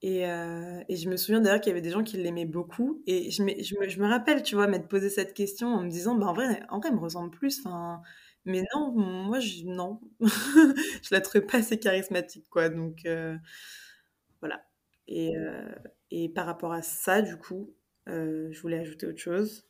Et, 0.04 0.20
et, 0.22 0.96
je 0.96 1.10
me 1.10 1.18
souviens 1.18 1.42
d'ailleurs 1.42 1.62
qu'il 1.62 1.70
y 1.70 1.72
avait 1.72 1.82
des 1.82 1.90
gens 1.90 2.04
qui 2.04 2.18
l'aimaient 2.18 2.46
beaucoup. 2.46 3.02
Et 3.08 3.32
je 3.32 3.42
me, 3.42 3.52
je, 3.64 3.80
me, 3.80 3.88
je 3.88 4.00
me, 4.00 4.08
rappelle, 4.08 4.44
tu 4.44 4.56
vois, 4.56 4.68
m'être 4.68 4.88
posé 4.88 5.10
cette 5.10 5.34
question 5.34 5.70
en 5.70 5.84
me 5.84 5.90
disant, 5.90 6.16
bah, 6.16 6.28
en 6.28 6.34
vrai, 6.34 6.62
en 6.70 6.80
vrai, 6.80 6.90
elle 6.90 6.96
me 6.96 7.02
ressemble 7.02 7.32
plus. 7.32 7.60
Enfin, 7.66 8.02
mais 8.48 8.64
non, 8.74 8.92
moi, 8.92 9.40
je, 9.40 9.64
non. 9.66 10.00
je 10.22 11.10
la 11.12 11.22
trouvais 11.22 11.46
pas 11.46 11.58
assez 11.58 11.78
charismatique, 11.78 12.48
quoi. 12.50 12.70
Donc, 12.70 13.06
euh, 13.06 13.36
voilà. 14.40 14.66
Et, 15.08 15.38
euh, 15.38 15.70
et, 16.12 16.30
par 16.30 16.46
rapport 16.46 16.72
à 16.72 16.82
ça, 16.82 17.22
du 17.22 17.38
coup, 17.38 17.74
euh, 18.08 18.48
je 18.52 18.62
voulais 18.62 18.80
ajouter 18.80 19.06
autre 19.06 19.20
chose. 19.20 19.68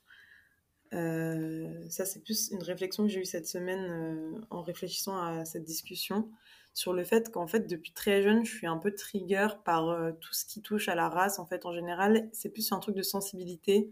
ça, 0.91 2.05
c'est 2.05 2.23
plus 2.23 2.51
une 2.51 2.63
réflexion 2.63 3.03
que 3.03 3.09
j'ai 3.09 3.21
eue 3.21 3.25
cette 3.25 3.47
semaine 3.47 4.45
en 4.51 4.61
réfléchissant 4.61 5.17
à 5.17 5.43
cette 5.45 5.63
discussion 5.63 6.29
sur 6.73 6.93
le 6.93 7.03
fait 7.03 7.31
qu'en 7.31 7.47
fait, 7.47 7.67
depuis 7.67 7.91
très 7.91 8.21
jeune, 8.21 8.45
je 8.45 8.55
suis 8.55 8.67
un 8.67 8.77
peu 8.77 8.93
trigger 8.93 9.47
par 9.65 10.13
tout 10.21 10.33
ce 10.33 10.45
qui 10.45 10.61
touche 10.61 10.87
à 10.87 10.95
la 10.95 11.09
race, 11.09 11.39
en 11.39 11.45
fait, 11.47 11.65
en 11.65 11.73
général. 11.73 12.29
C'est 12.31 12.49
plus 12.49 12.71
un 12.71 12.79
truc 12.79 12.95
de 12.95 13.01
sensibilité 13.01 13.91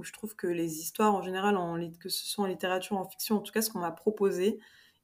où 0.00 0.04
je 0.04 0.12
trouve 0.12 0.34
que 0.34 0.46
les 0.46 0.80
histoires 0.80 1.14
en 1.14 1.22
général, 1.22 1.56
que 2.00 2.08
ce 2.08 2.26
soit 2.26 2.44
en 2.44 2.48
littérature, 2.48 2.96
en 2.96 3.08
fiction, 3.08 3.36
en 3.36 3.40
tout 3.40 3.52
cas 3.52 3.62
ce 3.62 3.70
qu'on 3.70 3.80
m'a 3.80 3.92
proposé, 3.92 4.58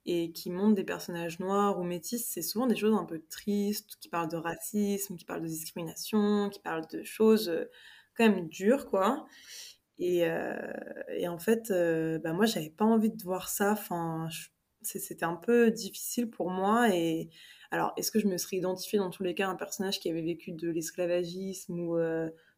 et 0.07 0.33
qui 0.33 0.51
montrent 0.51 0.77
des 0.77 0.85
personnages 0.85 1.41
noirs 1.41 1.79
ou 1.79 1.83
métis, 1.83 2.25
c'est 2.27 2.43
souvent 2.43 2.67
des 2.67 2.77
choses 2.77 2.95
un 2.95 3.05
peu 3.05 3.21
tristes, 3.29 3.97
qui 4.01 4.09
parlent 4.09 4.31
de 4.31 4.37
racisme, 4.37 5.17
qui 5.17 5.25
parlent 5.25 5.43
de 5.43 5.49
discrimination, 5.49 6.49
qui 6.51 6.61
parlent 6.61 6.87
de 6.91 7.03
choses 7.03 7.49
euh, 7.49 7.65
quand 8.17 8.29
même 8.29 8.49
dures, 8.49 8.87
quoi. 8.89 9.27
Et, 9.99 10.29
euh, 10.29 10.55
et 11.11 11.29
en 11.29 11.39
fait, 11.39 11.71
euh, 11.71 12.19
bah 12.19 12.33
moi, 12.33 12.47
j'avais 12.47 12.71
pas 12.71 12.85
envie 12.85 13.11
de 13.11 13.23
voir 13.23 13.49
ça. 13.49 13.73
Enfin, 13.73 14.29
c'était 14.83 15.25
un 15.25 15.37
peu 15.37 15.71
difficile 15.71 16.31
pour 16.31 16.51
moi. 16.51 16.95
Et 16.95 17.31
alors, 17.71 17.93
est-ce 17.97 18.11
que 18.13 18.21
je 18.21 18.29
me 18.29 18.39
serais 18.39 18.59
identifiée 18.59 18.99
dans 18.99 19.11
tous 19.11 19.25
les 19.25 19.35
cas 19.35 19.49
un 19.49 19.57
personnage 19.57 20.01
qui 20.01 20.11
avait 20.11 20.23
vécu 20.23 20.53
de 20.53 20.71
l'esclavagisme 20.71 21.81
ou 21.81 21.99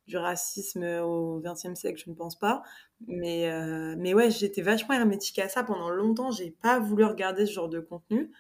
du 0.09 0.17
racisme 0.17 0.83
au 1.03 1.41
XXe 1.41 1.75
siècle, 1.75 2.03
je 2.05 2.11
ne 2.11 2.17
pense 2.17 2.37
pas. 2.37 2.63
Mais, 3.07 3.51
euh, 3.51 3.95
mais 3.97 4.15
ouais, 4.15 4.31
j'étais 4.31 4.63
vachement 4.63 4.95
hermétique 4.95 5.39
à 5.39 5.49
ça 5.49 5.63
pendant 5.63 5.91
longtemps. 5.91 6.31
J'ai 6.31 6.51
pas 6.51 6.81
voulu 6.81 7.05
regarder 7.05 7.47
ce 7.47 7.53
genre 7.53 7.69
de 7.69 7.79
contenu. 7.79 8.33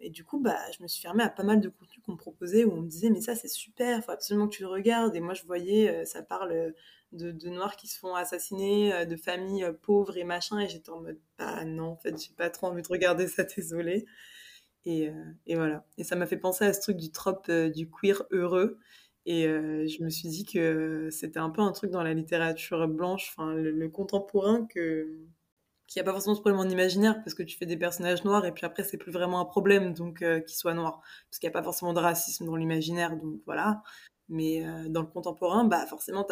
Et 0.00 0.10
du 0.10 0.24
coup, 0.24 0.40
bah, 0.40 0.58
je 0.76 0.82
me 0.82 0.88
suis 0.88 1.00
fermée 1.00 1.22
à 1.22 1.30
pas 1.30 1.44
mal 1.44 1.60
de 1.60 1.68
contenus 1.68 2.02
qu'on 2.04 2.12
me 2.12 2.18
proposait 2.18 2.64
où 2.64 2.72
on 2.72 2.82
me 2.82 2.88
disait, 2.88 3.10
mais 3.10 3.20
ça, 3.20 3.34
c'est 3.36 3.48
super, 3.48 4.04
faut 4.04 4.10
absolument 4.10 4.48
que 4.48 4.56
tu 4.56 4.62
le 4.62 4.68
regardes. 4.68 5.14
Et 5.16 5.20
moi, 5.20 5.34
je 5.34 5.44
voyais, 5.44 5.88
euh, 5.88 6.04
ça 6.04 6.22
parle 6.22 6.74
de, 7.12 7.30
de, 7.30 7.48
Noirs 7.48 7.76
qui 7.76 7.86
se 7.86 7.98
font 7.98 8.14
assassiner, 8.14 8.92
euh, 8.92 9.04
de 9.04 9.16
familles 9.16 9.66
pauvres 9.82 10.18
et 10.18 10.24
machin. 10.24 10.58
Et 10.58 10.68
j'étais 10.68 10.90
en 10.90 11.00
mode, 11.00 11.18
bah 11.38 11.64
non, 11.64 11.92
en 11.92 11.96
fait, 11.96 12.20
j'ai 12.20 12.34
pas 12.34 12.50
trop 12.50 12.66
envie 12.66 12.82
de 12.82 12.88
regarder 12.88 13.28
ça, 13.28 13.44
désolé. 13.56 14.04
Et, 14.84 15.10
et 15.46 15.54
voilà. 15.54 15.86
Et 15.96 16.04
ça 16.04 16.14
m'a 16.14 16.26
fait 16.26 16.36
penser 16.36 16.66
à 16.66 16.74
ce 16.74 16.80
truc 16.80 16.98
du 16.98 17.10
trope 17.10 17.50
du 17.50 17.88
queer 17.88 18.22
heureux. 18.32 18.78
Et 19.26 19.46
euh, 19.46 19.86
je 19.86 20.02
me 20.02 20.10
suis 20.10 20.28
dit 20.28 20.44
que 20.44 21.08
c'était 21.10 21.38
un 21.38 21.50
peu 21.50 21.62
un 21.62 21.72
truc 21.72 21.90
dans 21.90 22.02
la 22.02 22.12
littérature 22.14 22.86
blanche, 22.88 23.32
enfin 23.34 23.54
le, 23.54 23.88
contemporain, 23.88 24.66
que 24.66 25.08
qu'il 25.86 26.00
n'y 26.00 26.08
a 26.08 26.10
pas 26.10 26.12
forcément 26.12 26.34
ce 26.34 26.40
problème 26.40 26.60
en 26.60 26.68
imaginaire 26.68 27.22
parce 27.22 27.34
que 27.34 27.42
tu 27.42 27.56
fais 27.58 27.66
des 27.66 27.76
personnages 27.76 28.24
noirs 28.24 28.46
et 28.46 28.52
puis 28.52 28.64
après 28.64 28.84
c'est 28.84 28.96
plus 28.96 29.12
vraiment 29.12 29.38
un 29.40 29.44
problème 29.44 29.92
donc 29.92 30.22
euh, 30.22 30.40
qu'ils 30.40 30.56
soient 30.56 30.72
noirs 30.72 31.02
parce 31.28 31.38
qu'il 31.38 31.46
n'y 31.46 31.52
a 31.52 31.58
pas 31.58 31.62
forcément 31.62 31.92
de 31.92 32.00
racisme 32.00 32.46
dans 32.46 32.56
l'imaginaire 32.56 33.16
donc 33.16 33.40
voilà. 33.46 33.82
Mais 34.30 34.66
euh, 34.66 34.88
dans 34.88 35.02
le 35.02 35.06
contemporain, 35.06 35.64
bah 35.64 35.86
forcément 35.86 36.26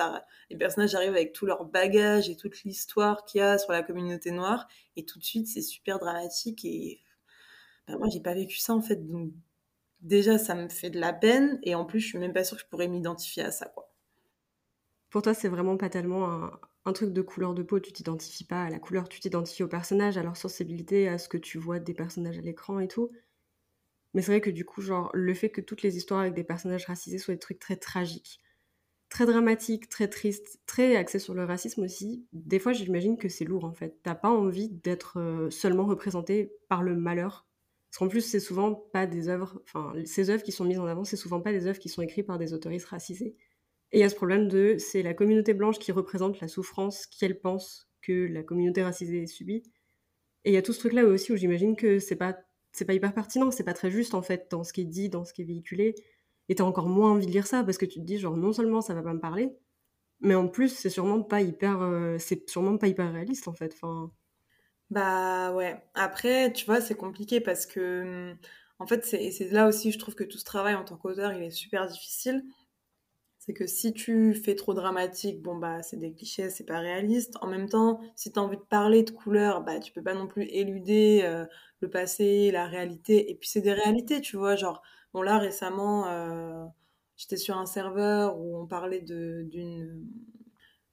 les 0.51 0.57
personnages 0.57 0.95
arrivent 0.95 1.11
avec 1.11 1.33
tout 1.33 1.47
leur 1.47 1.65
bagage 1.67 2.31
et 2.31 2.37
toute 2.37 2.63
l'histoire 2.65 3.25
qu'il 3.27 3.41
y 3.41 3.43
a 3.43 3.59
sur 3.59 3.73
la 3.73 3.83
communauté 3.83 4.31
noire 4.31 4.67
et 4.97 5.05
tout 5.05 5.19
de 5.19 5.25
suite 5.25 5.47
c'est 5.49 5.63
super 5.63 5.99
dramatique 5.99 6.65
et 6.65 7.01
bah, 7.89 7.97
moi 7.99 8.09
j'ai 8.11 8.21
pas 8.21 8.35
vécu 8.35 8.59
ça 8.59 8.75
en 8.75 8.81
fait 8.81 9.01
déjà, 10.03 10.39
ça 10.39 10.55
me 10.55 10.69
fait 10.69 10.91
de 10.91 11.01
la 11.01 11.13
peine, 11.13 11.59
et 11.63 11.75
en 11.75 11.85
plus, 11.85 12.01
je 12.01 12.09
suis 12.09 12.19
même 12.19 12.33
pas 12.33 12.45
sûre 12.45 12.59
que 12.59 12.65
je 12.65 12.69
pourrais 12.69 12.89
m'identifier 12.89 13.45
à 13.45 13.51
ça, 13.51 13.67
quoi. 13.67 13.89
Pour 15.11 15.23
toi, 15.23 15.35
c'est 15.35 15.49
vraiment 15.49 15.77
pas 15.77 15.91
tellement 15.91 16.51
un, 16.85 16.93
truc 16.95 17.13
de 17.13 17.23
couleur 17.23 17.55
de 17.55 17.63
peau, 17.63 17.81
tu 17.81 17.93
t'identifies 17.93 18.45
pas 18.45 18.65
à 18.65 18.71
la 18.71 18.79
couleur, 18.79 19.09
tu 19.09 19.21
t'identifies 19.21 19.63
aux 19.63 19.69
personnages, 19.69 20.17
à 20.17 20.23
leur 20.23 20.37
sensibilité, 20.37 21.09
à 21.09 21.19
ce 21.19 21.29
que 21.29 21.37
tu 21.37 21.59
vois 21.59 21.79
des 21.79 21.95
personnages 21.95 22.39
à 22.39 22.41
l'écran 22.41 22.81
et 22.81 22.89
tout. 22.89 23.11
Mais 24.15 24.23
c'est 24.23 24.33
vrai 24.33 24.41
que 24.41 24.51
du 24.51 24.65
coup, 24.65 24.81
genre, 24.81 25.11
le 25.13 25.35
fait 25.35 25.51
que 25.51 25.61
toutes 25.61 25.83
les 25.83 25.97
histoires 25.97 26.21
avec 26.21 26.35
des 26.35 26.45
personnages 26.45 26.87
racisés 26.87 27.19
soient 27.19 27.35
des 27.35 27.41
trucs 27.41 27.59
très 27.59 27.77
tragiques, 27.77 28.41
très 29.11 29.27
dramatiques, 29.27 29.91
très 29.91 30.09
tristes, 30.09 30.61
très 30.67 30.97
axés 30.97 31.19
sur 31.19 31.35
le 31.35 31.45
racisme 31.45 31.83
aussi, 31.83 32.27
des 32.33 32.59
fois 32.59 32.73
j'imagine 32.73 33.19
que 33.19 33.29
c'est 33.29 33.45
lourd 33.45 33.65
en 33.65 33.75
fait. 33.75 33.99
T'as 34.03 34.15
pas 34.15 34.31
envie 34.31 34.71
d'être 34.71 35.19
euh, 35.21 35.51
seulement 35.51 35.85
représenté 35.85 36.55
par 36.69 36.83
le 36.83 36.97
malheur 36.97 37.47
parce 37.93 37.99
qu'en 37.99 38.09
plus, 38.09 38.23
c'est 38.23 38.41
souvent 38.41 38.73
pas 38.75 39.07
des 39.07 39.29
œuvres, 39.29 39.61
enfin, 39.65 39.93
ces 40.07 40.31
œuvres 40.31 40.43
qui 40.43 40.51
sont 40.51 40.65
mises 40.65 40.79
en 40.79 40.87
avant, 40.87 41.05
c'est 41.05 41.19
souvent 41.19 41.43
pas 41.43 41.53
des 41.53 41.67
œuvres 41.67 41.79
qui 41.79 41.91
sont 41.91 42.01
écrites 42.01 42.27
par 42.27 42.39
des 42.39 42.55
autoristes 42.55 42.87
racisés. 42.87 43.37
Et 43.93 43.99
il 43.99 44.01
y 44.01 44.03
a 44.03 44.09
ce 44.09 44.15
problème 44.15 44.49
de, 44.49 44.77
c'est 44.79 45.03
la 45.03 45.13
communauté 45.13 45.53
blanche 45.53 45.79
qui 45.79 45.93
représente 45.93 46.41
la 46.41 46.49
souffrance 46.49 47.05
qu'elle 47.07 47.39
pense 47.39 47.91
que 48.01 48.27
la 48.33 48.43
communauté 48.43 48.83
racisée 48.83 49.27
subit. 49.27 49.63
Et 50.45 50.53
il 50.53 50.55
y 50.55 50.57
a 50.57 50.63
tout 50.63 50.73
ce 50.73 50.79
truc-là 50.79 51.05
aussi 51.05 51.33
où 51.33 51.37
j'imagine 51.37 51.77
que 51.77 51.99
c'est 51.99 52.17
pas, 52.17 52.35
c'est 52.73 52.87
pas 52.87 52.95
hyper 52.95 53.13
pertinent, 53.13 53.51
c'est 53.51 53.63
pas 53.63 53.75
très 53.75 53.91
juste 53.91 54.15
en 54.15 54.23
fait 54.23 54.47
dans 54.51 54.65
ce 54.65 54.73
qui 54.73 54.81
est 54.81 54.85
dit, 54.85 55.11
dans 55.11 55.27
ce 55.27 55.35
qui 55.35 55.43
est 55.43 55.45
véhiculé. 55.45 55.95
Et 56.49 56.55
t'as 56.55 56.65
encore 56.65 56.89
moins 56.89 57.13
envie 57.13 57.27
de 57.27 57.33
lire 57.33 57.47
ça 57.47 57.63
parce 57.63 57.77
que 57.77 57.85
tu 57.85 58.01
te 58.01 58.05
dis 58.07 58.19
genre 58.19 58.39
non 58.39 58.55
seulement 58.55 58.81
ça 58.81 58.95
va 58.95 59.03
pas 59.03 59.13
me 59.13 59.21
parler, 59.21 59.51
mais 60.21 60.35
en 60.35 60.49
plus 60.49 60.71
c'est 60.71 60.91
sûrement 60.91 61.23
pas 61.23 61.43
hyper, 61.43 61.83
euh, 61.83 62.17
c'est 62.19 62.49
sûrement 62.49 62.79
pas 62.79 62.89
hyper 62.89 63.13
réaliste 63.13 63.49
en 63.49 63.53
fait. 63.55 63.75
Enfin, 63.75 64.11
bah 64.93 65.53
ouais. 65.53 65.83
Après, 65.95 66.53
tu 66.53 66.67
vois, 66.67 66.81
c'est 66.81 66.95
compliqué 66.95 67.41
parce 67.41 67.67
que, 67.67 68.35
en 68.79 68.87
fait, 68.87 69.05
c'est 69.05 69.31
là 69.51 69.67
aussi, 69.69 69.93
je 69.93 69.99
trouve 69.99 70.15
que 70.15 70.25
tout 70.25 70.39
ce 70.39 70.45
travail 70.45 70.75
en 70.75 70.85
tant 70.85 70.97
qu'auteur, 70.97 71.33
il 71.33 71.43
est 71.43 71.51
super 71.51 71.87
difficile. 71.87 72.45
C'est 73.39 73.55
que 73.55 73.67
si 73.67 73.93
tu 73.93 74.35
fais 74.35 74.55
trop 74.55 74.73
dramatique, 74.75 75.43
bon 75.43 75.57
bah 75.57 75.83
c'est 75.83 75.97
des 75.99 76.13
clichés, 76.13 76.49
c'est 76.51 76.65
pas 76.65 76.79
réaliste. 76.79 77.35
En 77.43 77.49
même 77.49 77.69
temps, 77.69 78.01
si 78.17 78.33
tu 78.33 78.39
as 78.39 78.43
envie 78.43 78.57
de 78.57 78.63
parler 78.63 79.03
de 79.03 79.11
couleurs, 79.11 79.63
bah 79.63 79.81
tu 79.81 79.93
peux 79.93 80.03
pas 80.03 80.15
non 80.15 80.29
plus 80.29 80.45
éluder 80.45 81.23
euh, 81.25 81.45
le 81.81 81.91
passé, 81.91 82.53
la 82.53 82.67
réalité. 82.67 83.31
Et 83.31 83.35
puis 83.35 83.49
c'est 83.49 83.61
des 83.61 83.73
réalités, 83.73 84.21
tu 84.21 84.37
vois. 84.37 84.55
Genre, 84.57 84.81
bon 85.13 85.23
là 85.23 85.39
récemment, 85.39 86.07
euh, 86.09 86.65
j'étais 87.17 87.37
sur 87.37 87.57
un 87.59 87.67
serveur 87.67 88.39
où 88.39 88.59
on 88.63 88.67
parlait 88.67 89.01
d'une 89.01 90.07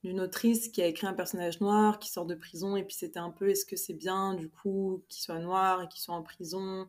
d'une 0.04 0.20
autrice 0.22 0.70
qui 0.70 0.82
a 0.82 0.88
écrit 0.88 1.08
un 1.08 1.14
personnage 1.14 1.60
noir 1.62 2.00
qui 2.00 2.10
sort 2.10 2.26
de 2.26 2.36
prison 2.36 2.76
et 2.78 2.84
puis 2.84 2.96
c'était 2.96 3.20
un 3.20 3.32
peu 3.32 3.50
est-ce 3.50 3.66
que 3.66 3.76
c'est 3.76 3.94
bien 3.94 4.34
du 4.34 4.50
coup 4.50 5.04
qu'il 5.10 5.22
soit 5.24 5.40
noir 5.40 5.82
et 5.84 5.88
qu'il 5.90 6.02
soit 6.02 6.16
en 6.16 6.24
prison? 6.24 6.88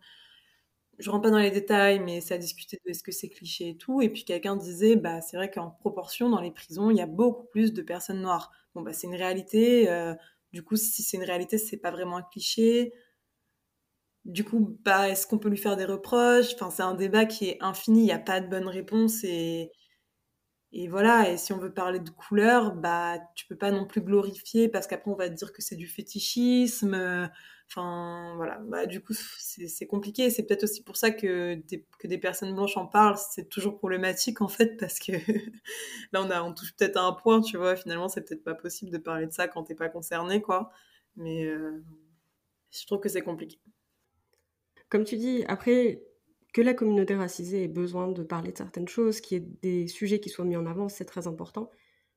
Je 0.98 1.10
rentre 1.10 1.22
pas 1.22 1.30
dans 1.30 1.38
les 1.38 1.50
détails 1.50 1.98
mais 2.00 2.20
ça 2.20 2.34
a 2.34 2.38
discuté 2.38 2.78
de 2.84 2.90
est-ce 2.90 3.02
que 3.02 3.12
c'est 3.12 3.28
cliché 3.30 3.70
et 3.70 3.76
tout 3.76 4.02
et 4.02 4.10
puis 4.10 4.24
quelqu'un 4.24 4.56
disait 4.56 4.96
bah 4.96 5.20
c'est 5.22 5.36
vrai 5.36 5.50
qu'en 5.50 5.70
proportion 5.70 6.28
dans 6.28 6.40
les 6.40 6.50
prisons 6.50 6.90
il 6.90 6.96
y 6.98 7.00
a 7.00 7.06
beaucoup 7.06 7.46
plus 7.46 7.72
de 7.72 7.82
personnes 7.82 8.20
noires. 8.20 8.52
Bon 8.74 8.82
bah 8.82 8.92
c'est 8.92 9.06
une 9.06 9.14
réalité 9.16 9.88
euh, 9.90 10.14
du 10.52 10.62
coup 10.62 10.76
si 10.76 11.02
c'est 11.02 11.16
une 11.16 11.24
réalité 11.24 11.56
c'est 11.58 11.78
pas 11.78 11.90
vraiment 11.90 12.18
un 12.18 12.22
cliché. 12.22 12.92
Du 14.26 14.44
coup 14.44 14.76
bah 14.84 15.08
est-ce 15.08 15.26
qu'on 15.26 15.38
peut 15.38 15.48
lui 15.48 15.56
faire 15.56 15.76
des 15.76 15.86
reproches? 15.86 16.52
Enfin 16.54 16.70
c'est 16.70 16.82
un 16.82 16.94
débat 16.94 17.24
qui 17.24 17.48
est 17.48 17.58
infini 17.62 18.00
il 18.00 18.04
n'y 18.04 18.12
a 18.12 18.18
pas 18.18 18.40
de 18.40 18.48
bonne 18.48 18.68
réponse 18.68 19.24
et 19.24 19.72
et 20.72 20.87
voilà, 20.88 21.28
et 21.30 21.37
si 21.37 21.52
on 21.52 21.59
veut 21.59 21.72
parler 21.72 21.98
de 21.98 22.11
couleur, 22.11 22.72
bah 22.74 23.18
tu 23.35 23.44
peux 23.46 23.56
pas 23.56 23.72
non 23.72 23.87
plus 23.87 24.00
glorifier 24.00 24.68
parce 24.68 24.87
qu'après 24.87 25.11
on 25.11 25.16
va 25.16 25.28
te 25.28 25.35
dire 25.35 25.52
que 25.52 25.62
c'est 25.62 25.74
du 25.74 25.88
fétichisme. 25.88 26.94
Enfin 27.68 28.35
voilà, 28.37 28.59
bah 28.68 28.87
du 28.87 29.00
coup 29.00 29.12
c'est 29.14 29.87
compliqué. 29.87 30.30
C'est 30.30 30.44
peut-être 30.44 30.64
aussi 30.64 30.83
pour 30.85 30.96
ça 30.96 31.11
que 31.11 31.54
des, 31.54 31.85
que 31.98 32.06
des 32.06 32.18
personnes 32.18 32.54
blanches 32.54 32.76
en 32.76 32.87
parlent. 32.87 33.16
C'est 33.16 33.48
toujours 33.48 33.78
problématique 33.78 34.40
en 34.42 34.48
fait 34.48 34.76
parce 34.76 35.00
que 35.00 35.12
là 36.12 36.22
on 36.22 36.30
a 36.30 36.42
on 36.42 36.54
touche 36.54 36.74
peut-être 36.76 36.96
à 36.96 37.02
un 37.02 37.12
point, 37.12 37.40
tu 37.40 37.56
vois. 37.56 37.74
Finalement 37.74 38.09
c'est 38.09 38.22
peut-être 38.22 38.44
pas 38.44 38.54
possible 38.54 38.92
de 38.92 38.98
parler 38.98 39.26
de 39.26 39.33
ça 39.33 39.48
quand 39.48 39.64
t'es 39.64 39.74
pas 39.74 39.88
concerné 39.88 40.40
quoi. 40.40 40.70
Mais 41.16 41.44
euh, 41.46 41.83
je 42.70 42.87
trouve 42.87 43.00
que 43.00 43.09
c'est 43.09 43.22
compliqué. 43.22 43.59
Comme 44.88 45.04
tu 45.04 45.16
dis, 45.16 45.44
après 45.48 46.02
que 46.52 46.60
la 46.60 46.74
communauté 46.74 47.14
racisée 47.14 47.64
ait 47.64 47.68
besoin 47.68 48.08
de 48.08 48.22
parler 48.22 48.52
de 48.52 48.58
certaines 48.58 48.88
choses, 48.88 49.20
qu'il 49.20 49.38
y 49.38 49.40
ait 49.40 49.48
des 49.62 49.88
sujets 49.88 50.20
qui 50.20 50.28
soient 50.28 50.44
mis 50.44 50.56
en 50.56 50.66
avant, 50.66 50.88
c'est 50.88 51.04
très 51.04 51.26
important. 51.26 51.70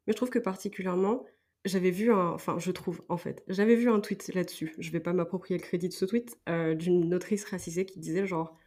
Mais 0.07 0.13
je 0.13 0.17
trouve 0.17 0.29
que 0.29 0.39
particulièrement, 0.39 1.25
j'avais 1.65 1.91
vu 1.91 2.11
un, 2.11 2.31
enfin 2.31 2.57
je 2.59 2.71
trouve 2.71 3.03
en 3.09 3.17
fait, 3.17 3.43
j'avais 3.47 3.75
vu 3.75 3.89
un 3.89 3.99
tweet 3.99 4.33
là-dessus. 4.33 4.75
Je 4.79 4.91
vais 4.91 4.99
pas 4.99 5.13
m'approprier 5.13 5.57
le 5.57 5.63
crédit 5.63 5.87
de 5.87 5.93
ce 5.93 6.05
tweet 6.05 6.37
euh, 6.49 6.75
d'une 6.75 7.13
autrice 7.13 7.45
racisée 7.45 7.85
qui 7.85 7.99
disait 7.99 8.27
genre, 8.27 8.57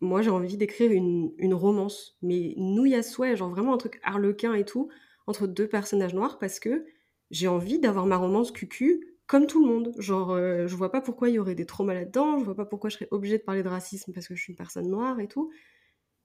moi 0.00 0.22
j'ai 0.22 0.30
envie 0.30 0.56
d'écrire 0.56 0.92
une, 0.92 1.32
une, 1.38 1.54
romance, 1.54 2.18
mais 2.22 2.54
nouille 2.56 2.94
à 2.94 3.02
souhait, 3.02 3.36
genre 3.36 3.50
vraiment 3.50 3.74
un 3.74 3.78
truc 3.78 4.00
harlequin 4.02 4.54
et 4.54 4.64
tout 4.64 4.90
entre 5.26 5.46
deux 5.46 5.68
personnages 5.68 6.14
noirs 6.14 6.38
parce 6.38 6.60
que 6.60 6.84
j'ai 7.30 7.48
envie 7.48 7.78
d'avoir 7.78 8.06
ma 8.06 8.16
romance 8.16 8.52
cucu 8.52 9.13
comme 9.26 9.46
tout 9.46 9.64
le 9.64 9.72
monde. 9.72 9.92
Genre, 9.98 10.32
euh, 10.32 10.66
je 10.66 10.76
vois 10.76 10.92
pas 10.92 11.00
pourquoi 11.00 11.28
il 11.28 11.34
y 11.34 11.38
aurait 11.38 11.54
des 11.54 11.66
traumas 11.66 11.94
là-dedans, 11.94 12.38
je 12.38 12.44
vois 12.44 12.56
pas 12.56 12.66
pourquoi 12.66 12.90
je 12.90 12.96
serais 12.96 13.08
obligée 13.10 13.38
de 13.38 13.42
parler 13.42 13.62
de 13.62 13.68
racisme 13.68 14.12
parce 14.12 14.28
que 14.28 14.34
je 14.34 14.42
suis 14.42 14.52
une 14.52 14.56
personne 14.56 14.88
noire 14.88 15.20
et 15.20 15.28
tout. 15.28 15.50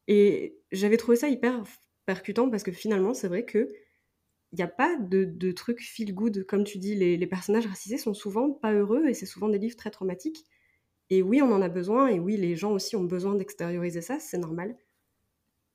Et 0.08 0.58
j'avais 0.72 0.98
trouvé 0.98 1.18
ça 1.18 1.30
hyper 1.30 1.64
percutant 2.06 2.50
parce 2.50 2.64
que 2.64 2.72
finalement, 2.72 3.14
c'est 3.14 3.28
vrai 3.28 3.46
que 3.46 3.70
il 4.52 4.56
n'y 4.56 4.64
a 4.64 4.68
pas 4.68 4.98
de, 4.98 5.26
de 5.26 5.52
truc 5.52 5.82
feel 5.82 6.14
good. 6.14 6.46
Comme 6.48 6.64
tu 6.64 6.80
dis, 6.80 6.96
les, 6.96 7.28
personnages 7.28 7.68
racisés 7.68 7.98
sont 7.98 8.16
souvent 8.16 8.52
pas 8.52 8.74
heureux 8.74 9.08
et 9.08 9.14
c'est 9.14 9.28
souvent 9.28 9.50
des 9.50 9.60
livres 9.60 9.76
très 9.76 9.92
traumatiques. 9.92 10.46
Et 11.12 11.22
oui, 11.22 11.42
on 11.42 11.52
en 11.52 11.62
a 11.62 11.70
besoin 11.70 12.08
et 12.08 12.20
oui, 12.20 12.38
les 12.38 12.56
gens 12.56 12.72
aussi 12.72 12.96
ont 12.96 13.04
besoin 13.04 13.36
d'extérioriser 13.36 14.02
ça, 14.02 14.20
c'est 14.20 14.38
normal. 14.38 14.76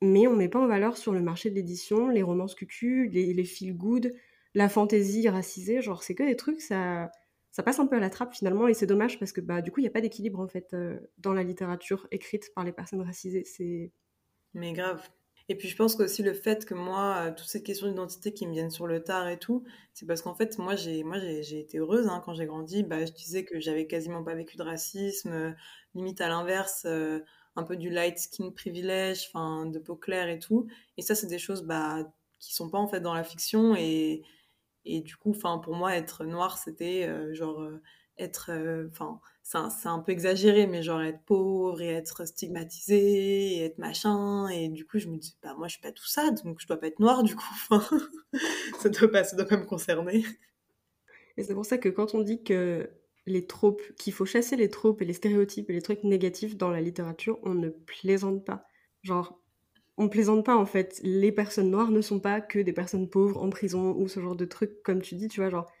Mais 0.01 0.27
on 0.27 0.35
met 0.35 0.49
pas 0.49 0.59
en 0.59 0.67
valeur 0.67 0.97
sur 0.97 1.13
le 1.13 1.21
marché 1.21 1.49
de 1.49 1.55
l'édition 1.55 2.09
les 2.09 2.21
romances 2.21 2.55
cucu, 2.55 3.07
les, 3.09 3.33
les 3.33 3.43
feel 3.45 3.75
good, 3.75 4.11
la 4.55 4.69
fantaisie 4.69 5.27
racisée, 5.29 5.81
genre 5.81 6.01
c'est 6.01 6.15
que 6.15 6.23
des 6.23 6.37
trucs, 6.37 6.61
ça, 6.61 7.11
ça 7.51 7.61
passe 7.61 7.79
un 7.79 7.85
peu 7.85 7.97
à 7.97 7.99
la 7.99 8.09
trappe 8.09 8.33
finalement, 8.33 8.67
et 8.67 8.73
c'est 8.73 8.87
dommage 8.87 9.19
parce 9.19 9.33
que 9.33 9.41
bah, 9.41 9.61
du 9.61 9.69
coup, 9.69 9.81
il 9.81 9.83
n'y 9.83 9.89
a 9.89 9.91
pas 9.91 10.01
d'équilibre 10.01 10.39
en 10.39 10.47
fait 10.47 10.73
euh, 10.73 10.97
dans 11.17 11.33
la 11.33 11.43
littérature 11.43 12.07
écrite 12.09 12.53
par 12.55 12.63
les 12.63 12.71
personnes 12.71 13.01
racisées. 13.01 13.43
C'est... 13.43 13.91
Mais 14.53 14.73
grave. 14.73 15.07
Et 15.47 15.55
puis 15.55 15.67
je 15.67 15.75
pense 15.75 15.95
qu'aussi 15.95 16.23
le 16.23 16.33
fait 16.33 16.65
que 16.65 16.73
moi, 16.73 17.17
euh, 17.17 17.31
toutes 17.35 17.49
ces 17.49 17.61
questions 17.61 17.87
d'identité 17.87 18.33
qui 18.33 18.47
me 18.47 18.53
viennent 18.53 18.71
sur 18.71 18.87
le 18.87 19.03
tard 19.03 19.27
et 19.27 19.37
tout, 19.37 19.63
c'est 19.93 20.07
parce 20.07 20.21
qu'en 20.21 20.33
fait, 20.33 20.57
moi, 20.57 20.75
j'ai, 20.75 21.01
été 21.59 21.77
heureuse 21.77 22.07
hein, 22.07 22.21
quand 22.25 22.33
j'ai 22.33 22.45
grandi. 22.45 22.83
Bah, 22.83 23.05
je 23.05 23.11
disais 23.11 23.43
que 23.43 23.59
j'avais 23.59 23.87
quasiment 23.87 24.23
pas 24.23 24.35
vécu 24.35 24.55
de 24.55 24.63
racisme, 24.63 25.31
euh, 25.31 25.51
limite 25.93 26.21
à 26.21 26.29
l'inverse, 26.29 26.85
un 26.85 27.63
peu 27.63 27.75
du 27.75 27.89
light 27.89 28.17
skin 28.17 28.51
privilège, 28.51 29.27
enfin, 29.27 29.65
de 29.65 29.79
peau 29.79 29.95
claire 29.95 30.29
et 30.29 30.39
tout. 30.39 30.67
Et 30.97 31.01
ça, 31.01 31.13
c'est 31.13 31.27
des 31.27 31.39
choses 31.39 31.63
bah, 31.63 32.09
qui 32.39 32.53
sont 32.53 32.69
pas 32.69 32.79
en 32.79 32.87
fait 32.87 33.01
dans 33.01 33.13
la 33.13 33.23
fiction 33.23 33.75
et 33.75 34.23
et 34.85 35.01
du 35.01 35.15
coup, 35.15 35.31
enfin, 35.31 35.57
pour 35.59 35.75
moi, 35.75 35.95
être 35.95 36.25
noir, 36.25 36.57
c'était 36.57 37.05
euh, 37.07 37.33
genre 37.33 37.61
euh, 37.61 37.81
être, 38.17 38.51
enfin, 38.91 39.19
c'est 39.43 39.87
un, 39.87 39.99
peu 39.99 40.11
exagéré, 40.11 40.67
mais 40.67 40.83
genre 40.83 41.01
être 41.01 41.23
pauvre 41.25 41.81
et 41.81 41.89
être 41.89 42.25
stigmatisé 42.25 43.57
et 43.57 43.65
être 43.65 43.77
machin. 43.77 44.47
Et 44.49 44.69
du 44.69 44.85
coup, 44.85 44.99
je 44.99 45.07
me 45.07 45.17
dis, 45.17 45.35
bah, 45.43 45.53
moi, 45.57 45.67
je 45.67 45.73
suis 45.73 45.81
pas 45.81 45.91
tout 45.91 46.07
ça, 46.07 46.31
donc 46.31 46.59
je 46.61 46.67
dois 46.67 46.77
pas 46.77 46.87
être 46.87 46.99
noire, 46.99 47.23
du 47.23 47.35
coup. 47.35 47.45
Enfin, 47.69 47.99
ça 48.79 48.89
doit 48.89 49.11
pas, 49.11 49.23
ça 49.23 49.35
doit 49.35 49.45
pas 49.45 49.57
me 49.57 49.65
concerner. 49.65 50.23
Et 51.37 51.43
c'est 51.43 51.53
pour 51.53 51.65
ça 51.65 51.77
que 51.77 51.89
quand 51.89 52.15
on 52.15 52.21
dit 52.21 52.43
que 52.43 52.89
les 53.25 53.45
tropes, 53.47 53.81
qu'il 53.97 54.13
faut 54.13 54.25
chasser 54.25 54.55
les 54.55 54.69
tropes 54.69 55.01
et 55.01 55.05
les 55.05 55.13
stéréotypes 55.13 55.69
et 55.69 55.73
les 55.73 55.81
trucs 55.81 56.03
négatifs 56.03 56.57
dans 56.57 56.69
la 56.69 56.81
littérature, 56.81 57.39
on 57.43 57.53
ne 57.53 57.69
plaisante 57.69 58.45
pas. 58.45 58.67
Genre, 59.01 59.39
on 59.97 60.09
plaisante 60.09 60.45
pas 60.45 60.55
en 60.55 60.65
fait. 60.65 60.99
Les 61.03 61.31
personnes 61.31 61.69
noires 61.69 61.91
ne 61.91 62.01
sont 62.01 62.19
pas 62.19 62.41
que 62.41 62.59
des 62.59 62.73
personnes 62.73 63.09
pauvres 63.09 63.41
en 63.41 63.49
prison 63.49 63.93
ou 63.95 64.07
ce 64.07 64.19
genre 64.19 64.35
de 64.35 64.45
trucs, 64.45 64.81
comme 64.83 65.01
tu 65.01 65.15
dis, 65.15 65.27
tu 65.27 65.41
vois, 65.41 65.49
genre 65.49 65.71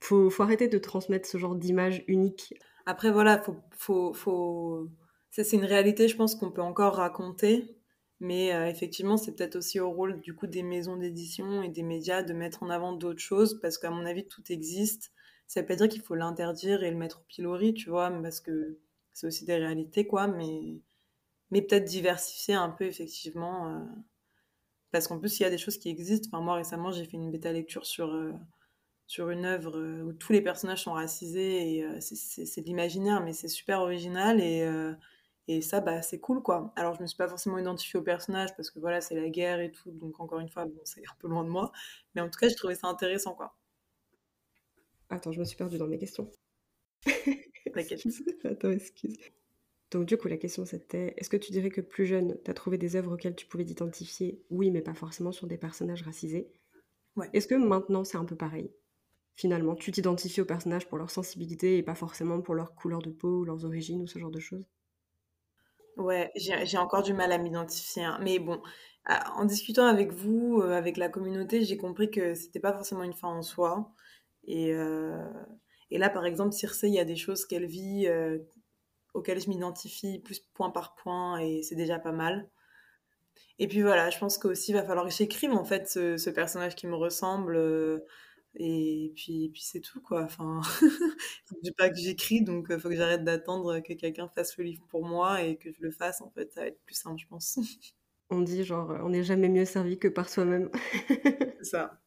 faut, 0.00 0.30
faut 0.30 0.42
arrêter 0.42 0.68
de 0.68 0.78
transmettre 0.78 1.28
ce 1.28 1.38
genre 1.38 1.54
d'image 1.54 2.04
unique. 2.08 2.54
Après, 2.86 3.10
voilà, 3.10 3.40
faut, 3.40 3.56
faut, 3.70 4.12
faut... 4.12 4.88
c'est 5.30 5.52
une 5.52 5.64
réalité, 5.64 6.08
je 6.08 6.16
pense, 6.16 6.34
qu'on 6.34 6.50
peut 6.50 6.62
encore 6.62 6.94
raconter. 6.94 7.76
Mais 8.20 8.54
euh, 8.54 8.66
effectivement, 8.68 9.16
c'est 9.16 9.34
peut-être 9.34 9.56
aussi 9.56 9.80
au 9.80 9.90
rôle 9.90 10.20
du 10.20 10.34
coup 10.34 10.46
des 10.46 10.62
maisons 10.62 10.96
d'édition 10.96 11.62
et 11.62 11.70
des 11.70 11.82
médias 11.82 12.22
de 12.22 12.34
mettre 12.34 12.62
en 12.62 12.68
avant 12.68 12.92
d'autres 12.92 13.20
choses 13.20 13.58
parce 13.60 13.78
qu'à 13.78 13.90
mon 13.90 14.04
avis, 14.04 14.26
tout 14.26 14.42
existe. 14.50 15.12
Ça 15.46 15.60
veut 15.60 15.66
pas 15.66 15.74
dire 15.74 15.88
qu'il 15.88 16.02
faut 16.02 16.14
l'interdire 16.14 16.82
et 16.82 16.90
le 16.90 16.96
mettre 16.96 17.20
au 17.20 17.24
pilori, 17.28 17.74
tu 17.74 17.88
vois, 17.88 18.10
parce 18.22 18.40
que 18.40 18.78
c'est 19.12 19.26
aussi 19.26 19.44
des 19.46 19.56
réalités, 19.56 20.06
quoi. 20.06 20.26
Mais, 20.26 20.80
mais 21.50 21.62
peut-être 21.62 21.84
diversifier 21.84 22.54
un 22.54 22.70
peu, 22.70 22.84
effectivement. 22.84 23.68
Euh, 23.68 23.84
parce 24.90 25.06
qu'en 25.08 25.18
plus, 25.18 25.38
il 25.38 25.42
y 25.44 25.46
a 25.46 25.50
des 25.50 25.58
choses 25.58 25.78
qui 25.78 25.88
existent. 25.88 26.28
Enfin, 26.32 26.42
moi, 26.42 26.54
récemment, 26.56 26.90
j'ai 26.92 27.04
fait 27.04 27.16
une 27.16 27.30
bêta 27.30 27.52
lecture 27.52 27.86
sur. 27.86 28.12
Euh, 28.12 28.32
sur 29.06 29.30
une 29.30 29.44
œuvre 29.44 29.76
euh, 29.76 30.02
où 30.02 30.12
tous 30.12 30.32
les 30.32 30.40
personnages 30.40 30.84
sont 30.84 30.92
racisés 30.92 31.78
et 31.78 32.00
c'est 32.00 32.60
de 32.60 32.66
l'imaginaire, 32.66 33.20
mais 33.24 33.32
c'est 33.32 33.48
super 33.48 33.80
original 33.80 34.40
et, 34.40 34.64
et 35.48 35.62
ça, 35.62 35.80
bah, 35.80 36.00
c'est 36.00 36.20
cool 36.20 36.42
quoi. 36.42 36.72
Alors, 36.76 36.94
je 36.94 37.02
me 37.02 37.08
suis 37.08 37.16
pas 37.16 37.26
forcément 37.28 37.58
identifiée 37.58 37.98
au 37.98 38.04
personnage 38.04 38.54
parce 38.56 38.70
que 38.70 38.78
voilà, 38.78 39.00
c'est 39.00 39.16
la 39.16 39.28
guerre 39.28 39.60
et 39.60 39.72
tout, 39.72 39.90
donc 39.90 40.20
encore 40.20 40.38
une 40.38 40.48
fois, 40.48 40.64
bon, 40.66 40.80
c'est 40.84 41.00
un 41.00 41.14
peu 41.18 41.26
loin 41.28 41.42
de 41.42 41.48
moi, 41.50 41.72
mais 42.14 42.20
en 42.20 42.30
tout 42.30 42.38
cas, 42.38 42.48
j'ai 42.48 42.54
trouvé 42.54 42.76
ça 42.76 42.86
intéressant 42.86 43.34
quoi. 43.34 43.56
Attends, 45.10 45.30
je 45.32 45.40
me 45.40 45.44
suis 45.44 45.58
perdue 45.58 45.76
dans 45.76 45.86
mes 45.86 45.98
questions. 45.98 46.30
Attends, 48.44 48.70
excuse. 48.70 49.18
Donc 49.90 50.06
du 50.06 50.16
coup, 50.16 50.28
la 50.28 50.36
question 50.36 50.64
c'était, 50.64 51.14
est-ce 51.16 51.28
que 51.30 51.36
tu 51.36 51.52
dirais 51.52 51.70
que 51.70 51.80
plus 51.80 52.06
jeune, 52.06 52.38
tu 52.44 52.50
as 52.50 52.54
trouvé 52.54 52.78
des 52.78 52.96
œuvres 52.96 53.14
auxquelles 53.14 53.36
tu 53.36 53.46
pouvais 53.46 53.64
t'identifier? 53.64 54.42
Oui, 54.50 54.70
mais 54.70 54.82
pas 54.82 54.94
forcément 54.94 55.32
sur 55.32 55.46
des 55.46 55.58
personnages 55.58 56.02
racisés. 56.02 56.52
Ouais. 57.16 57.30
Est-ce 57.32 57.48
que 57.48 57.54
maintenant 57.56 58.04
c'est 58.04 58.18
un 58.18 58.24
peu 58.24 58.36
pareil? 58.36 58.72
Finalement. 59.36 59.74
Tu 59.76 59.92
t'identifies 59.92 60.42
aux 60.42 60.46
personnages 60.46 60.88
pour 60.88 60.98
leur 60.98 61.10
sensibilité 61.10 61.78
et 61.78 61.82
pas 61.82 61.94
forcément 61.96 62.40
pour 62.42 62.54
leur 62.54 62.74
couleur 62.74 63.02
de 63.02 63.10
peau 63.10 63.40
ou 63.40 63.44
leurs 63.44 63.64
origines 63.64 64.02
ou 64.02 64.06
ce 64.06 64.18
genre 64.18 64.30
de 64.30 64.40
choses? 64.40 64.68
Ouais, 65.96 66.30
j'ai 66.36 66.78
encore 66.78 67.02
du 67.02 67.12
mal 67.12 67.30
à 67.32 67.38
m'identifier. 67.38 68.04
Hein. 68.04 68.18
Mais 68.22 68.38
bon, 68.38 68.62
en 69.06 69.44
discutant 69.44 69.86
avec 69.86 70.12
vous, 70.12 70.60
euh, 70.62 70.72
avec 70.72 70.96
la 70.96 71.08
communauté, 71.08 71.62
j'ai 71.64 71.76
compris 71.76 72.10
que 72.10 72.34
c'était 72.34 72.60
pas 72.60 72.72
forcément 72.72 73.02
une 73.02 73.12
fin 73.12 73.28
en 73.28 73.42
soi. 73.42 73.92
Et, 74.44 74.72
euh, 74.72 75.22
et 75.90 75.98
là, 75.98 76.08
par 76.10 76.24
exemple, 76.26 76.52
Circe, 76.52 76.84
il 76.84 76.94
y 76.94 76.98
a 77.00 77.04
des 77.04 77.16
choses 77.16 77.44
qu'elle 77.44 77.66
vit 77.66 78.06
euh, 78.08 78.38
auxquelles 79.14 79.40
je 79.40 79.48
m'identifie 79.48 80.18
plus 80.20 80.40
point 80.54 80.70
par 80.70 80.94
point 80.94 81.38
et 81.38 81.62
c'est 81.62 81.76
déjà 81.76 81.98
pas 81.98 82.12
mal. 82.12 82.48
Et 83.58 83.68
puis 83.68 83.82
voilà, 83.82 84.10
je 84.10 84.18
pense 84.18 84.38
qu'aussi 84.38 84.70
il 84.72 84.74
va 84.74 84.84
falloir 84.84 85.06
que 85.06 85.12
j'écrive 85.12 85.52
en 85.52 85.64
fait 85.64 85.88
ce, 85.88 86.16
ce, 86.16 86.30
personnage 86.30 86.76
qui 86.76 86.86
me 86.86 86.94
ressemble. 86.94 87.56
Et 88.56 89.12
puis, 89.14 89.50
puis 89.52 89.62
c'est 89.62 89.80
tout, 89.80 90.00
quoi. 90.00 90.22
Enfin, 90.22 90.60
je 90.80 91.54
dis 91.62 91.72
pas 91.72 91.88
que 91.88 91.96
j'écris, 91.96 92.42
donc 92.42 92.66
il 92.70 92.80
faut 92.80 92.88
que 92.88 92.96
j'arrête 92.96 93.24
d'attendre 93.24 93.80
que 93.80 93.92
quelqu'un 93.92 94.28
fasse 94.28 94.56
le 94.58 94.64
livre 94.64 94.84
pour 94.88 95.04
moi 95.04 95.42
et 95.42 95.56
que 95.56 95.70
je 95.72 95.80
le 95.80 95.90
fasse. 95.90 96.20
En 96.20 96.30
fait, 96.30 96.52
ça 96.52 96.62
va 96.62 96.66
être 96.66 96.80
plus 96.84 96.96
simple, 96.96 97.20
je 97.20 97.26
pense. 97.28 97.58
On 98.32 98.42
dit 98.42 98.62
genre, 98.62 98.96
on 99.02 99.08
n'est 99.08 99.24
jamais 99.24 99.48
mieux 99.48 99.64
servi 99.64 99.98
que 99.98 100.06
par 100.06 100.28
soi-même. 100.28 100.70
c'est 101.08 101.64
ça. 101.64 102.00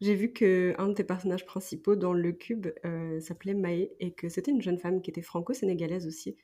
J'ai 0.00 0.14
vu 0.14 0.32
que 0.32 0.74
un 0.78 0.88
de 0.88 0.94
tes 0.94 1.04
personnages 1.04 1.44
principaux 1.44 1.94
dans 1.94 2.14
le 2.14 2.32
cube 2.32 2.68
euh, 2.86 3.20
s'appelait 3.20 3.54
Maë 3.54 3.90
et 4.00 4.12
que 4.12 4.28
c'était 4.30 4.50
une 4.50 4.62
jeune 4.62 4.78
femme 4.78 5.02
qui 5.02 5.10
était 5.10 5.22
franco-sénégalaise 5.22 6.06
aussi. 6.06 6.36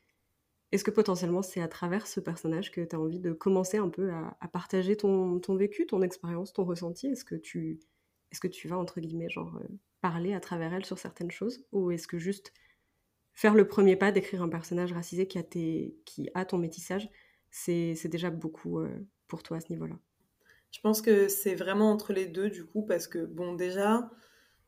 Est-ce 0.72 0.84
que 0.84 0.90
potentiellement 0.90 1.42
c'est 1.42 1.62
à 1.62 1.68
travers 1.68 2.07
ce 2.07 2.20
personnage 2.20 2.70
que 2.70 2.82
tu 2.82 2.94
as 2.94 3.00
envie 3.00 3.20
de 3.20 3.32
commencer 3.32 3.78
un 3.78 3.88
peu 3.88 4.11
à, 4.12 4.48
partager 4.48 4.96
ton, 4.96 5.40
vécu, 5.57 5.86
ton 5.86 6.02
expérience, 6.02 6.52
ton 6.52 6.64
ressenti? 6.64 7.07
Est-ce 7.07 7.24
que 7.24 7.36
tu 7.36 7.80
est-ce 8.32 8.40
que 8.40 8.48
tu 8.48 8.68
vas, 8.68 8.76
entre 8.76 9.00
guillemets, 9.00 9.30
genre, 9.30 9.57
euh, 9.57 9.68
parler 10.00 10.34
à 10.34 10.40
travers 10.40 10.74
elle 10.74 10.84
sur 10.84 10.98
certaines 10.98 11.30
choses? 11.30 11.64
Ou 11.72 11.92
est-ce 11.92 12.09
que 12.09 12.18
juste 12.18 12.52
faire 13.34 13.54
le 13.54 13.68
premier 13.68 13.96
pas 13.96 14.12
d'écrire 14.12 14.42
un 14.42 14.48
personnage 14.48 14.92
racisé 14.92 15.28
qui 15.28 15.38
a, 15.38 15.42
qui 15.44 16.28
a 16.34 16.44
ton 16.44 16.59
métissage, 16.59 17.09
c'est 17.50 18.09
déjà 18.09 18.30
beaucoup 18.30 18.80
euh, 18.80 19.07
pour 19.28 19.42
toi 19.42 19.59
à 19.59 19.61
ce 19.61 19.70
niveau-là? 19.70 19.98
Je 20.76 20.80
pense 20.82 21.00
que 21.00 21.28
c'est 21.28 21.54
vraiment 21.54 21.90
entre 21.90 22.12
les 22.12 22.26
deux, 22.26 22.50
du 22.50 22.66
coup, 22.66 22.82
parce 22.82 23.06
que, 23.06 23.24
bon, 23.24 23.54
déjà, 23.54 24.10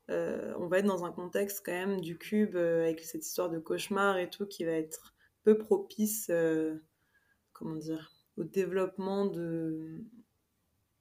euh, 0.09 0.55
on 0.59 0.69
va 0.69 0.79
être 0.79 0.87
dans 0.87 1.05
un 1.05 1.13
contexte 1.13 1.63
quand 1.63 1.73
même 1.73 2.01
du 2.01 2.17
cube 2.17 2.57
avec 2.57 3.01
cette 3.01 3.27
histoire 3.27 3.51
de 3.51 3.59
cauchemar 3.59 4.17
et 4.17 4.31
tout 4.31 4.47
qui 4.47 4.65
va 4.65 4.73
être 4.73 5.15
peu 5.45 5.59
propice, 5.59 6.31
comment 7.53 7.77
dire, 7.77 8.11
au 8.39 8.45
développement 8.45 9.27
de, 9.27 10.03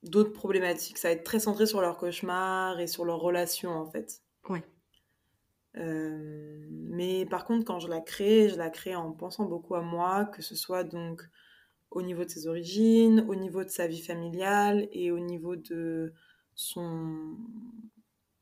d'autres 0.04 0.34
problématiques. 0.34 0.98
Ça 0.98 1.08
va 1.08 1.14
être 1.14 1.24
très 1.24 1.40
centré 1.40 1.66
sur 1.66 1.80
leur 1.80 1.98
cauchemar 1.98 2.82
et 2.82 2.88
sur 2.88 3.06
leurs 3.06 3.22
relations, 3.22 3.72
en 3.72 3.90
fait. 3.90 4.22
Euh, 5.78 6.68
mais 6.72 7.26
par 7.26 7.46
contre, 7.46 7.66
quand 7.66 7.80
je 7.80 7.88
la 7.88 8.02
crée, 8.02 8.50
je 8.50 8.56
la 8.56 8.70
crée 8.70 8.96
en 8.96 9.12
pensant 9.12 9.46
beaucoup 9.46 9.76
à 9.76 9.82
moi, 9.82 10.26
que 10.26 10.42
ce 10.42 10.56
soit 10.56 10.84
donc 10.84 11.22
au 11.92 12.02
niveau 12.02 12.24
de 12.24 12.30
ses 12.30 12.48
origines, 12.48 13.26
au 13.30 13.36
niveau 13.36 13.64
de 13.64 13.70
sa 13.70 13.88
vie 13.88 14.02
familiale 14.02 14.88
et 14.92 15.12
au 15.12 15.20
niveau 15.20 15.56
de 15.56 16.14
son... 16.56 17.38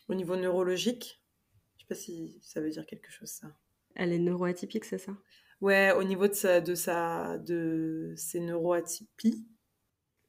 au 0.10 0.16
niveau 0.16 0.36
neurologique. 0.36 1.22
Je 1.78 1.84
sais 1.84 1.88
pas 1.88 1.96
si 1.96 2.39
ça 2.41 2.62
veut 2.62 2.70
dire 2.70 2.86
quelque 2.86 3.12
chose, 3.12 3.30
ça. 3.30 3.48
Elle 3.96 4.12
est 4.12 4.20
neuroatypique, 4.20 4.86
c'est 4.86 4.98
ça? 4.98 5.16
Ouais, 5.62 5.93
au 5.93 6.04
niveau 6.04 6.28
de, 6.28 6.34
sa, 6.34 6.60
de, 6.60 6.76
sa, 6.76 7.38
de 7.38 8.14
ses 8.18 8.39
neuroatypies. 8.39 9.46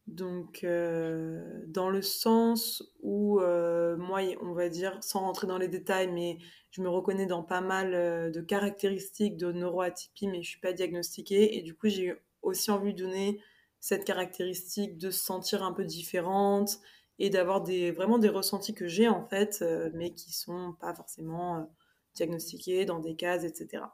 Donc, 0.06 0.62
euh, 0.62 1.64
dans 1.66 1.90
le 1.90 2.00
sens 2.00 2.84
où, 3.02 3.40
euh, 3.40 3.96
moi, 3.96 4.20
on 4.40 4.52
va 4.52 4.68
dire, 4.68 5.02
sans 5.02 5.20
rentrer 5.20 5.48
dans 5.48 5.58
les 5.58 5.66
détails, 5.66 6.12
mais 6.12 6.38
je 6.70 6.80
me 6.80 6.88
reconnais 6.88 7.26
dans 7.26 7.42
pas 7.42 7.60
mal 7.60 7.92
euh, 7.92 8.30
de 8.30 8.40
caractéristiques 8.40 9.36
de 9.36 9.50
neuroatypie, 9.50 10.28
mais 10.28 10.42
je 10.44 10.48
suis 10.48 10.60
pas 10.60 10.72
diagnostiquée. 10.72 11.58
Et 11.58 11.62
du 11.62 11.74
coup, 11.74 11.88
j'ai 11.88 12.14
aussi 12.46 12.70
envie 12.70 12.94
de 12.94 13.02
donner 13.04 13.40
cette 13.80 14.04
caractéristique 14.04 14.98
de 14.98 15.10
se 15.10 15.24
sentir 15.24 15.62
un 15.62 15.72
peu 15.72 15.84
différente 15.84 16.78
et 17.18 17.30
d'avoir 17.30 17.62
des, 17.62 17.92
vraiment 17.92 18.18
des 18.18 18.28
ressentis 18.28 18.74
que 18.74 18.88
j'ai, 18.88 19.08
en 19.08 19.26
fait, 19.26 19.64
mais 19.94 20.12
qui 20.12 20.32
sont 20.32 20.74
pas 20.80 20.94
forcément 20.94 21.70
diagnostiqués 22.14 22.84
dans 22.84 22.98
des 22.98 23.16
cases, 23.16 23.44
etc. 23.44 23.84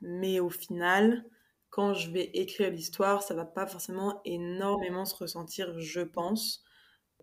Mais 0.00 0.40
au 0.40 0.50
final, 0.50 1.24
quand 1.70 1.94
je 1.94 2.10
vais 2.10 2.30
écrire 2.34 2.70
l'histoire, 2.70 3.22
ça 3.22 3.34
va 3.34 3.44
pas 3.44 3.66
forcément 3.66 4.20
énormément 4.24 5.04
se 5.04 5.14
ressentir, 5.14 5.78
je 5.78 6.00
pense. 6.00 6.64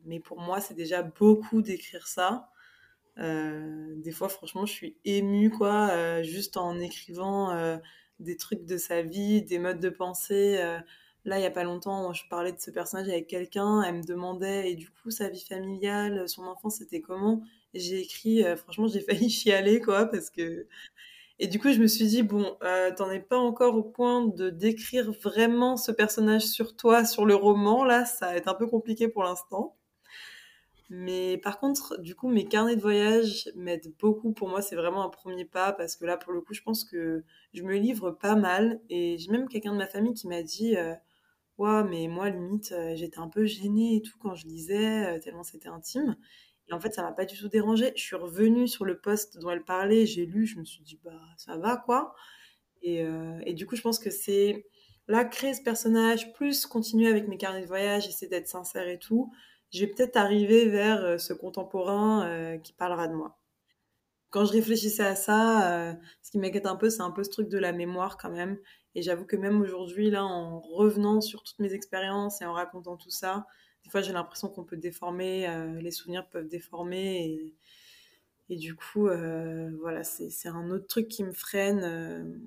Mais 0.05 0.19
pour 0.19 0.39
moi, 0.39 0.59
c'est 0.61 0.73
déjà 0.73 1.01
beaucoup 1.01 1.61
d'écrire 1.61 2.07
ça. 2.07 2.49
Euh, 3.19 3.93
des 3.97 4.11
fois, 4.11 4.29
franchement, 4.29 4.65
je 4.65 4.73
suis 4.73 4.97
émue, 5.05 5.49
quoi, 5.49 5.89
euh, 5.91 6.23
juste 6.23 6.57
en 6.57 6.79
écrivant 6.79 7.51
euh, 7.51 7.77
des 8.23 8.37
trucs 8.37 8.65
de 8.65 8.77
sa 8.77 9.01
vie, 9.01 9.41
des 9.43 9.59
modes 9.59 9.79
de 9.79 9.89
pensée. 9.89 10.57
là, 11.25 11.39
il 11.39 11.43
y 11.43 11.45
a 11.45 11.51
pas 11.51 11.63
longtemps, 11.63 12.13
je 12.13 12.23
parlais 12.29 12.51
de 12.51 12.59
ce 12.59 12.71
personnage 12.71 13.07
avec 13.09 13.27
quelqu'un, 13.27 13.81
elle 13.83 13.95
me 13.95 14.03
demandait, 14.03 14.71
et 14.71 14.75
du 14.75 14.89
coup, 14.89 15.11
sa 15.11 15.29
vie 15.29 15.43
familiale, 15.43 16.27
son 16.27 16.43
enfance, 16.43 16.77
c'était 16.77 17.01
comment? 17.01 17.41
J'ai 17.73 18.01
écrit, 18.01 18.43
franchement, 18.57 18.87
j'ai 18.87 19.01
failli 19.01 19.29
chialer, 19.29 19.81
quoi, 19.81 20.05
parce 20.07 20.29
que 20.29 20.67
et 21.39 21.47
du 21.47 21.59
coup, 21.59 21.71
je 21.71 21.79
me 21.79 21.87
suis 21.87 22.05
dit, 22.07 22.23
bon, 22.23 22.57
euh, 22.63 22.91
t'en 22.95 23.09
es 23.11 23.19
pas 23.19 23.37
encore 23.37 23.75
au 23.75 23.83
point 23.83 24.25
de 24.25 24.49
décrire 24.49 25.11
vraiment 25.11 25.77
ce 25.77 25.91
personnage 25.91 26.43
sur 26.43 26.75
toi, 26.75 27.05
sur 27.05 27.25
le 27.25 27.35
roman, 27.35 27.83
là, 27.83 28.05
ça 28.05 28.27
va 28.27 28.35
être 28.37 28.47
un 28.47 28.53
peu 28.53 28.67
compliqué 28.67 29.07
pour 29.07 29.23
l'instant. 29.23 29.75
Mais 30.89 31.37
par 31.37 31.59
contre, 31.59 31.99
du 32.01 32.15
coup, 32.15 32.29
mes 32.29 32.45
carnets 32.45 32.75
de 32.75 32.81
voyage 32.81 33.49
m'aident 33.55 33.93
beaucoup. 33.99 34.33
Pour 34.33 34.49
moi, 34.49 34.61
c'est 34.61 34.75
vraiment 34.75 35.03
un 35.03 35.09
premier 35.09 35.45
pas 35.45 35.73
parce 35.73 35.95
que 35.95 36.05
là, 36.05 36.17
pour 36.17 36.33
le 36.33 36.41
coup, 36.41 36.53
je 36.53 36.61
pense 36.61 36.83
que 36.83 37.23
je 37.53 37.63
me 37.63 37.75
livre 37.77 38.11
pas 38.11 38.35
mal. 38.35 38.81
Et 38.89 39.17
j'ai 39.17 39.31
même 39.31 39.47
quelqu'un 39.47 39.73
de 39.73 39.77
ma 39.77 39.87
famille 39.87 40.13
qui 40.13 40.27
m'a 40.27 40.43
dit, 40.43 40.75
euh, 40.77 40.93
mais 41.59 42.07
moi, 42.07 42.29
limite, 42.29 42.71
euh, 42.71 42.95
j'étais 42.95 43.19
un 43.19 43.29
peu 43.29 43.45
gênée 43.45 43.95
et 43.95 44.01
tout 44.01 44.17
quand 44.19 44.35
je 44.35 44.45
lisais, 44.45 45.15
euh, 45.15 45.19
tellement 45.19 45.43
c'était 45.43 45.69
intime. 45.69 46.17
Et 46.69 46.73
en 46.73 46.79
fait, 46.79 46.93
ça 46.93 47.03
m'a 47.03 47.11
pas 47.11 47.25
du 47.25 47.37
tout 47.37 47.49
dérangé. 47.49 47.91
Je 47.95 48.01
suis 48.01 48.15
revenue 48.15 48.67
sur 48.67 48.85
le 48.85 48.99
poste 48.99 49.37
dont 49.39 49.49
elle 49.49 49.63
parlait, 49.63 50.05
j'ai 50.05 50.25
lu, 50.25 50.45
je 50.45 50.59
me 50.59 50.65
suis 50.65 50.83
dit, 50.83 50.99
bah, 51.03 51.19
ça 51.37 51.57
va, 51.57 51.77
quoi. 51.77 52.15
Et, 52.81 53.03
euh, 53.03 53.39
et 53.45 53.53
du 53.53 53.65
coup, 53.65 53.75
je 53.75 53.81
pense 53.81 53.99
que 53.99 54.09
c'est 54.09 54.65
là, 55.07 55.25
créer 55.25 55.53
ce 55.53 55.61
personnage, 55.61 56.33
plus 56.33 56.65
continuer 56.65 57.07
avec 57.07 57.27
mes 57.27 57.37
carnets 57.37 57.61
de 57.61 57.67
voyage, 57.67 58.07
essayer 58.07 58.29
d'être 58.29 58.47
sincère 58.47 58.87
et 58.87 58.99
tout, 58.99 59.31
je 59.73 59.79
vais 59.81 59.87
peut-être 59.87 60.17
arriver 60.17 60.69
vers 60.69 61.03
euh, 61.03 61.17
ce 61.17 61.33
contemporain 61.33 62.27
euh, 62.27 62.57
qui 62.57 62.73
parlera 62.73 63.07
de 63.07 63.13
moi. 63.15 63.39
quand 64.29 64.45
je 64.45 64.51
réfléchissais 64.53 65.03
à 65.03 65.15
ça, 65.15 65.91
euh, 65.91 65.93
ce 66.23 66.31
qui 66.31 66.39
m'inquiète 66.39 66.65
un 66.65 66.75
peu, 66.75 66.89
c'est 66.89 67.01
un 67.01 67.11
peu 67.11 67.23
ce 67.23 67.29
truc 67.29 67.49
de 67.49 67.57
la 67.59 67.71
mémoire 67.71 68.17
quand 68.17 68.31
même. 68.31 68.57
Et 68.95 69.01
j'avoue 69.03 69.25
que 69.25 69.35
même 69.35 69.61
aujourd'hui, 69.61 70.09
là, 70.09 70.23
en 70.25 70.59
revenant 70.59 71.21
sur 71.21 71.43
toutes 71.43 71.59
mes 71.59 71.73
expériences 71.73 72.41
et 72.41 72.45
en 72.45 72.53
racontant 72.53 72.97
tout 72.97 73.11
ça, 73.11 73.45
des 73.83 73.89
fois 73.91 74.01
j'ai 74.01 74.13
l'impression 74.13 74.49
qu'on 74.49 74.63
peut 74.63 74.77
déformer, 74.77 75.47
euh, 75.49 75.79
les 75.81 75.91
souvenirs 75.91 76.27
peuvent 76.29 76.47
déformer. 76.47 77.25
Et, 77.27 77.55
et 78.49 78.57
du 78.57 78.75
coup, 78.75 79.07
euh, 79.07 79.71
voilà, 79.81 80.03
c'est 80.03 80.47
un 80.49 80.69
autre 80.71 80.87
truc 80.87 81.07
qui 81.07 81.23
me 81.23 81.31
freine 81.33 82.43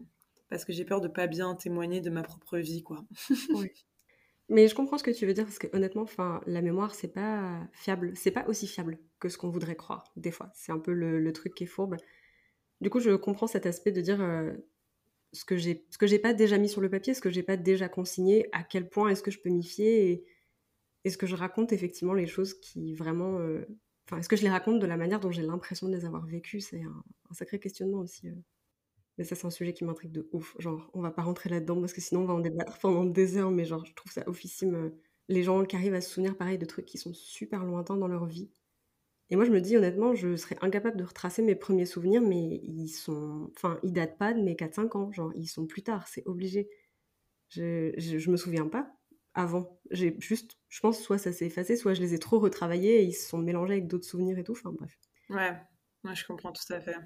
parce 0.48 0.64
que 0.64 0.72
j'ai 0.72 0.84
peur 0.84 1.00
de 1.00 1.08
pas 1.08 1.26
bien 1.26 1.54
témoigner 1.54 2.00
de 2.00 2.10
ma 2.10 2.22
propre 2.22 2.58
vie, 2.58 2.82
quoi. 2.82 3.04
oui. 3.52 3.70
Mais 4.48 4.68
je 4.68 4.74
comprends 4.74 4.98
ce 4.98 5.02
que 5.02 5.10
tu 5.10 5.26
veux 5.26 5.34
dire 5.34 5.44
parce 5.44 5.58
que 5.58 5.66
honnêtement, 5.74 6.02
enfin, 6.02 6.40
la 6.46 6.62
mémoire 6.62 6.94
c'est 6.94 7.12
pas 7.12 7.60
fiable, 7.72 8.12
c'est 8.14 8.30
pas 8.30 8.46
aussi 8.46 8.66
fiable 8.68 8.98
que 9.18 9.28
ce 9.28 9.38
qu'on 9.38 9.48
voudrait 9.50 9.76
croire 9.76 10.12
des 10.16 10.30
fois. 10.30 10.50
C'est 10.54 10.72
un 10.72 10.78
peu 10.78 10.92
le, 10.92 11.32
truc 11.32 11.54
qui 11.54 11.64
est 11.64 11.66
fourbe. 11.66 11.96
Du 12.80 12.90
coup, 12.90 13.00
je 13.00 13.10
comprends 13.16 13.48
cet 13.48 13.66
aspect 13.66 13.90
de 13.90 14.00
dire 14.00 14.20
euh, 14.20 14.52
ce 15.32 15.44
que 15.44 15.56
j'ai, 15.56 16.18
pas 16.18 16.32
déjà 16.32 16.58
mis 16.58 16.68
sur 16.68 16.80
le 16.80 16.88
papier, 16.90 17.14
ce 17.14 17.20
que 17.20 17.30
j'ai 17.30 17.42
pas 17.42 17.56
déjà 17.56 17.88
consigné, 17.88 18.48
à 18.52 18.62
quel 18.62 18.88
point 18.88 19.08
est-ce 19.08 19.22
que 19.22 19.30
je 19.30 19.40
peux 19.40 19.50
m'y 19.50 19.64
fier 19.64 19.88
et 19.88 20.24
est-ce 21.04 21.18
que 21.18 21.26
je 21.26 21.36
raconte 21.36 21.72
effectivement 21.72 22.14
les 22.14 22.26
choses 22.26 22.54
qui 22.54 22.94
vraiment, 22.94 23.38
euh, 23.38 23.64
enfin, 24.06 24.18
est-ce 24.18 24.28
que 24.28 24.36
je 24.36 24.42
les 24.42 24.50
raconte 24.50 24.80
de 24.80 24.86
la 24.86 24.96
manière 24.96 25.20
dont 25.20 25.30
j'ai 25.30 25.42
l'impression 25.42 25.88
de 25.88 25.94
les 25.94 26.04
avoir 26.04 26.26
vécues? 26.26 26.60
C'est 26.60 26.82
un, 26.82 27.04
sacré 27.32 27.58
questionnement 27.58 27.98
aussi. 27.98 28.28
Euh. 28.28 28.34
Mais 29.18 29.24
ça, 29.24 29.34
c'est 29.34 29.46
un 29.46 29.50
sujet 29.50 29.72
qui 29.72 29.84
m'intrigue 29.84 30.12
de 30.12 30.28
ouf. 30.32 30.54
Genre, 30.58 30.90
on 30.94 31.00
va 31.00 31.10
pas 31.10 31.22
rentrer 31.22 31.48
là-dedans 31.48 31.80
parce 31.80 31.92
que 31.92 32.00
sinon, 32.00 32.22
on 32.22 32.26
va 32.26 32.34
en 32.34 32.40
débattre 32.40 32.78
pendant 32.78 33.04
des 33.04 33.38
heures. 33.38 33.50
Mais 33.50 33.64
genre, 33.64 33.84
je 33.84 33.94
trouve 33.94 34.12
ça 34.12 34.28
oufissime. 34.28 34.74
Euh, 34.74 34.90
les 35.28 35.42
gens 35.42 35.64
qui 35.64 35.76
arrivent 35.76 35.94
à 35.94 36.00
se 36.00 36.10
souvenir, 36.10 36.36
pareil, 36.36 36.58
de 36.58 36.66
trucs 36.66 36.86
qui 36.86 36.98
sont 36.98 37.14
super 37.14 37.64
lointains 37.64 37.96
dans 37.96 38.08
leur 38.08 38.26
vie. 38.26 38.50
Et 39.30 39.36
moi, 39.36 39.44
je 39.44 39.50
me 39.50 39.60
dis, 39.60 39.76
honnêtement, 39.76 40.14
je 40.14 40.36
serais 40.36 40.56
incapable 40.60 40.96
de 40.96 41.04
retracer 41.04 41.42
mes 41.42 41.56
premiers 41.56 41.86
souvenirs, 41.86 42.22
mais 42.22 42.60
ils 42.62 42.88
sont. 42.88 43.50
Enfin, 43.56 43.80
ils 43.82 43.92
datent 43.92 44.18
pas 44.18 44.32
de 44.32 44.40
mes 44.40 44.54
4-5 44.54 44.96
ans. 44.96 45.12
Genre, 45.12 45.32
ils 45.34 45.48
sont 45.48 45.66
plus 45.66 45.82
tard, 45.82 46.06
c'est 46.08 46.22
obligé. 46.26 46.68
Je, 47.48 47.92
je, 47.96 48.30
me 48.30 48.36
souviens 48.36 48.66
pas 48.68 48.92
avant. 49.34 49.80
J'ai 49.90 50.16
juste. 50.20 50.58
Je 50.68 50.80
pense, 50.80 51.00
soit 51.00 51.18
ça 51.18 51.32
s'est 51.32 51.46
effacé, 51.46 51.76
soit 51.76 51.94
je 51.94 52.02
les 52.02 52.14
ai 52.14 52.18
trop 52.18 52.38
retravaillés 52.38 53.00
et 53.00 53.04
ils 53.04 53.14
se 53.14 53.28
sont 53.28 53.38
mélangés 53.38 53.74
avec 53.74 53.88
d'autres 53.88 54.04
souvenirs 54.04 54.38
et 54.38 54.44
tout. 54.44 54.52
Enfin, 54.52 54.72
bref. 54.72 54.96
Ouais, 55.30 55.52
moi, 56.04 56.14
je 56.14 56.24
comprends 56.24 56.52
tout 56.52 56.72
à 56.72 56.80
fait. 56.80 56.96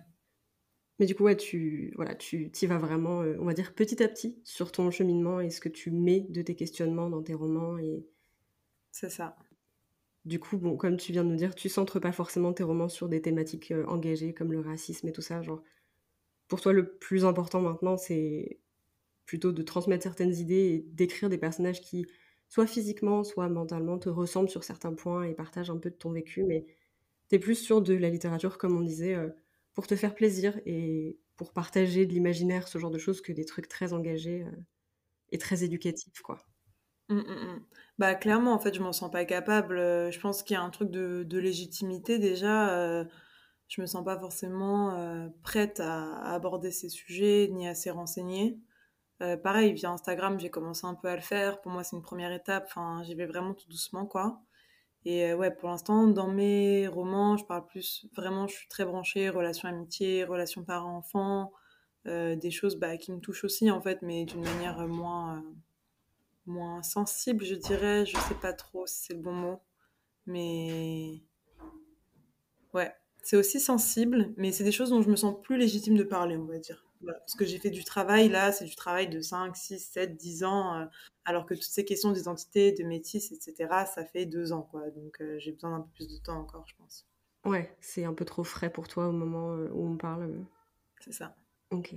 Mais 1.01 1.07
du 1.07 1.15
coup, 1.15 1.25
ouais, 1.25 1.37
tu 1.37 1.95
voilà, 1.97 2.15
tu 2.15 2.53
y 2.61 2.67
vas 2.67 2.77
vraiment, 2.77 3.23
euh, 3.23 3.35
on 3.41 3.47
va 3.47 3.55
dire, 3.55 3.75
petit 3.75 4.03
à 4.03 4.09
petit 4.09 4.39
sur 4.45 4.71
ton 4.71 4.91
cheminement 4.91 5.41
et 5.41 5.49
ce 5.49 5.59
que 5.59 5.71
tu 5.71 5.91
mets 5.91 6.27
de 6.29 6.43
tes 6.43 6.55
questionnements 6.55 7.09
dans 7.09 7.23
tes 7.23 7.33
romans. 7.33 7.79
Et... 7.79 8.05
C'est 8.93 9.09
ça. 9.09 9.35
Du 10.27 10.39
coup, 10.39 10.59
bon, 10.59 10.77
comme 10.77 10.99
tu 10.99 11.13
viens 11.13 11.25
de 11.25 11.31
nous 11.31 11.37
dire, 11.37 11.55
tu 11.55 11.71
centres 11.71 12.01
pas 12.01 12.13
forcément 12.13 12.53
tes 12.53 12.65
romans 12.65 12.91
sur 12.91 13.09
des 13.09 13.23
thématiques 13.23 13.71
euh, 13.71 13.87
engagées 13.87 14.35
comme 14.35 14.53
le 14.53 14.61
racisme 14.61 15.09
et 15.09 15.13
tout 15.13 15.23
ça. 15.23 15.41
Genre, 15.41 15.63
pour 16.49 16.61
toi, 16.61 16.75
le 16.75 16.87
plus 16.87 17.25
important 17.25 17.63
maintenant, 17.63 17.97
c'est 17.97 18.61
plutôt 19.25 19.53
de 19.53 19.63
transmettre 19.63 20.03
certaines 20.03 20.35
idées 20.35 20.55
et 20.55 20.87
d'écrire 20.93 21.31
des 21.31 21.39
personnages 21.39 21.81
qui, 21.81 22.05
soit 22.51 22.67
physiquement, 22.67 23.25
soit 23.25 23.49
mentalement, 23.49 23.99
te 23.99 24.11
ressemblent 24.11 24.51
sur 24.51 24.65
certains 24.65 24.93
points 24.93 25.25
et 25.25 25.33
partagent 25.33 25.71
un 25.71 25.79
peu 25.79 25.89
de 25.89 25.95
ton 25.95 26.13
vécu. 26.13 26.43
Mais 26.45 26.67
tu 27.31 27.37
es 27.37 27.39
plus 27.39 27.55
sur 27.55 27.81
de 27.81 27.95
la 27.95 28.11
littérature, 28.11 28.59
comme 28.59 28.77
on 28.77 28.83
disait. 28.83 29.15
Euh, 29.15 29.31
pour 29.75 29.87
te 29.87 29.97
faire 29.97 30.15
plaisir 30.15 30.59
et 30.67 31.19
pour 31.37 31.53
partager 31.53 32.05
de 32.05 32.13
l'imaginaire, 32.13 32.69
ce 32.69 32.79
genre 32.79 32.91
de 32.91 32.99
choses, 32.99 33.23
que 33.23 33.33
des 33.33 33.47
trucs 33.47 33.67
très 33.67 33.93
engagés 33.93 34.43
euh, 34.43 34.51
et 35.31 35.39
très 35.39 35.65
éducatifs, 35.65 36.21
quoi. 36.23 36.39
Mmh, 37.09 37.17
mmh, 37.17 37.21
mmh. 37.21 37.65
Bah 37.99 38.15
clairement, 38.15 38.53
en 38.53 38.59
fait, 38.59 38.75
je 38.75 38.83
m'en 38.83 38.93
sens 38.93 39.11
pas 39.11 39.25
capable. 39.25 39.79
Euh, 39.79 40.11
je 40.11 40.21
pense 40.21 40.43
qu'il 40.43 40.55
y 40.55 40.57
a 40.59 40.63
un 40.63 40.71
truc 40.71 40.91
de, 40.91 41.39
légitimité 41.39 42.19
déjà. 42.19 42.71
Euh, 42.77 43.05
je 43.69 43.81
me 43.81 43.87
sens 43.87 44.05
pas 44.05 44.19
forcément 44.19 45.31
prête 45.43 45.81
à, 45.81 46.35
aborder 46.35 46.71
ces 46.73 46.89
sujets 46.89 47.49
ni 47.53 47.67
à 47.69 47.75
s'y 47.75 47.89
renseigner. 47.89 48.59
pareil, 49.43 49.73
via 49.73 49.91
Instagram, 49.91 50.39
j'ai 50.41 50.51
commencé 50.51 50.87
un 50.87 50.95
peu 50.95 51.09
à 51.09 51.17
le 51.17 51.23
faire. 51.23 51.61
Pour 51.61 51.73
moi, 51.73 51.85
c'est 51.85 51.97
une 51.97 52.03
première 52.03 52.33
étape. 52.33 52.65
Enfin, 52.67 53.03
j'y 53.05 53.15
vais 53.15 53.27
vraiment 53.27 53.55
tout 53.55 53.69
doucement, 53.69 54.07
quoi. 54.07 54.43
Et 55.07 55.25
euh, 55.25 55.37
ouais, 55.37 55.51
pour 55.51 55.71
l'instant, 55.71 56.07
dans 56.07 56.29
mes 56.29 56.87
romans, 56.87 57.37
je 57.37 57.45
parle 57.45 57.67
plus, 57.67 58.07
vraiment, 58.15 58.47
je 58.47 58.55
suis 58.55 58.69
très 58.69 58.85
branchée, 58.85 59.31
relations 59.31 59.69
amitié, 59.69 60.25
relations 60.25 60.63
parents-enfants, 60.63 61.53
euh, 62.07 62.37
des 62.37 62.51
choses 62.51 62.77
bah, 62.77 62.97
qui 62.99 63.13
me 63.13 63.21
touchent 63.21 63.45
aussi, 63.45 63.71
en 63.71 63.81
fait, 63.81 64.03
mais 64.03 64.25
d'une 64.25 64.43
manière 64.43 64.87
moins, 64.87 65.39
euh, 65.39 65.43
moins 66.47 66.83
sensible, 66.83 67.45
je 67.45 67.55
dirais. 67.55 68.05
Je 68.05 68.17
sais 68.19 68.35
pas 68.35 68.53
trop 68.53 68.87
si 68.87 69.07
c'est 69.07 69.15
le 69.15 69.21
bon 69.21 69.33
mot. 69.33 69.61
Mais 70.27 71.23
ouais, 72.75 72.93
c'est 73.23 73.37
aussi 73.37 73.59
sensible, 73.59 74.33
mais 74.37 74.53
c'est 74.53 74.65
des 74.65 74.73
choses 74.73 74.91
dont 74.91 75.03
je 75.03 75.11
me 75.11 75.17
sens 75.17 75.35
plus 75.43 75.57
légitime 75.57 75.97
de 75.97 76.05
parler, 76.05 76.37
on 76.37 76.45
va 76.45 76.59
dire. 76.59 76.90
Parce 77.07 77.35
que 77.35 77.45
j'ai 77.45 77.59
fait 77.59 77.71
du 77.71 77.85
travail, 77.85 78.29
là, 78.29 78.53
c'est 78.53 78.65
du 78.65 78.77
travail 78.77 79.09
de 79.09 79.21
5, 79.21 79.57
6, 79.57 79.79
7, 79.79 80.17
10 80.17 80.45
ans, 80.45 80.77
euh, 80.77 80.87
alors 81.25 81.47
que 81.47 81.55
toutes 81.55 81.63
ces 81.63 81.85
questions 81.85 82.13
d'identité, 82.13 82.73
de 82.73 82.85
métis, 82.85 83.33
etc., 83.33 83.87
ça 83.93 84.05
fait 84.05 84.27
2 84.27 84.53
ans, 84.53 84.63
quoi. 84.71 84.91
Donc 84.91 85.21
euh, 85.21 85.39
j'ai 85.39 85.53
besoin 85.53 85.71
d'un 85.79 85.81
peu 85.83 85.91
plus 85.95 86.09
de 86.09 86.23
temps 86.23 86.39
encore, 86.39 86.67
je 86.67 86.75
pense. 86.77 87.07
Ouais, 87.45 87.75
c'est 87.81 88.05
un 88.05 88.13
peu 88.13 88.25
trop 88.25 88.45
frais 88.45 88.71
pour 88.71 88.87
toi 88.87 89.09
au 89.09 89.13
moment 89.13 89.55
euh, 89.55 89.71
où 89.73 89.87
on 89.87 89.97
parle. 89.97 90.45
C'est 91.01 91.13
ça. 91.13 91.35
Ok. 91.71 91.95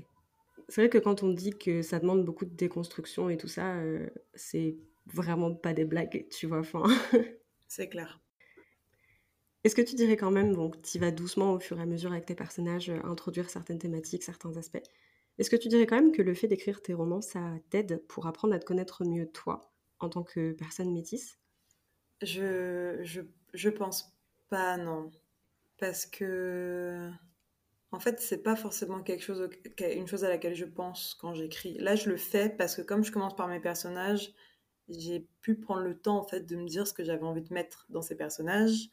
C'est 0.69 0.81
vrai 0.81 0.89
que 0.89 0.99
quand 0.99 1.23
on 1.23 1.33
dit 1.33 1.51
que 1.51 1.81
ça 1.81 1.99
demande 1.99 2.23
beaucoup 2.23 2.45
de 2.45 2.55
déconstruction 2.55 3.29
et 3.29 3.35
tout 3.35 3.49
ça, 3.49 3.75
c'est 4.33 4.77
vraiment 5.07 5.53
pas 5.53 5.73
des 5.73 5.83
blagues, 5.83 6.25
tu 6.29 6.47
vois. 6.47 6.59
Enfin... 6.59 6.83
c'est 7.67 7.89
clair. 7.89 8.22
Est-ce 9.63 9.75
que 9.75 9.81
tu 9.81 9.95
dirais 9.95 10.15
quand 10.17 10.31
même, 10.31 10.53
donc 10.53 10.81
tu 10.81 10.99
vas 10.99 11.11
doucement 11.11 11.53
au 11.53 11.59
fur 11.59 11.77
et 11.79 11.81
à 11.81 11.85
mesure 11.85 12.11
avec 12.11 12.25
tes 12.25 12.35
personnages, 12.35 12.89
euh, 12.89 12.99
introduire 13.03 13.49
certaines 13.49 13.79
thématiques, 13.79 14.23
certains 14.23 14.55
aspects. 14.57 14.81
Est-ce 15.37 15.49
que 15.49 15.55
tu 15.55 15.67
dirais 15.69 15.85
quand 15.87 15.95
même 15.97 16.11
que 16.11 16.21
le 16.21 16.33
fait 16.33 16.47
d'écrire 16.47 16.81
tes 16.81 16.93
romans, 16.93 17.21
ça 17.21 17.41
t'aide 17.69 18.05
pour 18.07 18.27
apprendre 18.27 18.53
à 18.53 18.59
te 18.59 18.65
connaître 18.65 19.03
mieux 19.05 19.29
toi 19.31 19.73
en 19.99 20.09
tant 20.09 20.23
que 20.23 20.51
personne 20.53 20.91
métisse? 20.93 21.39
Je, 22.21 22.99
je, 23.03 23.21
je 23.53 23.69
pense 23.69 24.13
pas, 24.49 24.77
non. 24.77 25.11
Parce 25.79 26.05
que 26.05 27.09
en 27.91 27.99
fait, 27.99 28.21
c'est 28.21 28.43
pas 28.43 28.55
forcément 28.55 29.03
quelque 29.03 29.23
chose, 29.23 29.49
une 29.79 30.07
chose 30.07 30.25
à 30.25 30.29
laquelle 30.29 30.55
je 30.55 30.65
pense 30.65 31.15
quand 31.15 31.35
j'écris. 31.35 31.75
Là, 31.79 31.95
je 31.95 32.09
le 32.09 32.17
fais 32.17 32.49
parce 32.49 32.75
que 32.75 32.81
comme 32.83 33.03
je 33.03 33.11
commence 33.11 33.35
par 33.35 33.47
mes 33.49 33.59
personnages, 33.61 34.33
j'ai 34.89 35.27
pu 35.41 35.55
prendre 35.55 35.81
le 35.83 35.97
temps 35.99 36.19
en 36.19 36.23
fait 36.27 36.41
de 36.41 36.55
me 36.57 36.67
dire 36.67 36.87
ce 36.87 36.93
que 36.93 37.03
j'avais 37.05 37.23
envie 37.23 37.43
de 37.43 37.53
mettre 37.53 37.87
dans 37.89 38.01
ces 38.03 38.17
personnages 38.17 38.89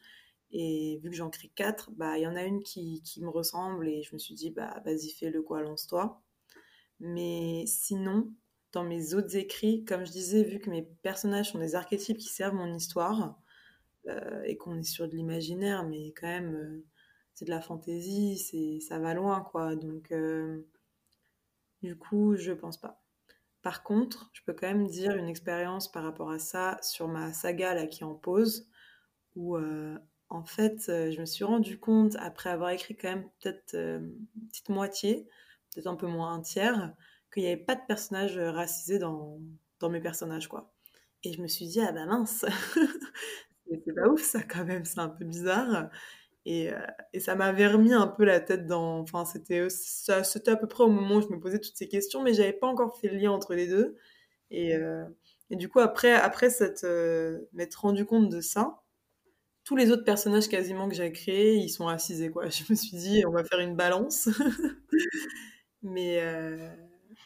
et 0.51 0.99
vu 1.01 1.09
que 1.09 1.15
j'en 1.15 1.29
crée 1.29 1.51
quatre, 1.55 1.91
bah 1.91 2.17
il 2.17 2.23
y 2.23 2.27
en 2.27 2.35
a 2.35 2.43
une 2.43 2.61
qui, 2.63 3.01
me 3.21 3.29
ressemble 3.29 3.87
et 3.87 4.03
je 4.03 4.13
me 4.13 4.19
suis 4.19 4.35
dit 4.35 4.51
bah 4.51 4.81
vas-y 4.85 5.09
fais-le 5.09 5.41
quoi, 5.41 5.61
lance-toi. 5.61 6.21
Mais 6.99 7.65
sinon, 7.67 8.33
dans 8.73 8.83
mes 8.83 9.13
autres 9.15 9.35
écrits, 9.37 9.85
comme 9.85 10.05
je 10.05 10.11
disais, 10.11 10.43
vu 10.43 10.59
que 10.59 10.69
mes 10.69 10.83
personnages 10.83 11.51
sont 11.51 11.59
des 11.59 11.75
archétypes 11.75 12.17
qui 12.17 12.29
servent 12.29 12.55
mon 12.55 12.73
histoire 12.73 13.39
euh, 14.07 14.43
et 14.43 14.57
qu'on 14.57 14.77
est 14.79 14.83
sur 14.83 15.07
de 15.07 15.15
l'imaginaire, 15.15 15.87
mais 15.87 16.13
quand 16.13 16.27
même 16.27 16.55
euh, 16.55 16.85
c'est 17.33 17.45
de 17.45 17.51
la 17.51 17.61
fantaisie, 17.61 18.81
ça 18.81 18.99
va 18.99 19.13
loin 19.13 19.41
quoi. 19.41 19.75
Donc 19.75 20.11
euh, 20.11 20.67
du 21.81 21.95
coup, 21.97 22.35
je 22.35 22.51
pense 22.51 22.77
pas. 22.79 23.01
Par 23.61 23.83
contre, 23.83 24.31
je 24.33 24.41
peux 24.43 24.53
quand 24.53 24.67
même 24.67 24.87
dire 24.87 25.15
une 25.15 25.27
expérience 25.29 25.91
par 25.91 26.03
rapport 26.03 26.31
à 26.31 26.39
ça 26.39 26.79
sur 26.81 27.07
ma 27.07 27.33
saga 27.33 27.73
là 27.75 27.87
qui 27.87 28.03
en 28.03 28.15
pose, 28.15 28.67
où 29.35 29.57
en 30.31 30.45
fait, 30.45 30.87
euh, 30.87 31.11
je 31.11 31.19
me 31.19 31.25
suis 31.25 31.43
rendu 31.43 31.77
compte, 31.77 32.15
après 32.17 32.49
avoir 32.49 32.69
écrit 32.69 32.95
quand 32.95 33.09
même 33.09 33.29
peut-être 33.41 33.73
euh, 33.73 33.99
une 33.99 34.47
petite 34.47 34.69
moitié, 34.69 35.27
peut-être 35.73 35.87
un 35.87 35.95
peu 35.95 36.07
moins 36.07 36.33
un 36.33 36.41
tiers, 36.41 36.93
qu'il 37.33 37.43
n'y 37.43 37.49
avait 37.49 37.61
pas 37.61 37.75
de 37.75 37.81
personnage 37.85 38.37
euh, 38.37 38.49
racisé 38.49 38.97
dans, 38.97 39.39
mes 39.89 39.99
personnages, 39.99 40.47
quoi. 40.47 40.71
Et 41.23 41.33
je 41.33 41.41
me 41.41 41.47
suis 41.47 41.67
dit, 41.67 41.81
ah 41.81 41.91
bah 41.91 42.05
mince, 42.05 42.45
c'est 43.85 43.93
pas 43.93 44.07
ouf 44.07 44.21
ça 44.21 44.41
quand 44.41 44.63
même, 44.63 44.85
c'est 44.85 44.99
un 44.99 45.09
peu 45.09 45.25
bizarre. 45.25 45.89
Et, 46.45 46.71
ça 47.19 47.35
m'avait 47.35 47.67
remis 47.67 47.93
un 47.93 48.07
peu 48.07 48.23
la 48.23 48.39
tête 48.39 48.65
dans... 48.65 48.99
Enfin, 48.99 49.25
c'était, 49.25 49.59
à 49.59 50.55
peu 50.55 50.67
près 50.67 50.83
au 50.83 50.89
moment 50.89 51.15
où 51.15 51.21
je 51.21 51.27
me 51.27 51.39
posais 51.39 51.59
toutes 51.59 51.75
ces 51.75 51.89
questions, 51.89 52.23
mais 52.23 52.33
j'avais 52.33 52.53
pas 52.53 52.67
encore 52.67 52.97
fait 52.99 53.09
le 53.09 53.17
lien 53.17 53.31
entre 53.31 53.53
les 53.53 53.67
deux. 53.67 53.97
Et, 54.49 54.73
et 55.49 55.55
du 55.55 55.69
coup, 55.69 55.79
après, 55.79 56.13
après 56.13 56.49
m'être 57.53 57.81
rendu 57.81 58.05
compte 58.05 58.29
de 58.29 58.41
ça, 58.41 58.80
tous 59.63 59.75
les 59.75 59.91
autres 59.91 60.03
personnages 60.03 60.49
quasiment 60.49 60.89
que 60.89 60.95
j'ai 60.95 61.11
créés, 61.11 61.55
ils 61.55 61.69
sont 61.69 61.85
racisés, 61.85 62.31
quoi. 62.31 62.49
Je 62.49 62.63
me 62.69 62.75
suis 62.75 62.97
dit, 62.97 63.23
on 63.25 63.31
va 63.31 63.43
faire 63.43 63.59
une 63.59 63.75
balance. 63.75 64.29
mais, 65.83 66.21
euh, 66.21 66.69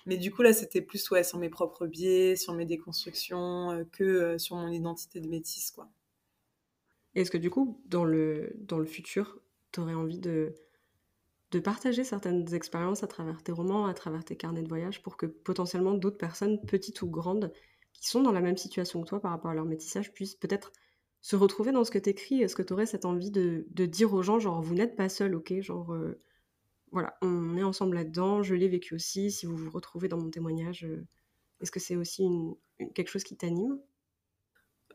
mais 0.05 0.17
du 0.17 0.31
coup, 0.31 0.41
là, 0.41 0.53
c'était 0.53 0.81
plus 0.81 1.03
sur 1.23 1.37
mes 1.37 1.49
propres 1.49 1.87
biais, 1.87 2.35
sur 2.35 2.53
mes 2.53 2.65
déconstructions, 2.65 3.71
euh, 3.71 3.83
que 3.91 4.03
euh, 4.03 4.37
sur 4.37 4.55
mon 4.55 4.69
identité 4.69 5.19
de 5.19 5.27
métisse, 5.27 5.71
quoi. 5.71 5.89
Est-ce 7.15 7.31
que 7.31 7.37
du 7.37 7.49
coup, 7.49 7.81
dans 7.85 8.03
le, 8.03 8.53
dans 8.59 8.77
le 8.77 8.85
futur, 8.85 9.39
tu 9.71 9.79
aurais 9.79 9.93
envie 9.93 10.19
de, 10.19 10.53
de 11.51 11.59
partager 11.59 12.03
certaines 12.03 12.53
expériences 12.53 13.03
à 13.03 13.07
travers 13.07 13.41
tes 13.41 13.53
romans, 13.53 13.85
à 13.85 13.93
travers 13.93 14.25
tes 14.25 14.35
carnets 14.35 14.63
de 14.63 14.67
voyage, 14.67 15.01
pour 15.01 15.15
que 15.15 15.25
potentiellement 15.25 15.93
d'autres 15.93 16.17
personnes, 16.17 16.59
petites 16.65 17.01
ou 17.01 17.07
grandes, 17.07 17.53
qui 17.93 18.09
sont 18.09 18.21
dans 18.21 18.33
la 18.33 18.41
même 18.41 18.57
situation 18.57 19.01
que 19.01 19.07
toi 19.07 19.21
par 19.21 19.31
rapport 19.31 19.51
à 19.51 19.53
leur 19.53 19.63
métissage, 19.63 20.11
puissent 20.11 20.35
peut-être 20.35 20.73
se 21.25 21.35
retrouver 21.35 21.71
dans 21.71 21.83
ce 21.83 21.89
que 21.89 21.97
tu 21.97 22.11
écris 22.11 22.43
Est-ce 22.43 22.55
que 22.55 22.61
tu 22.61 22.71
aurais 22.71 22.85
cette 22.85 23.03
envie 23.03 23.31
de, 23.31 23.65
dire 23.87 24.13
aux 24.13 24.21
gens, 24.21 24.37
genre, 24.37 24.61
vous 24.61 24.75
n'êtes 24.75 24.95
pas 24.95 25.09
seul, 25.09 25.33
ok 25.33 25.59
Genre, 25.59 25.91
euh, 25.91 26.19
voilà, 26.91 27.17
on 27.23 27.57
est 27.57 27.63
ensemble 27.63 27.95
là-dedans, 27.95 28.43
je 28.43 28.53
l'ai 28.53 28.67
vécu 28.67 28.93
aussi. 28.93 29.31
Si 29.31 29.47
vous 29.47 29.57
vous 29.57 29.71
retrouvez 29.71 30.07
dans 30.07 30.19
mon 30.19 30.29
témoignage, 30.29 30.87
est-ce 31.61 31.71
que 31.71 31.79
c'est 31.79 31.95
aussi 31.95 32.29
quelque 32.93 33.07
chose 33.07 33.23
qui 33.23 33.35
t'anime? 33.35 33.79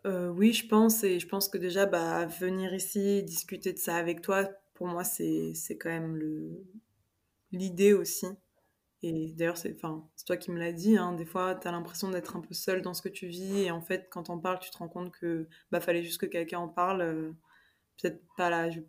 Oui, 0.04 0.52
je 0.52 0.68
pense. 0.68 1.02
Et 1.02 1.18
je 1.18 1.26
pense 1.26 1.48
que 1.48 1.58
déjà, 1.58 1.86
bah, 1.86 2.26
venir 2.26 2.72
ici, 2.74 3.24
discuter 3.24 3.72
de 3.72 3.78
ça 3.78 3.96
avec 3.96 4.22
toi, 4.22 4.48
pour 4.74 4.86
moi, 4.86 5.02
c'est 5.02 5.52
quand 5.80 5.90
même 5.90 6.16
l'idée 7.50 7.92
aussi. 7.92 8.26
Et 9.02 9.32
d'ailleurs, 9.32 9.56
c'est 9.56 9.76
toi 9.76 10.36
qui 10.36 10.50
me 10.50 10.58
l'as 10.58 10.72
dit, 10.72 10.96
hein, 10.98 11.14
des 11.14 11.24
fois, 11.24 11.54
tu 11.54 11.66
as 11.66 11.72
l'impression 11.72 12.10
d'être 12.10 12.36
un 12.36 12.40
peu 12.40 12.52
seul 12.52 12.82
dans 12.82 12.92
ce 12.92 13.00
que 13.00 13.08
tu 13.08 13.26
vis. 13.28 13.62
Et 13.62 13.70
en 13.70 13.80
fait, 13.80 14.08
quand 14.10 14.28
on 14.28 14.38
parle, 14.38 14.58
tu 14.60 14.70
te 14.70 14.76
rends 14.76 14.88
compte 14.88 15.10
que 15.12 15.48
bah, 15.70 15.80
fallait 15.80 16.02
juste 16.02 16.20
que 16.20 16.26
quelqu'un 16.26 16.58
en 16.58 16.68
parle. 16.68 17.00
Euh, 17.00 17.32
peut-être 18.00 18.22
pas 18.36 18.50
là, 18.50 18.70
je, 18.70 18.80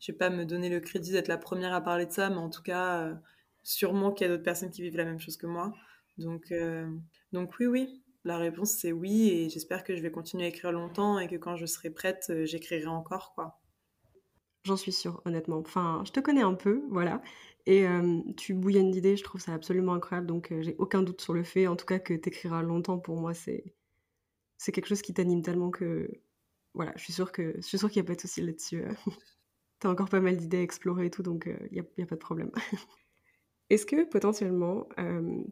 je 0.00 0.12
vais 0.12 0.18
pas 0.18 0.30
me 0.30 0.44
donner 0.46 0.70
le 0.70 0.80
crédit 0.80 1.12
d'être 1.12 1.28
la 1.28 1.38
première 1.38 1.74
à 1.74 1.82
parler 1.82 2.06
de 2.06 2.12
ça, 2.12 2.30
mais 2.30 2.36
en 2.36 2.48
tout 2.48 2.62
cas, 2.62 3.02
euh, 3.02 3.14
sûrement 3.62 4.12
qu'il 4.12 4.26
y 4.26 4.30
a 4.30 4.32
d'autres 4.32 4.44
personnes 4.44 4.70
qui 4.70 4.82
vivent 4.82 4.96
la 4.96 5.04
même 5.04 5.20
chose 5.20 5.36
que 5.36 5.46
moi. 5.46 5.74
Donc, 6.16 6.50
euh, 6.50 6.90
donc 7.32 7.52
oui, 7.60 7.66
oui, 7.66 8.02
la 8.24 8.38
réponse 8.38 8.70
c'est 8.70 8.92
oui. 8.92 9.28
Et 9.28 9.50
j'espère 9.50 9.84
que 9.84 9.94
je 9.94 10.02
vais 10.02 10.10
continuer 10.10 10.46
à 10.46 10.48
écrire 10.48 10.72
longtemps 10.72 11.18
et 11.18 11.28
que 11.28 11.36
quand 11.36 11.56
je 11.56 11.66
serai 11.66 11.90
prête, 11.90 12.32
j'écrirai 12.44 12.86
encore, 12.86 13.34
quoi. 13.34 13.60
J'en 14.64 14.76
suis 14.76 14.92
sûre, 14.92 15.22
honnêtement. 15.24 15.58
Enfin, 15.58 16.02
je 16.06 16.12
te 16.12 16.20
connais 16.20 16.42
un 16.42 16.54
peu, 16.54 16.82
voilà. 16.90 17.22
Et 17.70 17.84
tu 18.38 18.54
bouillonnes 18.54 18.90
d'idées, 18.90 19.18
je 19.18 19.22
trouve 19.22 19.42
ça 19.42 19.52
absolument 19.52 19.92
incroyable. 19.92 20.26
Donc, 20.26 20.54
j'ai 20.60 20.74
aucun 20.78 21.02
doute 21.02 21.20
sur 21.20 21.34
le 21.34 21.44
fait, 21.44 21.66
en 21.66 21.76
tout 21.76 21.84
cas, 21.84 21.98
que 21.98 22.14
tu 22.14 22.30
écriras 22.30 22.62
longtemps. 22.62 22.98
Pour 22.98 23.16
moi, 23.20 23.34
c'est 23.34 23.74
c'est 24.56 24.72
quelque 24.72 24.86
chose 24.86 25.02
qui 25.02 25.12
t'anime 25.12 25.42
tellement 25.42 25.70
que 25.70 26.10
voilà, 26.72 26.92
je 26.96 27.04
suis 27.04 27.12
sûre 27.12 27.30
que 27.30 27.52
je 27.56 27.60
suis 27.60 27.78
sûre 27.78 27.90
qu'il 27.90 28.00
n'y 28.00 28.06
a 28.06 28.08
pas 28.08 28.14
de 28.14 28.20
souci 28.22 28.40
là-dessus. 28.40 28.84
tu 29.80 29.86
as 29.86 29.90
encore 29.90 30.08
pas 30.08 30.20
mal 30.20 30.38
d'idées 30.38 30.56
à 30.56 30.62
explorer 30.62 31.06
et 31.06 31.10
tout, 31.10 31.22
donc 31.22 31.46
il 31.70 31.74
n'y 31.74 31.80
a, 31.80 32.04
a, 32.04 32.06
pas 32.06 32.14
de 32.14 32.20
problème. 32.20 32.50
Est-ce 33.70 33.84
que 33.84 34.04
potentiellement, 34.04 34.88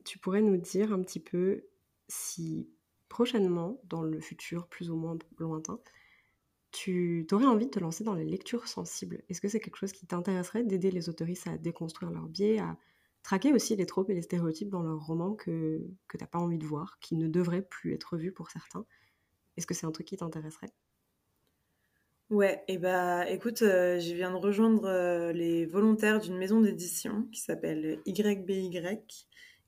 tu 0.06 0.18
pourrais 0.18 0.40
nous 0.40 0.56
dire 0.56 0.94
un 0.94 1.02
petit 1.02 1.20
peu 1.20 1.64
si 2.08 2.70
prochainement, 3.10 3.78
dans 3.84 4.02
le 4.02 4.20
futur 4.20 4.68
plus 4.68 4.90
ou 4.90 4.96
moins 4.96 5.18
lointain, 5.38 5.78
tu 6.76 7.26
aurais 7.32 7.46
envie 7.46 7.66
de 7.66 7.70
te 7.70 7.80
lancer 7.80 8.04
dans 8.04 8.14
les 8.14 8.24
lectures 8.24 8.68
sensibles? 8.68 9.22
Est-ce 9.28 9.40
que 9.40 9.48
c'est 9.48 9.60
quelque 9.60 9.76
chose 9.76 9.92
qui 9.92 10.06
t'intéresserait 10.06 10.64
d'aider 10.64 10.90
les 10.90 11.08
autoristes 11.08 11.46
à 11.48 11.58
déconstruire 11.58 12.10
leur 12.12 12.28
biais, 12.28 12.58
à 12.58 12.78
traquer 13.22 13.52
aussi 13.52 13.76
les 13.76 13.86
tropes 13.86 14.10
et 14.10 14.14
les 14.14 14.22
stéréotypes 14.22 14.70
dans 14.70 14.82
leurs 14.82 15.04
romans 15.04 15.34
que, 15.34 15.80
que 16.08 16.16
tu 16.18 16.22
n'as 16.24 16.28
pas 16.28 16.38
envie 16.38 16.58
de 16.58 16.66
voir, 16.66 16.98
qui 17.00 17.16
ne 17.16 17.28
devraient 17.28 17.62
plus 17.66 17.94
être 17.94 18.16
vus 18.18 18.32
pour 18.32 18.50
certains? 18.50 18.86
Est-ce 19.56 19.66
que 19.66 19.74
c'est 19.74 19.86
un 19.86 19.92
truc 19.92 20.06
qui 20.08 20.16
t'intéresserait? 20.18 20.72
Ouais, 22.28 22.64
et 22.66 22.78
bah 22.78 23.28
écoute, 23.30 23.62
euh, 23.62 24.00
je 24.00 24.12
viens 24.12 24.32
de 24.32 24.36
rejoindre 24.36 24.84
euh, 24.86 25.32
les 25.32 25.64
volontaires 25.64 26.18
d'une 26.18 26.36
maison 26.36 26.60
d'édition 26.60 27.22
qui 27.30 27.40
s'appelle 27.40 28.00
YBY 28.04 28.80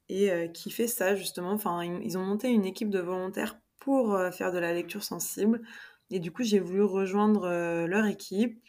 et 0.09 0.31
euh, 0.33 0.49
qui 0.49 0.71
fait 0.73 0.89
ça 0.89 1.15
justement. 1.15 1.57
Ils 2.03 2.19
ont 2.19 2.25
monté 2.25 2.49
une 2.49 2.65
équipe 2.65 2.91
de 2.91 2.99
volontaires 2.99 3.61
pour 3.79 4.19
faire 4.33 4.51
de 4.51 4.59
la 4.59 4.73
lecture 4.73 5.05
sensible. 5.05 5.63
Et 6.11 6.21
du 6.21 6.33
coup, 6.33 6.43
j'ai 6.43 6.59
voulu 6.59 6.83
rejoindre 6.83 7.45
euh, 7.45 7.87
leur 7.87 8.07
équipe. 8.07 8.63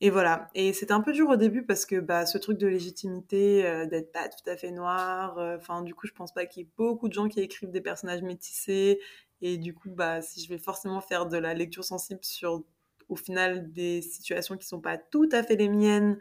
Et 0.00 0.10
voilà. 0.10 0.50
Et 0.54 0.72
c'était 0.72 0.92
un 0.92 1.00
peu 1.00 1.12
dur 1.12 1.28
au 1.30 1.36
début 1.36 1.64
parce 1.64 1.86
que 1.86 2.00
bah, 2.00 2.26
ce 2.26 2.38
truc 2.38 2.58
de 2.58 2.66
légitimité, 2.66 3.66
euh, 3.66 3.86
d'être 3.86 4.12
pas 4.12 4.28
tout 4.28 4.48
à 4.48 4.56
fait 4.56 4.70
noir, 4.70 5.38
euh, 5.38 5.56
enfin, 5.56 5.82
du 5.82 5.94
coup, 5.94 6.06
je 6.06 6.12
pense 6.12 6.32
pas 6.34 6.46
qu'il 6.46 6.62
y 6.62 6.66
ait 6.66 6.70
beaucoup 6.76 7.08
de 7.08 7.14
gens 7.14 7.28
qui 7.28 7.40
écrivent 7.40 7.70
des 7.70 7.80
personnages 7.80 8.22
métissés. 8.22 9.00
Et 9.42 9.58
du 9.58 9.74
coup, 9.74 9.90
bah, 9.90 10.22
si 10.22 10.42
je 10.42 10.48
vais 10.48 10.58
forcément 10.58 11.00
faire 11.00 11.26
de 11.26 11.36
la 11.38 11.54
lecture 11.54 11.84
sensible 11.84 12.20
sur, 12.22 12.64
au 13.08 13.16
final, 13.16 13.72
des 13.72 14.02
situations 14.02 14.56
qui 14.56 14.66
sont 14.66 14.80
pas 14.80 14.98
tout 14.98 15.28
à 15.32 15.42
fait 15.42 15.56
les 15.56 15.68
miennes, 15.68 16.18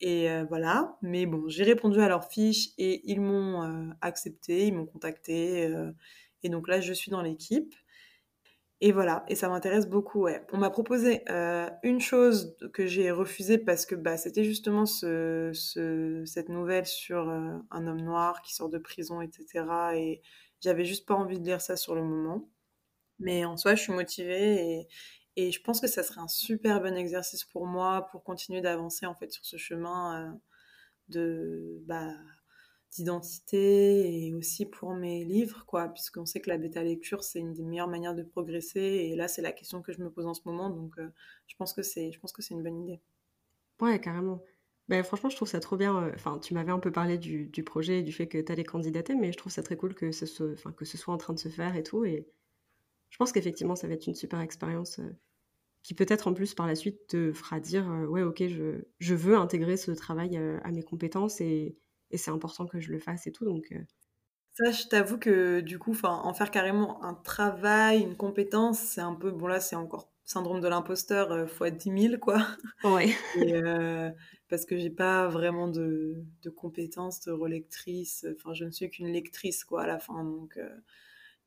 et 0.00 0.28
voilà. 0.48 0.96
Mais 1.02 1.26
bon, 1.26 1.48
j'ai 1.48 1.64
répondu 1.64 2.00
à 2.00 2.08
leurs 2.08 2.24
fiches 2.30 2.68
et 2.78 3.02
ils 3.10 3.20
m'ont 3.20 3.90
accepté, 4.00 4.66
ils 4.68 4.74
m'ont 4.74 4.86
contacté. 4.86 5.68
et 6.44 6.48
donc 6.48 6.68
là, 6.68 6.80
je 6.80 6.92
suis 6.92 7.10
dans 7.10 7.22
l'équipe. 7.22 7.74
Et 8.80 8.92
voilà, 8.92 9.24
et 9.26 9.34
ça 9.34 9.48
m'intéresse 9.48 9.88
beaucoup. 9.88 10.28
On 10.52 10.58
m'a 10.58 10.70
proposé 10.70 11.22
euh, 11.30 11.68
une 11.82 12.00
chose 12.00 12.56
que 12.72 12.86
j'ai 12.86 13.10
refusée 13.10 13.58
parce 13.58 13.86
que 13.86 13.96
bah, 13.96 14.16
c'était 14.16 14.44
justement 14.44 14.86
ce, 14.86 15.50
ce, 15.52 16.22
cette 16.26 16.48
nouvelle 16.48 16.86
sur 16.86 17.28
euh, 17.28 17.58
un 17.72 17.86
homme 17.88 18.00
noir 18.00 18.40
qui 18.42 18.54
sort 18.54 18.68
de 18.68 18.78
prison, 18.78 19.20
etc. 19.20 19.64
Et 19.96 20.22
j'avais 20.60 20.84
juste 20.84 21.06
pas 21.06 21.14
envie 21.14 21.40
de 21.40 21.44
lire 21.44 21.60
ça 21.60 21.76
sur 21.76 21.96
le 21.96 22.04
moment. 22.04 22.48
Mais 23.18 23.44
en 23.44 23.56
soi, 23.56 23.74
je 23.74 23.82
suis 23.82 23.92
motivée 23.92 24.78
et, 24.80 24.88
et 25.36 25.52
je 25.52 25.60
pense 25.62 25.80
que 25.80 25.88
ça 25.88 26.04
serait 26.04 26.20
un 26.20 26.28
super 26.28 26.80
bon 26.80 26.96
exercice 26.96 27.44
pour 27.44 27.66
moi 27.66 28.06
pour 28.12 28.22
continuer 28.22 28.60
d'avancer 28.60 29.06
en 29.06 29.14
fait 29.14 29.32
sur 29.32 29.44
ce 29.44 29.56
chemin 29.56 30.30
euh, 30.30 30.38
de... 31.08 31.82
Bah, 31.86 32.12
d'identité 32.90 34.26
et 34.26 34.34
aussi 34.34 34.66
pour 34.66 34.94
mes 34.94 35.24
livres, 35.24 35.64
quoi, 35.66 35.88
puisqu'on 35.88 36.26
sait 36.26 36.40
que 36.40 36.48
la 36.48 36.58
bêta 36.58 36.82
lecture, 36.82 37.22
c'est 37.22 37.38
une 37.38 37.52
des 37.52 37.64
meilleures 37.64 37.88
manières 37.88 38.14
de 38.14 38.22
progresser. 38.22 38.80
Et 38.80 39.16
là, 39.16 39.28
c'est 39.28 39.42
la 39.42 39.52
question 39.52 39.82
que 39.82 39.92
je 39.92 40.00
me 40.00 40.10
pose 40.10 40.26
en 40.26 40.34
ce 40.34 40.40
moment, 40.46 40.70
donc 40.70 40.98
euh, 40.98 41.08
je 41.46 41.56
pense 41.56 41.74
que 41.74 41.82
c'est, 41.82 42.12
je 42.12 42.18
pense 42.18 42.32
que 42.32 42.42
c'est 42.42 42.54
une 42.54 42.62
bonne 42.62 42.82
idée. 42.82 43.00
Ouais, 43.80 44.00
carrément. 44.00 44.42
Ben, 44.88 45.04
franchement, 45.04 45.28
je 45.28 45.36
trouve 45.36 45.48
ça 45.48 45.60
trop 45.60 45.76
bien. 45.76 46.02
Euh, 46.02 46.12
enfin, 46.14 46.38
tu 46.38 46.54
m'avais 46.54 46.72
un 46.72 46.78
peu 46.78 46.90
parlé 46.90 47.18
du, 47.18 47.46
du 47.46 47.62
projet 47.62 48.00
et 48.00 48.02
du 48.02 48.12
fait 48.12 48.26
que 48.26 48.38
tu 48.38 48.50
allais 48.50 48.64
candidater, 48.64 49.14
mais 49.14 49.32
je 49.32 49.38
trouve 49.38 49.52
ça 49.52 49.62
très 49.62 49.76
cool 49.76 49.94
que 49.94 50.10
ce, 50.12 50.24
soit, 50.24 50.50
enfin, 50.52 50.72
que 50.72 50.86
ce 50.86 50.96
soit 50.96 51.12
en 51.12 51.18
train 51.18 51.34
de 51.34 51.38
se 51.38 51.50
faire 51.50 51.76
et 51.76 51.82
tout. 51.82 52.04
Et 52.06 52.26
je 53.10 53.18
pense 53.18 53.32
qu'effectivement, 53.32 53.76
ça 53.76 53.86
va 53.86 53.94
être 53.94 54.06
une 54.06 54.14
super 54.14 54.40
expérience 54.40 54.98
euh, 54.98 55.14
qui 55.82 55.94
peut-être 55.94 56.26
en 56.26 56.34
plus 56.34 56.54
par 56.54 56.66
la 56.66 56.74
suite 56.74 57.06
te 57.08 57.32
fera 57.32 57.60
dire 57.60 57.86
Ouais, 58.08 58.22
ok, 58.22 58.48
je, 58.48 58.84
je 58.98 59.14
veux 59.14 59.36
intégrer 59.36 59.76
ce 59.76 59.90
travail 59.90 60.36
à 60.36 60.72
mes 60.72 60.82
compétences 60.82 61.40
et, 61.42 61.76
et 62.10 62.18
c'est 62.18 62.30
important 62.30 62.66
que 62.66 62.80
je 62.80 62.90
le 62.90 62.98
fasse 62.98 63.26
et 63.26 63.32
tout. 63.32 63.44
Donc, 63.44 63.72
euh. 63.72 63.80
Ça, 64.52 64.70
je 64.72 64.88
t'avoue 64.88 65.18
que 65.18 65.60
du 65.60 65.78
coup, 65.78 65.96
en 66.02 66.34
faire 66.34 66.50
carrément 66.50 67.02
un 67.04 67.14
travail, 67.14 68.00
une 68.00 68.16
compétence, 68.16 68.78
c'est 68.80 69.00
un 69.00 69.14
peu, 69.14 69.30
bon 69.30 69.46
là, 69.46 69.60
c'est 69.60 69.76
encore 69.76 70.10
syndrome 70.24 70.60
de 70.60 70.68
l'imposteur 70.68 71.30
euh, 71.32 71.46
fois 71.46 71.70
10 71.70 72.08
000, 72.08 72.18
quoi. 72.18 72.44
Ouais. 72.84 73.14
Euh, 73.36 74.10
parce 74.48 74.64
que 74.66 74.76
j'ai 74.76 74.90
pas 74.90 75.28
vraiment 75.28 75.68
de, 75.68 76.24
de, 76.42 76.50
compétences 76.50 77.20
de 77.20 77.32
relectrice. 77.32 78.26
Enfin, 78.36 78.52
je 78.52 78.64
ne 78.64 78.70
suis 78.70 78.90
qu'une 78.90 79.12
lectrice, 79.12 79.64
quoi, 79.64 79.82
à 79.82 79.86
la 79.86 79.98
fin. 79.98 80.24
Donc, 80.24 80.58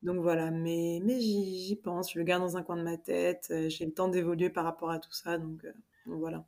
donc 0.03 0.19
voilà. 0.21 0.51
Mais, 0.51 0.99
mais 1.03 1.19
j'y 1.19 1.75
pense. 1.75 2.13
Je 2.13 2.19
le 2.19 2.25
garde 2.25 2.43
dans 2.43 2.57
un 2.57 2.63
coin 2.63 2.77
de 2.77 2.83
ma 2.83 2.97
tête. 2.97 3.53
j'ai 3.67 3.85
le 3.85 3.93
temps 3.93 4.07
d'évoluer 4.07 4.49
par 4.49 4.63
rapport 4.63 4.91
à 4.91 4.99
tout 4.99 5.13
ça. 5.13 5.37
Donc, 5.37 5.65
donc 6.05 6.19
voilà. 6.19 6.45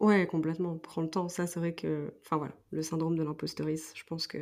Ouais, 0.00 0.26
complètement. 0.26 0.78
Prends 0.78 1.02
le 1.02 1.10
temps. 1.10 1.28
Ça, 1.28 1.46
c'est 1.46 1.58
vrai 1.58 1.74
que, 1.74 2.12
enfin 2.24 2.36
voilà, 2.36 2.54
le 2.70 2.82
syndrome 2.82 3.16
de 3.16 3.22
l'imposteurice, 3.24 3.92
je 3.96 4.04
pense 4.04 4.26
que 4.26 4.38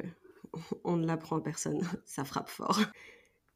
on 0.85 0.97
ne 0.97 1.07
l'apprend 1.07 1.37
à 1.37 1.41
personne. 1.41 1.81
Ça 2.05 2.25
frappe 2.25 2.49
fort. 2.49 2.79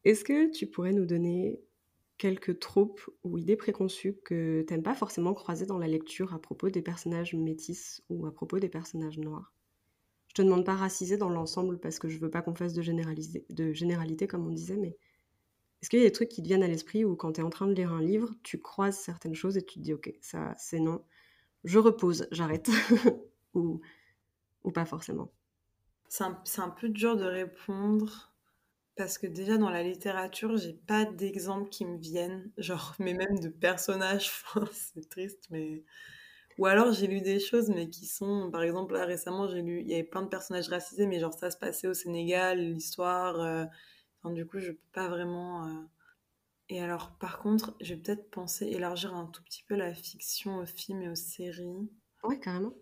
Est-ce 0.05 0.25
que 0.25 0.51
tu 0.53 0.67
pourrais 0.69 0.93
nous 0.93 1.07
donner 1.07 1.61
quelques 2.19 2.61
tropes 2.61 3.03
ou 3.25 3.39
idées 3.39 3.57
préconçues 3.57 4.19
que 4.25 4.63
t'aimes 4.69 4.83
pas 4.83 4.95
forcément 4.95 5.35
croiser 5.35 5.67
dans 5.67 5.79
la 5.79 5.89
lecture 5.89 6.35
à 6.35 6.41
propos 6.41 6.71
des 6.71 6.83
personnages 6.83 7.35
métis 7.35 8.03
ou 8.11 8.27
à 8.27 8.33
propos 8.35 8.59
des 8.61 8.69
personnages 8.71 9.19
noirs? 9.19 9.55
Je 10.29 10.35
te 10.35 10.43
demande 10.43 10.65
pas 10.67 10.77
racisé 10.77 11.17
dans 11.19 11.31
l'ensemble 11.31 11.81
parce 11.81 11.99
que 11.99 12.09
je 12.09 12.19
veux 12.19 12.31
pas 12.31 12.43
qu'on 12.43 12.55
fasse 12.55 12.75
de, 12.75 12.83
généraliser, 12.83 13.47
de 13.51 13.73
généralité 13.73 14.27
comme 14.29 14.47
on 14.47 14.51
disait, 14.53 14.77
mais 14.77 14.97
est-ce 15.83 15.91
qu'il 15.91 15.99
y 16.01 16.03
a 16.03 16.07
des 16.07 16.13
trucs 16.13 16.29
qui 16.31 16.43
te 16.43 16.47
viennent 16.49 16.63
à 16.63 16.69
l'esprit 16.69 17.05
où 17.05 17.17
quand 17.17 17.35
tu 17.35 17.41
es 17.41 17.45
en 17.45 17.51
train 17.51 17.67
de 17.67 17.75
lire 17.75 17.93
un 17.93 18.03
livre, 18.03 18.31
tu 18.43 18.61
croises 18.61 18.99
certaines 18.99 19.35
choses 19.35 19.57
et 19.57 19.63
tu 19.65 19.79
te 19.79 19.85
dis 19.85 19.95
ok, 19.95 20.13
ça 20.21 20.55
c'est 20.59 20.81
non 20.81 21.05
je 21.65 21.79
repose, 21.79 22.27
j'arrête. 22.31 22.69
ou, 23.55 23.81
ou 24.65 24.71
pas 24.71 24.85
forcément. 24.85 25.31
C'est 26.09 26.25
un, 26.25 26.43
un, 26.59 26.71
peu 26.71 26.89
dur 26.89 27.17
de 27.17 27.25
répondre 27.25 28.33
parce 28.97 29.17
que 29.17 29.27
déjà 29.27 29.57
dans 29.57 29.71
la 29.71 29.83
littérature, 29.83 30.57
j'ai 30.57 30.75
pas 30.75 31.05
d'exemples 31.05 31.71
qui 31.71 31.85
me 31.87 31.97
viennent, 31.99 32.51
genre, 32.59 32.95
mais 32.99 33.15
même 33.15 33.39
de 33.39 33.49
personnages, 33.49 34.31
c'est 34.73 35.09
triste, 35.09 35.47
mais. 35.51 35.85
Ou 36.59 36.67
alors 36.67 36.93
j'ai 36.93 37.07
lu 37.07 37.23
des 37.23 37.41
choses, 37.41 37.71
mais 37.71 37.89
qui 37.89 38.05
sont, 38.05 38.51
par 38.51 38.63
exemple, 38.63 38.95
récemment, 38.95 39.49
j'ai 39.49 39.63
lu, 39.63 39.81
il 39.81 39.89
y 39.89 39.95
avait 39.95 40.05
plein 40.05 40.21
de 40.23 40.29
personnages 40.29 40.69
racisés, 40.69 41.07
mais 41.07 41.19
genre 41.19 41.33
ça 41.33 41.51
se 41.51 41.57
passait 41.57 41.87
au 41.87 41.95
Sénégal, 41.95 42.59
l'histoire. 42.59 43.41
Euh, 43.41 43.65
du 44.27 44.47
coup, 44.47 44.59
je 44.59 44.73
peux 44.73 44.79
pas 44.93 45.09
vraiment. 45.09 45.67
Euh, 45.67 45.71
et 46.71 46.81
alors, 46.81 47.11
par 47.19 47.41
contre, 47.41 47.75
je 47.81 47.95
vais 47.95 48.01
peut-être 48.01 48.31
penser 48.31 48.67
élargir 48.67 49.15
un 49.15 49.27
tout 49.27 49.43
petit 49.43 49.65
peu 49.65 49.75
la 49.75 49.93
fiction 49.93 50.59
aux 50.59 50.67
films 50.67 51.03
et 51.03 51.09
aux 51.09 51.17
séries. 51.17 51.91
Ouais, 52.23 52.39
carrément. 52.39 52.73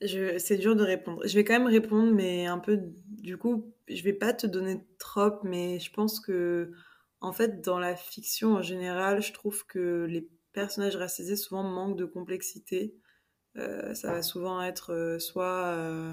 C'est 0.00 0.56
dur 0.56 0.74
de 0.74 0.84
répondre. 0.84 1.20
Je 1.26 1.34
vais 1.34 1.44
quand 1.44 1.52
même 1.52 1.66
répondre, 1.66 2.12
mais 2.14 2.46
un 2.46 2.58
peu. 2.58 2.80
Du 3.08 3.36
coup, 3.36 3.74
je 3.88 4.02
vais 4.02 4.14
pas 4.14 4.32
te 4.32 4.46
donner 4.46 4.80
trop, 4.98 5.32
mais 5.42 5.78
je 5.80 5.92
pense 5.92 6.18
que, 6.18 6.72
en 7.20 7.32
fait, 7.32 7.60
dans 7.60 7.78
la 7.78 7.94
fiction 7.94 8.54
en 8.54 8.62
général, 8.62 9.20
je 9.20 9.34
trouve 9.34 9.66
que 9.66 10.06
les 10.08 10.30
personnages 10.52 10.96
racisés 10.96 11.36
souvent 11.36 11.64
manquent 11.64 11.98
de 11.98 12.06
complexité. 12.06 12.96
Euh, 13.56 13.92
ça 13.92 14.12
va 14.12 14.22
souvent 14.22 14.62
être 14.62 14.94
euh, 14.94 15.18
soit 15.18 15.66
euh, 15.66 16.12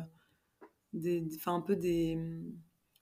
des, 0.93 1.23
enfin 1.37 1.55
un 1.55 1.61
peu 1.61 1.75
des, 1.75 2.17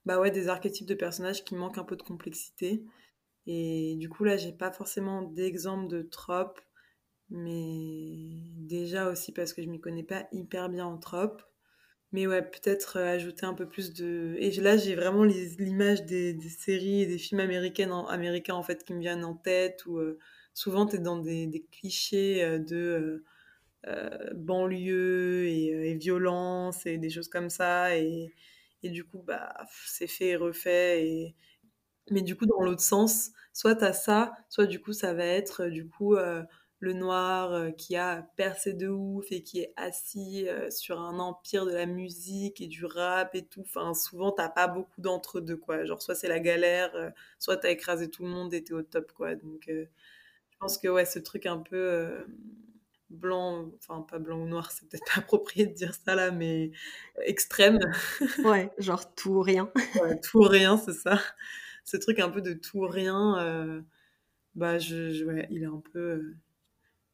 bah 0.05 0.19
ouais, 0.19 0.32
des 0.32 0.49
archétypes 0.49 0.88
de 0.88 0.95
personnages 0.95 1.43
qui 1.43 1.55
manquent 1.55 1.78
un 1.78 1.84
peu 1.84 1.95
de 1.95 2.03
complexité. 2.03 2.84
Et 3.47 3.95
du 3.97 4.09
coup, 4.09 4.23
là, 4.23 4.37
j'ai 4.37 4.53
pas 4.53 4.71
forcément 4.71 5.21
d'exemple 5.23 5.87
de 5.87 6.01
trope, 6.01 6.61
mais 7.29 8.41
déjà 8.57 9.09
aussi 9.09 9.31
parce 9.33 9.53
que 9.53 9.61
je 9.63 9.67
m'y 9.69 9.79
connais 9.81 10.03
pas 10.03 10.27
hyper 10.31 10.69
bien 10.69 10.85
en 10.85 10.97
trope. 10.97 11.43
mais 12.13 12.27
ouais, 12.27 12.43
peut-être 12.43 12.97
ajouter 12.99 13.45
un 13.45 13.55
peu 13.55 13.67
plus 13.67 13.93
de. 13.93 14.35
Et 14.39 14.51
là, 14.61 14.77
j'ai 14.77 14.95
vraiment 14.95 15.23
l'image 15.25 16.05
des, 16.05 16.39
séries 16.49 17.03
et 17.03 17.07
des 17.07 17.17
films 17.17 17.41
américains 17.41 17.91
en, 17.91 18.07
américains 18.07 18.55
en 18.55 18.63
fait 18.63 18.83
qui 18.85 18.93
me 18.93 18.99
viennent 19.01 19.25
en 19.25 19.35
tête 19.35 19.85
où 19.87 19.99
souvent 20.53 20.85
tu 20.87 20.97
es 20.97 20.99
dans 20.99 21.17
des, 21.17 21.65
clichés 21.71 22.59
de 22.59 23.23
banlieue 24.35 25.47
et, 25.47 25.95
violence 25.95 26.85
et 26.85 26.97
des 26.97 27.09
choses 27.09 27.29
comme 27.29 27.49
ça 27.49 27.97
et, 27.97 28.33
et 28.83 28.89
du 28.89 29.03
coup 29.03 29.21
bah 29.25 29.53
c'est 29.87 30.07
fait 30.07 30.29
et 30.29 30.35
refait 30.37 31.35
mais 32.11 32.21
du 32.21 32.35
coup 32.35 32.45
dans 32.45 32.61
l'autre 32.61 32.81
sens 32.81 33.31
soit 33.53 33.75
tu 33.75 33.85
as 33.85 33.93
ça 33.93 34.33
soit 34.49 34.65
du 34.65 34.81
coup 34.81 34.93
ça 34.93 35.13
va 35.13 35.25
être 35.25 35.67
du 35.67 35.87
coup 35.87 36.15
le 36.79 36.93
noir 36.93 37.73
qui 37.77 37.95
a 37.95 38.27
percé 38.35 38.73
de 38.73 38.89
ouf 38.89 39.31
et 39.31 39.41
qui 39.41 39.61
est 39.61 39.73
assis 39.77 40.47
sur 40.69 40.99
un 40.99 41.17
empire 41.17 41.65
de 41.65 41.71
la 41.71 41.85
musique 41.85 42.59
et 42.59 42.67
du 42.67 42.85
rap 42.85 43.35
et 43.35 43.45
tout. 43.45 43.61
Enfin, 43.61 43.93
souvent, 43.93 44.33
t'as 44.33 44.49
pas 44.49 44.67
beaucoup 44.67 44.99
d'entre-deux, 44.99 45.55
quoi. 45.55 45.85
Genre, 45.85 46.01
soit 46.01 46.13
c'est 46.13 46.27
la 46.27 46.41
galère, 46.41 47.13
soit 47.39 47.55
t'as 47.55 47.69
écrasé 47.69 48.09
tout 48.09 48.23
le 48.23 48.29
monde 48.29 48.53
et 48.53 48.65
t'es 48.65 48.73
au 48.73 48.81
top, 48.83 49.13
quoi. 49.13 49.33
Donc, 49.35 49.63
je 49.69 49.85
pense 50.59 50.77
que, 50.77 50.89
ouais, 50.89 51.05
ce 51.05 51.19
truc 51.19 51.45
un 51.45 51.59
peu 51.59 52.25
blanc, 53.13 53.71
enfin, 53.77 54.01
pas 54.01 54.19
blanc 54.19 54.39
ou 54.39 54.47
noir, 54.47 54.71
c'est 54.73 54.87
peut-être 54.87 55.05
pas 55.05 55.21
approprié 55.21 55.67
de 55.67 55.73
dire 55.73 55.93
ça 55.93 56.15
là, 56.15 56.31
mais 56.31 56.71
extrême. 57.25 57.79
ouais, 58.43 58.71
genre 58.77 59.13
tout 59.15 59.35
ou 59.35 59.41
rien. 59.41 59.71
ouais, 60.01 60.19
tout 60.19 60.39
ou 60.39 60.47
rien, 60.47 60.77
c'est 60.77 60.93
ça. 60.93 61.19
Ce 61.86 61.97
truc 61.97 62.19
un 62.19 62.29
peu 62.29 62.41
de 62.41 62.53
tout 62.53 62.79
ou 62.79 62.88
rien, 62.88 63.84
bah, 64.55 64.79
je, 64.79 65.23
ouais, 65.25 65.47
il 65.49 65.63
est 65.63 65.67
un 65.67 65.81
peu 65.91 66.36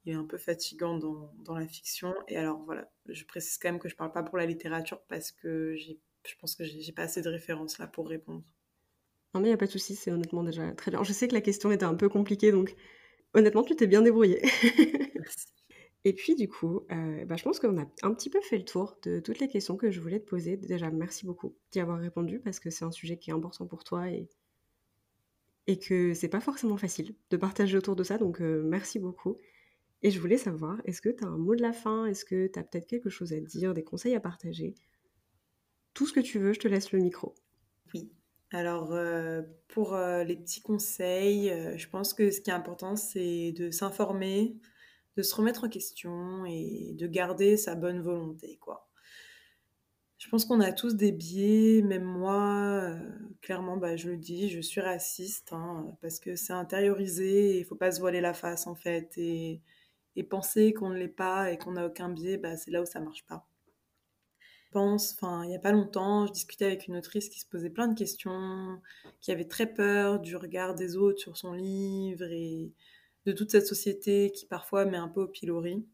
il 0.06 0.14
est 0.14 0.16
un 0.16 0.26
peu 0.26 0.38
fatigant 0.38 0.98
dans, 0.98 1.34
dans, 1.44 1.58
la 1.58 1.68
fiction. 1.68 2.14
Et 2.28 2.38
alors 2.38 2.60
voilà, 2.64 2.90
je 3.08 3.26
précise 3.26 3.58
quand 3.58 3.70
même 3.70 3.80
que 3.80 3.90
je 3.90 3.96
parle 3.96 4.12
pas 4.12 4.24
pour 4.24 4.38
la 4.38 4.46
littérature 4.46 5.02
parce 5.08 5.32
que 5.32 5.76
je 5.76 6.36
pense 6.40 6.56
que 6.56 6.64
j'ai 6.64 6.92
pas 6.92 7.04
assez 7.04 7.22
de 7.22 7.30
références 7.30 7.78
là 7.80 7.88
pour 7.88 8.08
répondre. 8.08 8.44
Non 9.34 9.42
mais 9.42 9.48
il 9.48 9.52
n'y 9.52 9.56
a 9.56 9.58
pas 9.58 9.68
de 9.68 9.72
souci, 9.72 9.96
c'est 9.96 10.12
honnêtement 10.12 10.44
déjà 10.44 10.72
très 10.72 10.92
bien. 10.92 11.04
Je 11.04 11.14
sais 11.14 11.28
que 11.28 11.34
la 11.34 11.42
question 11.42 11.72
était 11.72 11.86
un 11.86 11.96
peu 11.96 12.10
compliquée, 12.10 12.52
donc 12.52 12.76
honnêtement 13.34 13.64
tu 13.64 13.76
t'es 13.76 13.88
bien 13.88 14.02
débrouillé. 14.02 14.42
Et 16.06 16.14
puis 16.14 16.36
du 16.36 16.48
coup, 16.48 16.86
euh, 16.92 17.26
bah, 17.26 17.36
je 17.36 17.44
pense 17.44 17.60
qu'on 17.60 17.78
a 17.78 17.86
un 18.04 18.14
petit 18.14 18.30
peu 18.30 18.40
fait 18.42 18.58
le 18.58 18.64
tour 18.64 18.98
de 19.04 19.20
toutes 19.20 19.40
les 19.40 19.50
questions 19.50 19.76
que 19.76 19.92
je 19.92 20.00
voulais 20.00 20.22
te 20.22 20.30
poser. 20.30 20.56
Déjà, 20.56 20.90
merci 20.90 21.26
beaucoup 21.26 21.58
d'y 21.72 21.82
avoir 21.82 22.00
répondu 22.00 22.40
parce 22.40 22.60
que 22.62 22.70
c'est 22.70 22.86
un 22.86 22.92
sujet 22.92 23.18
qui 23.18 23.32
est 23.32 23.34
important 23.34 23.68
pour 23.68 23.84
toi 23.84 24.10
et, 24.10 24.30
et 25.68 25.80
que 25.80 26.14
c'est 26.14 26.30
pas 26.30 26.40
forcément 26.40 26.78
facile 26.78 27.16
de 27.30 27.38
partager 27.38 27.78
autour 27.78 27.96
de 27.96 28.04
ça. 28.04 28.18
Donc 28.18 28.42
euh, 28.42 28.64
merci 28.64 29.00
beaucoup. 29.00 29.38
Et 30.02 30.12
je 30.12 30.20
voulais 30.20 30.38
savoir, 30.38 30.82
est-ce 30.86 31.02
que 31.02 31.10
tu 31.10 31.24
as 31.24 31.28
un 31.28 31.38
mot 31.38 31.56
de 31.56 31.62
la 31.62 31.74
fin? 31.74 32.06
Est-ce 32.06 32.26
que 32.26 32.48
tu 32.48 32.58
as 32.58 32.64
peut-être 32.64 32.88
quelque 32.88 33.10
chose 33.10 33.34
à 33.34 33.40
dire, 33.40 33.74
des 33.74 33.84
conseils 33.84 34.16
à 34.16 34.20
partager? 34.20 34.76
Tout 35.94 36.06
ce 36.06 36.14
que 36.14 36.22
tu 36.22 36.40
veux, 36.40 36.54
je 36.54 36.60
te 36.60 36.68
laisse 36.68 36.92
le 36.92 37.00
micro. 37.00 37.36
Oui. 37.94 38.12
Alors, 38.52 38.94
euh, 38.94 39.42
pour 39.68 39.94
euh, 39.94 40.24
les 40.24 40.38
petits 40.38 40.62
conseils, 40.62 41.52
je 41.78 41.90
pense 41.90 42.14
que 42.14 42.32
ce 42.32 42.40
qui 42.40 42.50
est 42.50 42.54
important, 42.54 42.96
c'est 42.96 43.52
de 43.52 43.72
s'informer, 43.72 44.58
de 45.18 45.22
se 45.22 45.36
remettre 45.36 45.66
en 45.66 45.70
question 45.70 46.46
et 46.46 46.94
de 46.98 47.08
garder 47.08 47.58
sa 47.58 47.76
bonne 47.76 48.02
volonté, 48.02 48.58
quoi. 48.62 48.89
Je 50.20 50.28
pense 50.30 50.46
qu'on 50.46 50.60
a 50.60 50.72
tous 50.74 50.96
des 50.96 51.12
biais, 51.12 51.82
même 51.82 52.04
moi, 52.04 52.94
clairement, 53.42 53.78
bah, 53.78 53.96
je 53.96 54.10
le 54.10 54.18
dis, 54.18 54.50
je 54.50 54.60
suis 54.60 54.82
raciste, 54.82 55.54
hein, 55.54 55.98
parce 56.02 56.20
que 56.20 56.36
c'est 56.36 56.54
intériorisé, 56.54 57.58
il 57.58 57.66
faut 57.66 57.76
pas 57.76 57.92
se 57.92 58.02
voiler 58.02 58.20
la 58.22 58.34
face, 58.34 58.68
en 58.68 58.76
fait, 58.76 59.18
et 59.18 59.62
penser 60.30 60.74
qu'on 60.74 60.90
ne 60.90 60.98
l'est 60.98 61.08
pas 61.08 61.52
et 61.52 61.58
qu'on 61.58 61.72
n'a 61.72 61.86
aucun 61.88 62.10
biais, 62.10 62.38
bah, 62.38 62.58
c'est 62.58 62.72
là 62.72 62.82
où 62.82 62.86
ça 62.86 63.00
marche 63.00 63.26
pas. 63.26 63.48
Je 64.68 64.72
pense, 64.72 65.14
enfin, 65.14 65.44
il 65.44 65.50
n'y 65.50 65.56
a 65.56 65.60
pas 65.60 65.72
longtemps, 65.72 66.28
je 66.28 66.32
discutais 66.32 66.66
avec 66.66 66.88
une 66.88 66.96
autrice 66.98 67.30
qui 67.30 67.40
se 67.40 67.48
posait 67.48 67.70
plein 67.70 67.88
de 67.88 67.98
questions, 67.98 68.82
qui 69.22 69.32
avait 69.32 69.48
très 69.48 69.74
peur 69.74 70.20
du 70.20 70.36
regard 70.36 70.76
des 70.76 70.96
autres 70.96 71.20
sur 71.20 71.38
son 71.38 71.54
livre 71.54 72.26
et 72.32 72.72
de 73.26 73.32
toute 73.32 73.52
cette 73.52 73.68
société 73.68 74.32
qui 74.32 74.46
parfois 74.46 74.86
met 74.86 74.98
un 74.98 75.08
peu 75.08 75.22
au 75.24 75.28
pilori. 75.28 75.86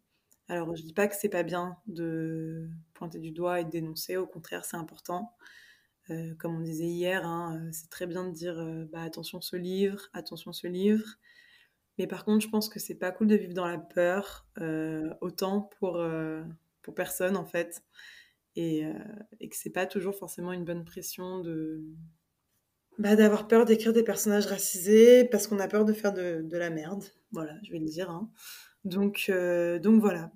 Alors, 0.48 0.76
je 0.76 0.84
dis 0.84 0.94
pas 0.94 1.08
que 1.08 1.16
c'est 1.16 1.30
pas 1.30 1.44
bien 1.44 1.78
de 1.88 2.70
pointer 2.94 3.20
du 3.20 3.32
doigt 3.32 3.62
et 3.62 3.66
de 3.66 3.70
dénoncer, 3.70 4.18
au 4.18 4.28
contraire, 4.28 4.66
c'est 4.66 4.78
important. 4.78 5.34
Euh, 6.12 6.36
comme 6.36 6.56
on 6.56 6.62
disait 6.62 6.86
hier, 6.86 7.26
hein, 7.26 7.68
c'est 7.72 7.90
très 7.90 8.06
bien 8.06 8.26
de 8.26 8.32
dire 8.32 8.60
euh, 8.60 8.86
bah, 8.92 9.02
attention 9.02 9.42
ce 9.42 9.56
livre, 9.56 10.10
attention 10.14 10.54
ce 10.54 10.68
livre. 10.68 11.18
Mais 11.98 12.08
par 12.08 12.26
contre, 12.26 12.44
je 12.44 12.50
pense 12.50 12.70
que 12.70 12.80
c'est 12.80 12.96
pas 12.96 13.12
cool 13.12 13.28
de 13.28 13.36
vivre 13.36 13.54
dans 13.54 13.68
la 13.68 13.78
peur, 13.78 14.46
euh, 14.60 15.14
autant 15.22 15.62
pour, 15.80 15.98
euh, 15.98 16.44
pour 16.82 16.94
personne 16.94 17.38
en 17.38 17.46
fait. 17.46 17.84
Et, 18.56 18.86
euh, 18.86 18.94
et 19.40 19.50
que 19.50 19.56
c'est 19.56 19.72
pas 19.72 19.86
toujours 19.86 20.16
forcément 20.16 20.54
une 20.54 20.66
bonne 20.66 20.86
pression 20.86 21.40
de. 21.40 21.84
Bah, 22.98 23.18
d'avoir 23.18 23.48
peur 23.48 23.66
d'écrire 23.66 23.92
des 23.92 24.04
personnages 24.04 24.46
racisés 24.46 25.26
parce 25.26 25.48
qu'on 25.48 25.60
a 25.60 25.68
peur 25.68 25.84
de 25.84 25.92
faire 25.92 26.14
de, 26.14 26.42
de, 26.42 26.58
la 26.58 26.70
merde. 26.70 27.04
Voilà, 27.32 27.54
je 27.64 27.72
vais 27.72 27.80
le 27.80 27.86
dire. 27.86 28.10
Hein. 28.10 28.30
Donc, 28.86 29.30
donc 29.82 30.00
voilà. 30.00 30.32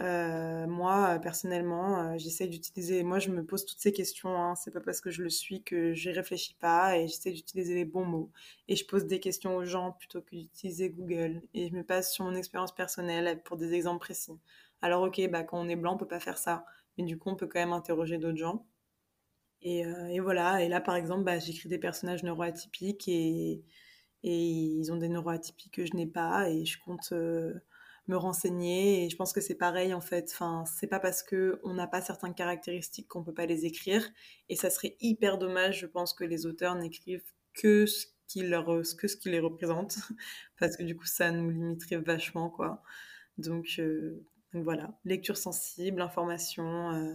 Euh, 0.00 0.66
moi, 0.66 1.18
personnellement, 1.20 2.12
euh, 2.12 2.18
j'essaie 2.18 2.46
d'utiliser. 2.46 3.02
Moi, 3.02 3.18
je 3.18 3.30
me 3.30 3.44
pose 3.44 3.66
toutes 3.66 3.80
ces 3.80 3.92
questions. 3.92 4.34
Hein. 4.42 4.54
C'est 4.54 4.70
pas 4.70 4.80
parce 4.80 5.00
que 5.00 5.10
je 5.10 5.22
le 5.22 5.28
suis 5.28 5.62
que 5.62 5.92
j'y 5.92 6.10
réfléchis 6.10 6.54
pas 6.54 6.96
et 6.96 7.06
j'essaie 7.06 7.32
d'utiliser 7.32 7.74
les 7.74 7.84
bons 7.84 8.06
mots. 8.06 8.30
Et 8.68 8.76
je 8.76 8.86
pose 8.86 9.06
des 9.06 9.20
questions 9.20 9.56
aux 9.56 9.64
gens 9.66 9.92
plutôt 9.92 10.22
que 10.22 10.34
d'utiliser 10.34 10.90
Google. 10.90 11.42
Et 11.52 11.68
je 11.68 11.74
me 11.74 11.82
base 11.82 12.10
sur 12.10 12.24
mon 12.24 12.34
expérience 12.34 12.74
personnelle 12.74 13.42
pour 13.42 13.56
des 13.58 13.74
exemples 13.74 14.00
précis. 14.00 14.32
Alors, 14.80 15.02
ok, 15.02 15.20
bah, 15.30 15.42
quand 15.44 15.60
on 15.60 15.68
est 15.68 15.76
blanc, 15.76 15.94
on 15.94 15.98
peut 15.98 16.08
pas 16.08 16.20
faire 16.20 16.38
ça. 16.38 16.64
Mais 16.96 17.04
du 17.04 17.18
coup, 17.18 17.28
on 17.30 17.36
peut 17.36 17.46
quand 17.46 17.60
même 17.60 17.72
interroger 17.74 18.16
d'autres 18.18 18.38
gens. 18.38 18.64
Et, 19.62 19.84
euh, 19.86 20.22
voilà. 20.22 20.62
Et 20.62 20.68
là, 20.68 20.80
par 20.80 20.96
exemple, 20.96 21.24
bah, 21.24 21.38
j'écris 21.38 21.68
des 21.68 21.78
personnages 21.78 22.22
neuroatypiques 22.22 23.06
et, 23.08 23.62
et 24.22 24.36
ils 24.38 24.92
ont 24.92 24.96
des 24.96 25.08
neuroatypiques 25.08 25.74
que 25.74 25.84
je 25.84 25.94
n'ai 25.94 26.06
pas. 26.06 26.48
Et 26.50 26.64
je 26.64 26.78
compte 26.82 27.12
me 28.10 28.16
renseigner 28.16 29.04
et 29.04 29.10
je 29.10 29.16
pense 29.16 29.32
que 29.32 29.40
c'est 29.40 29.54
pareil 29.54 29.94
en 29.94 30.00
fait. 30.00 30.30
Enfin 30.32 30.64
c'est 30.66 30.86
pas 30.86 31.00
parce 31.00 31.22
que 31.22 31.60
on 31.64 31.74
n'a 31.74 31.86
pas 31.86 32.02
certaines 32.02 32.34
caractéristiques 32.34 33.08
qu'on 33.08 33.22
peut 33.22 33.34
pas 33.34 33.46
les 33.46 33.66
écrire 33.66 34.06
et 34.48 34.56
ça 34.56 34.70
serait 34.70 34.96
hyper 35.00 35.38
dommage 35.38 35.80
je 35.80 35.86
pense 35.86 36.12
que 36.12 36.24
les 36.24 36.46
auteurs 36.46 36.74
n'écrivent 36.74 37.32
que 37.54 37.86
ce 37.86 38.06
qui 38.26 38.42
leur 38.42 38.66
que 38.98 39.08
ce 39.08 39.16
qui 39.16 39.30
les 39.30 39.40
représente 39.40 39.98
parce 40.58 40.76
que 40.76 40.82
du 40.82 40.96
coup 40.96 41.06
ça 41.06 41.30
nous 41.30 41.50
limiterait 41.50 41.98
vachement 41.98 42.50
quoi. 42.50 42.82
Donc, 43.38 43.76
euh, 43.78 44.24
voilà. 44.52 44.98
Lecture 45.04 45.36
sensible 45.36 46.00
information 46.00 46.92
euh, 46.92 47.14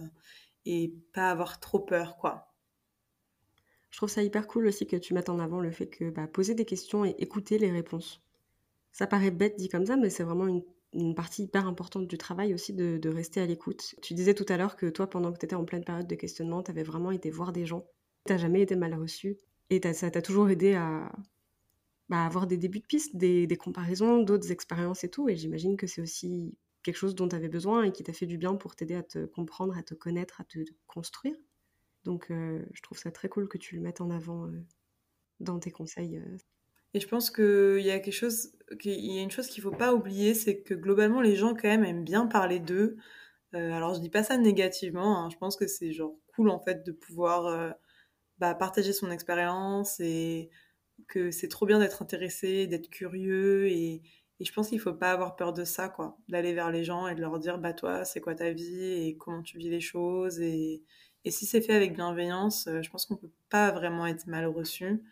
et 0.64 0.92
pas 1.12 1.30
avoir 1.30 1.60
trop 1.60 1.78
peur 1.78 2.16
quoi. 2.16 2.52
Je 3.90 3.98
trouve 3.98 4.10
ça 4.10 4.22
hyper 4.22 4.46
cool 4.46 4.66
aussi 4.66 4.86
que 4.86 4.96
tu 4.96 5.14
mettes 5.14 5.28
en 5.28 5.38
avant 5.38 5.60
le 5.60 5.70
fait 5.70 5.86
que 5.86 6.10
bah, 6.10 6.26
poser 6.26 6.54
des 6.54 6.64
questions 6.66 7.04
et 7.04 7.14
écouter 7.18 7.58
les 7.58 7.70
réponses. 7.70 8.22
Ça 8.92 9.06
paraît 9.06 9.30
bête 9.30 9.56
dit 9.56 9.68
comme 9.68 9.86
ça, 9.86 9.96
mais 9.96 10.10
c'est 10.10 10.24
vraiment 10.24 10.46
une 10.46 10.64
une 10.92 11.14
partie 11.14 11.44
hyper 11.44 11.66
importante 11.66 12.06
du 12.06 12.18
travail 12.18 12.54
aussi 12.54 12.72
de, 12.72 13.08
rester 13.08 13.40
à 13.40 13.46
l'écoute. 13.46 13.94
Tu 14.02 14.14
disais 14.14 14.34
tout 14.34 14.46
à 14.48 14.56
l'heure 14.56 14.76
que 14.76 14.86
toi, 14.86 15.08
pendant 15.08 15.32
que 15.32 15.38
tu 15.38 15.46
étais 15.46 15.56
en 15.56 15.64
pleine 15.64 15.84
période 15.84 16.06
de 16.06 16.14
questionnement, 16.14 16.62
tu 16.62 16.70
avais 16.70 16.82
vraiment 16.82 17.10
été 17.10 17.30
voir 17.30 17.52
des 17.52 17.66
gens. 17.66 17.86
Tu 18.26 18.36
jamais 18.38 18.62
été 18.62 18.76
mal 18.76 18.94
reçu. 18.94 19.38
Et 19.70 19.80
ça 19.92 20.10
t'a 20.10 20.22
toujours 20.22 20.48
aidé 20.48 20.74
à 20.74 21.12
bah, 22.08 22.24
avoir 22.24 22.46
des 22.46 22.56
débuts 22.56 22.80
de 22.80 22.86
piste, 22.86 23.16
des, 23.16 23.48
comparaisons, 23.56 24.22
d'autres 24.22 24.52
expériences 24.52 25.04
et 25.04 25.10
tout. 25.10 25.28
Et 25.28 25.36
j'imagine 25.36 25.76
que 25.76 25.86
c'est 25.86 26.00
aussi 26.00 26.56
quelque 26.82 26.96
chose 26.96 27.14
dont 27.14 27.28
tu 27.28 27.36
avais 27.36 27.48
besoin 27.48 27.82
et 27.82 27.92
qui 27.92 28.04
t'a 28.04 28.12
fait 28.12 28.26
du 28.26 28.38
bien 28.38 28.54
pour 28.54 28.76
t'aider 28.76 28.94
à 28.94 29.02
te 29.02 29.26
comprendre, 29.26 29.76
à 29.76 29.82
te 29.82 29.94
connaître, 29.94 30.40
à 30.40 30.44
te 30.44 30.60
construire. 30.86 31.36
Donc 32.04 32.30
euh, 32.30 32.64
je 32.72 32.82
trouve 32.82 32.98
ça 32.98 33.10
très 33.10 33.28
cool 33.28 33.48
que 33.48 33.58
tu 33.58 33.74
le 33.74 33.82
mettes 33.82 34.00
en 34.00 34.10
avant 34.10 34.46
euh, 34.46 34.64
dans 35.40 35.58
tes 35.58 35.72
conseils. 35.72 36.18
Euh. 36.18 36.36
Et 36.96 37.00
je 37.00 37.08
pense 37.08 37.30
qu'il 37.30 37.82
y 37.82 37.90
a 37.90 38.00
quelque 38.00 38.14
chose, 38.14 38.52
qu'il 38.80 39.14
y 39.14 39.18
a 39.18 39.22
une 39.22 39.30
chose 39.30 39.48
qu'il 39.48 39.62
faut 39.62 39.70
pas 39.70 39.92
oublier, 39.92 40.32
c'est 40.32 40.62
que 40.62 40.72
globalement 40.72 41.20
les 41.20 41.36
gens 41.36 41.52
quand 41.52 41.68
même 41.68 41.84
aiment 41.84 42.04
bien 42.04 42.26
parler 42.26 42.58
d'eux. 42.58 42.96
Euh, 43.54 43.72
alors 43.74 43.92
je 43.92 44.00
dis 44.00 44.08
pas 44.08 44.22
ça 44.22 44.38
négativement, 44.38 45.18
hein. 45.18 45.28
je 45.28 45.36
pense 45.36 45.56
que 45.56 45.66
c'est 45.66 45.92
genre 45.92 46.14
cool 46.34 46.48
en 46.48 46.58
fait 46.58 46.86
de 46.86 46.92
pouvoir 46.92 47.48
euh, 47.48 47.70
bah, 48.38 48.54
partager 48.54 48.94
son 48.94 49.10
expérience 49.10 50.00
et 50.00 50.48
que 51.08 51.30
c'est 51.30 51.48
trop 51.48 51.66
bien 51.66 51.80
d'être 51.80 52.00
intéressé, 52.00 52.66
d'être 52.66 52.88
curieux 52.88 53.68
et, 53.68 54.02
je 54.40 54.52
pense 54.52 54.68
qu'il 54.68 54.80
faut 54.80 54.94
pas 54.94 55.12
avoir 55.12 55.36
peur 55.36 55.52
de 55.52 55.64
ça 55.64 55.88
quoi, 55.90 56.18
d'aller 56.28 56.54
vers 56.54 56.70
les 56.70 56.84
gens 56.84 57.08
et 57.08 57.14
de 57.14 57.20
leur 57.20 57.38
dire 57.38 57.58
bah 57.58 57.72
toi 57.74 58.04
c'est 58.06 58.20
quoi 58.20 58.34
ta 58.34 58.52
vie 58.52 59.08
et 59.08 59.16
comment 59.18 59.42
tu 59.42 59.58
vis 59.58 59.70
les 59.70 59.80
choses 59.80 60.40
et, 60.40 60.82
et 61.24 61.30
si 61.30 61.46
c'est 61.46 61.60
fait 61.62 61.74
avec 61.74 61.94
bienveillance, 61.94 62.68
euh, 62.68 62.82
je 62.82 62.90
pense 62.90 63.06
qu'on 63.06 63.16
peut 63.16 63.32
pas 63.50 63.70
vraiment 63.72 64.06
être 64.06 64.26
mal 64.26 64.46
reçu. 64.46 65.02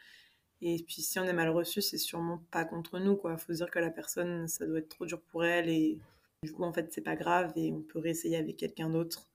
Et 0.66 0.82
puis 0.82 1.02
si 1.02 1.18
on 1.18 1.24
est 1.24 1.32
mal 1.34 1.50
reçu, 1.50 1.82
c'est 1.82 1.98
sûrement 1.98 2.42
pas 2.50 2.64
contre 2.64 2.98
nous, 2.98 3.16
quoi. 3.16 3.36
Faut 3.36 3.52
se 3.52 3.58
dire 3.58 3.70
que 3.70 3.78
la 3.78 3.90
personne, 3.90 4.48
ça 4.48 4.66
doit 4.66 4.78
être 4.78 4.88
trop 4.88 5.04
dur 5.04 5.20
pour 5.20 5.44
elle 5.44 5.68
et 5.68 5.98
du 6.42 6.52
coup, 6.52 6.64
en 6.64 6.72
fait, 6.72 6.90
c'est 6.90 7.02
pas 7.02 7.16
grave 7.16 7.52
et 7.54 7.70
on 7.70 7.82
peut 7.82 7.98
réessayer 7.98 8.38
avec 8.38 8.56
quelqu'un 8.56 8.88
d'autre. 8.88 9.28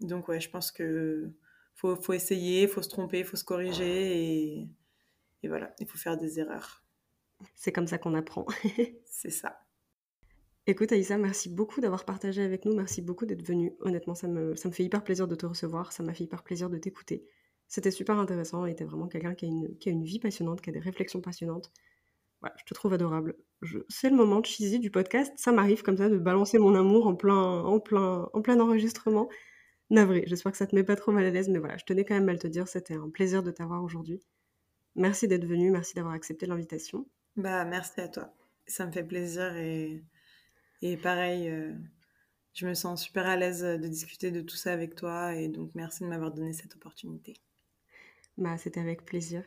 Donc 0.00 0.26
ouais, 0.26 0.40
je 0.40 0.50
pense 0.50 0.72
que 0.72 1.30
faut, 1.76 1.94
faut 1.94 2.12
essayer, 2.12 2.66
faut 2.66 2.82
se 2.82 2.88
tromper, 2.88 3.22
faut 3.22 3.36
se 3.36 3.44
corriger 3.44 4.56
et, 4.56 4.68
et 5.44 5.48
voilà, 5.48 5.72
il 5.78 5.86
faut 5.86 5.96
faire 5.96 6.16
des 6.16 6.40
erreurs. 6.40 6.82
C'est 7.54 7.70
comme 7.70 7.86
ça 7.86 7.98
qu'on 7.98 8.14
apprend. 8.14 8.44
c'est 9.06 9.30
ça. 9.30 9.60
Écoute 10.66 10.90
Aïssa, 10.90 11.18
merci 11.18 11.50
beaucoup 11.50 11.80
d'avoir 11.80 12.04
partagé 12.04 12.42
avec 12.42 12.64
nous, 12.64 12.74
merci 12.74 13.00
beaucoup 13.00 13.26
d'être 13.26 13.46
venue. 13.46 13.76
Honnêtement, 13.78 14.16
ça 14.16 14.26
me, 14.26 14.56
ça 14.56 14.68
me 14.68 14.74
fait 14.74 14.82
hyper 14.82 15.04
plaisir 15.04 15.28
de 15.28 15.36
te 15.36 15.46
recevoir, 15.46 15.92
ça 15.92 16.02
m'a 16.02 16.14
fait 16.14 16.24
hyper 16.24 16.42
plaisir 16.42 16.68
de 16.68 16.78
t'écouter. 16.78 17.28
C'était 17.68 17.90
super 17.90 18.18
intéressant 18.18 18.66
et 18.66 18.74
t'es 18.74 18.84
vraiment 18.84 19.08
quelqu'un 19.08 19.34
qui, 19.34 19.46
a 19.46 19.48
une- 19.48 19.76
qui 19.78 19.88
a 19.88 19.92
une 19.92 20.04
vie 20.04 20.18
passionnante, 20.20 20.60
qui 20.60 20.70
a 20.70 20.72
des 20.72 20.78
réflexions 20.80 21.20
passionnantes. 21.20 21.72
Voilà, 22.40 22.54
je 22.58 22.64
te 22.64 22.74
trouve 22.74 22.92
adorable. 22.94 23.36
C'est 23.88 24.10
le 24.10 24.16
moment 24.16 24.42
cheesy 24.42 24.78
du 24.78 24.90
podcast, 24.90 25.32
ça 25.36 25.52
m'arrive 25.52 25.82
comme 25.82 25.96
ça 25.96 26.08
de 26.08 26.18
balancer 26.18 26.58
mon 26.58 26.74
amour 26.74 27.06
en 27.06 27.14
plein, 27.16 27.34
en 27.62 27.80
plein, 27.80 28.28
en 28.32 28.42
plein 28.42 28.60
enregistrement. 28.60 29.28
Navré, 29.90 30.24
j'espère 30.26 30.52
que 30.52 30.58
ça 30.58 30.66
te 30.66 30.74
met 30.74 30.84
pas 30.84 30.96
trop 30.96 31.12
mal 31.12 31.24
à 31.24 31.30
l'aise, 31.30 31.48
mais 31.48 31.58
voilà, 31.58 31.76
je 31.78 31.84
tenais 31.84 32.04
quand 32.04 32.14
même 32.14 32.28
à 32.28 32.36
te 32.38 32.46
dire, 32.48 32.68
c'était 32.68 32.94
un 32.94 33.10
plaisir 33.10 33.42
de 33.42 33.50
t'avoir 33.50 33.82
aujourd'hui. 33.84 34.20
Merci 34.96 35.28
d'être 35.28 35.46
venu, 35.46 35.70
merci 35.70 35.94
d'avoir 35.94 36.14
accepté 36.14 36.46
l'invitation. 36.46 37.06
Bah, 37.36 37.64
merci 37.64 38.00
à 38.00 38.08
toi. 38.08 38.34
Ça 38.66 38.86
me 38.86 38.92
fait 38.92 39.04
plaisir 39.04 39.54
et, 39.56 40.02
et 40.82 40.96
pareil, 40.96 41.48
euh, 41.48 41.72
je 42.54 42.66
me 42.66 42.74
sens 42.74 43.02
super 43.02 43.26
à 43.26 43.36
l'aise 43.36 43.62
de 43.62 43.88
discuter 43.88 44.30
de 44.30 44.40
tout 44.42 44.56
ça 44.56 44.72
avec 44.72 44.94
toi 44.96 45.34
et 45.36 45.48
donc 45.48 45.70
merci 45.74 46.04
de 46.04 46.08
m'avoir 46.08 46.32
donné 46.32 46.52
cette 46.52 46.76
opportunité. 46.76 47.34
Bah, 48.38 48.58
c'était 48.58 48.80
avec 48.80 49.04
plaisir. 49.04 49.42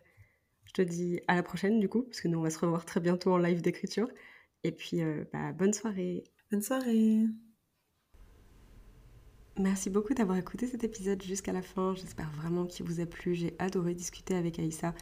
Je 0.66 0.74
te 0.74 0.82
dis 0.82 1.22
à 1.28 1.36
la 1.36 1.44
prochaine 1.44 1.80
du 1.80 1.90
coup, 1.90 2.04
parce 2.04 2.22
que 2.22 2.28
nous 2.28 2.40
on 2.40 2.44
va 2.44 2.50
se 2.50 2.60
revoir 2.60 2.86
très 2.86 3.00
bientôt 3.00 3.34
en 3.34 3.38
live 3.38 3.62
d'écriture. 3.62 4.10
Et 4.64 4.72
puis, 4.72 5.02
euh, 5.02 5.24
bah, 5.32 5.54
bonne 5.54 5.74
soirée. 5.74 6.24
Bonne 6.52 6.62
soirée. 6.62 7.22
Merci 9.60 9.90
beaucoup 9.90 10.14
d'avoir 10.14 10.38
écouté 10.38 10.68
cet 10.68 10.84
épisode 10.84 11.22
jusqu'à 11.24 11.52
la 11.52 11.62
fin. 11.62 11.96
J'espère 11.96 12.30
vraiment 12.32 12.66
qu'il 12.66 12.86
vous 12.86 13.00
a 13.00 13.06
plu. 13.06 13.34
J'ai 13.34 13.56
adoré 13.60 13.96
discuter 13.96 14.36
avec 14.36 14.60
Aïssa. 14.60 14.94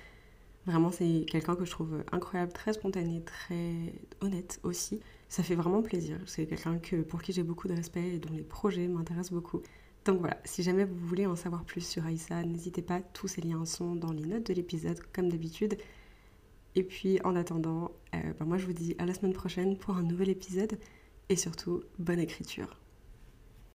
Vraiment, 0.66 0.92
c'est 0.92 1.26
quelqu'un 1.30 1.56
que 1.56 1.66
je 1.66 1.72
trouve 1.72 2.04
incroyable, 2.12 2.54
très 2.54 2.74
spontané, 2.74 3.22
très 3.24 3.94
honnête 4.22 4.60
aussi. 4.64 5.02
Ça 5.30 5.44
fait 5.44 5.56
vraiment 5.56 5.82
plaisir. 5.82 6.20
C'est 6.26 6.48
quelqu'un 6.48 6.80
que, 6.80 7.02
pour 7.02 7.22
qui 7.22 7.34
j'ai 7.34 7.44
beaucoup 7.44 7.68
de 7.68 7.74
respect 7.74 8.16
et 8.16 8.20
dont 8.20 8.34
les 8.34 8.44
projets 8.44 8.88
m'intéressent 8.88 9.34
beaucoup. 9.34 9.62
Donc 10.06 10.20
voilà, 10.20 10.38
si 10.46 10.62
jamais 10.62 10.86
vous 10.86 10.96
voulez 11.08 11.26
en 11.26 11.36
savoir 11.36 11.66
plus 11.66 11.82
sur 11.82 12.06
Aïssa, 12.06 12.44
n'hésitez 12.44 12.84
pas, 12.84 13.02
tous 13.02 13.28
ces 13.28 13.42
liens 13.42 13.66
sont 13.66 13.96
dans 13.96 14.12
les 14.12 14.26
notes 14.26 14.46
de 14.46 14.54
l'épisode, 14.54 15.00
comme 15.12 15.30
d'habitude. 15.30 15.78
Et 16.76 16.84
puis 16.84 17.20
en 17.24 17.36
attendant, 17.36 17.92
euh, 18.14 18.34
bah, 18.40 18.46
moi 18.46 18.58
je 18.58 18.66
vous 18.68 18.74
dis 18.74 18.96
à 19.00 19.06
la 19.06 19.14
semaine 19.16 19.34
prochaine 19.34 19.78
pour 19.78 19.98
un 19.98 20.04
nouvel 20.04 20.30
épisode 20.30 20.78
et 21.30 21.36
surtout, 21.36 21.82
bonne 21.98 22.20
écriture. 22.20 22.85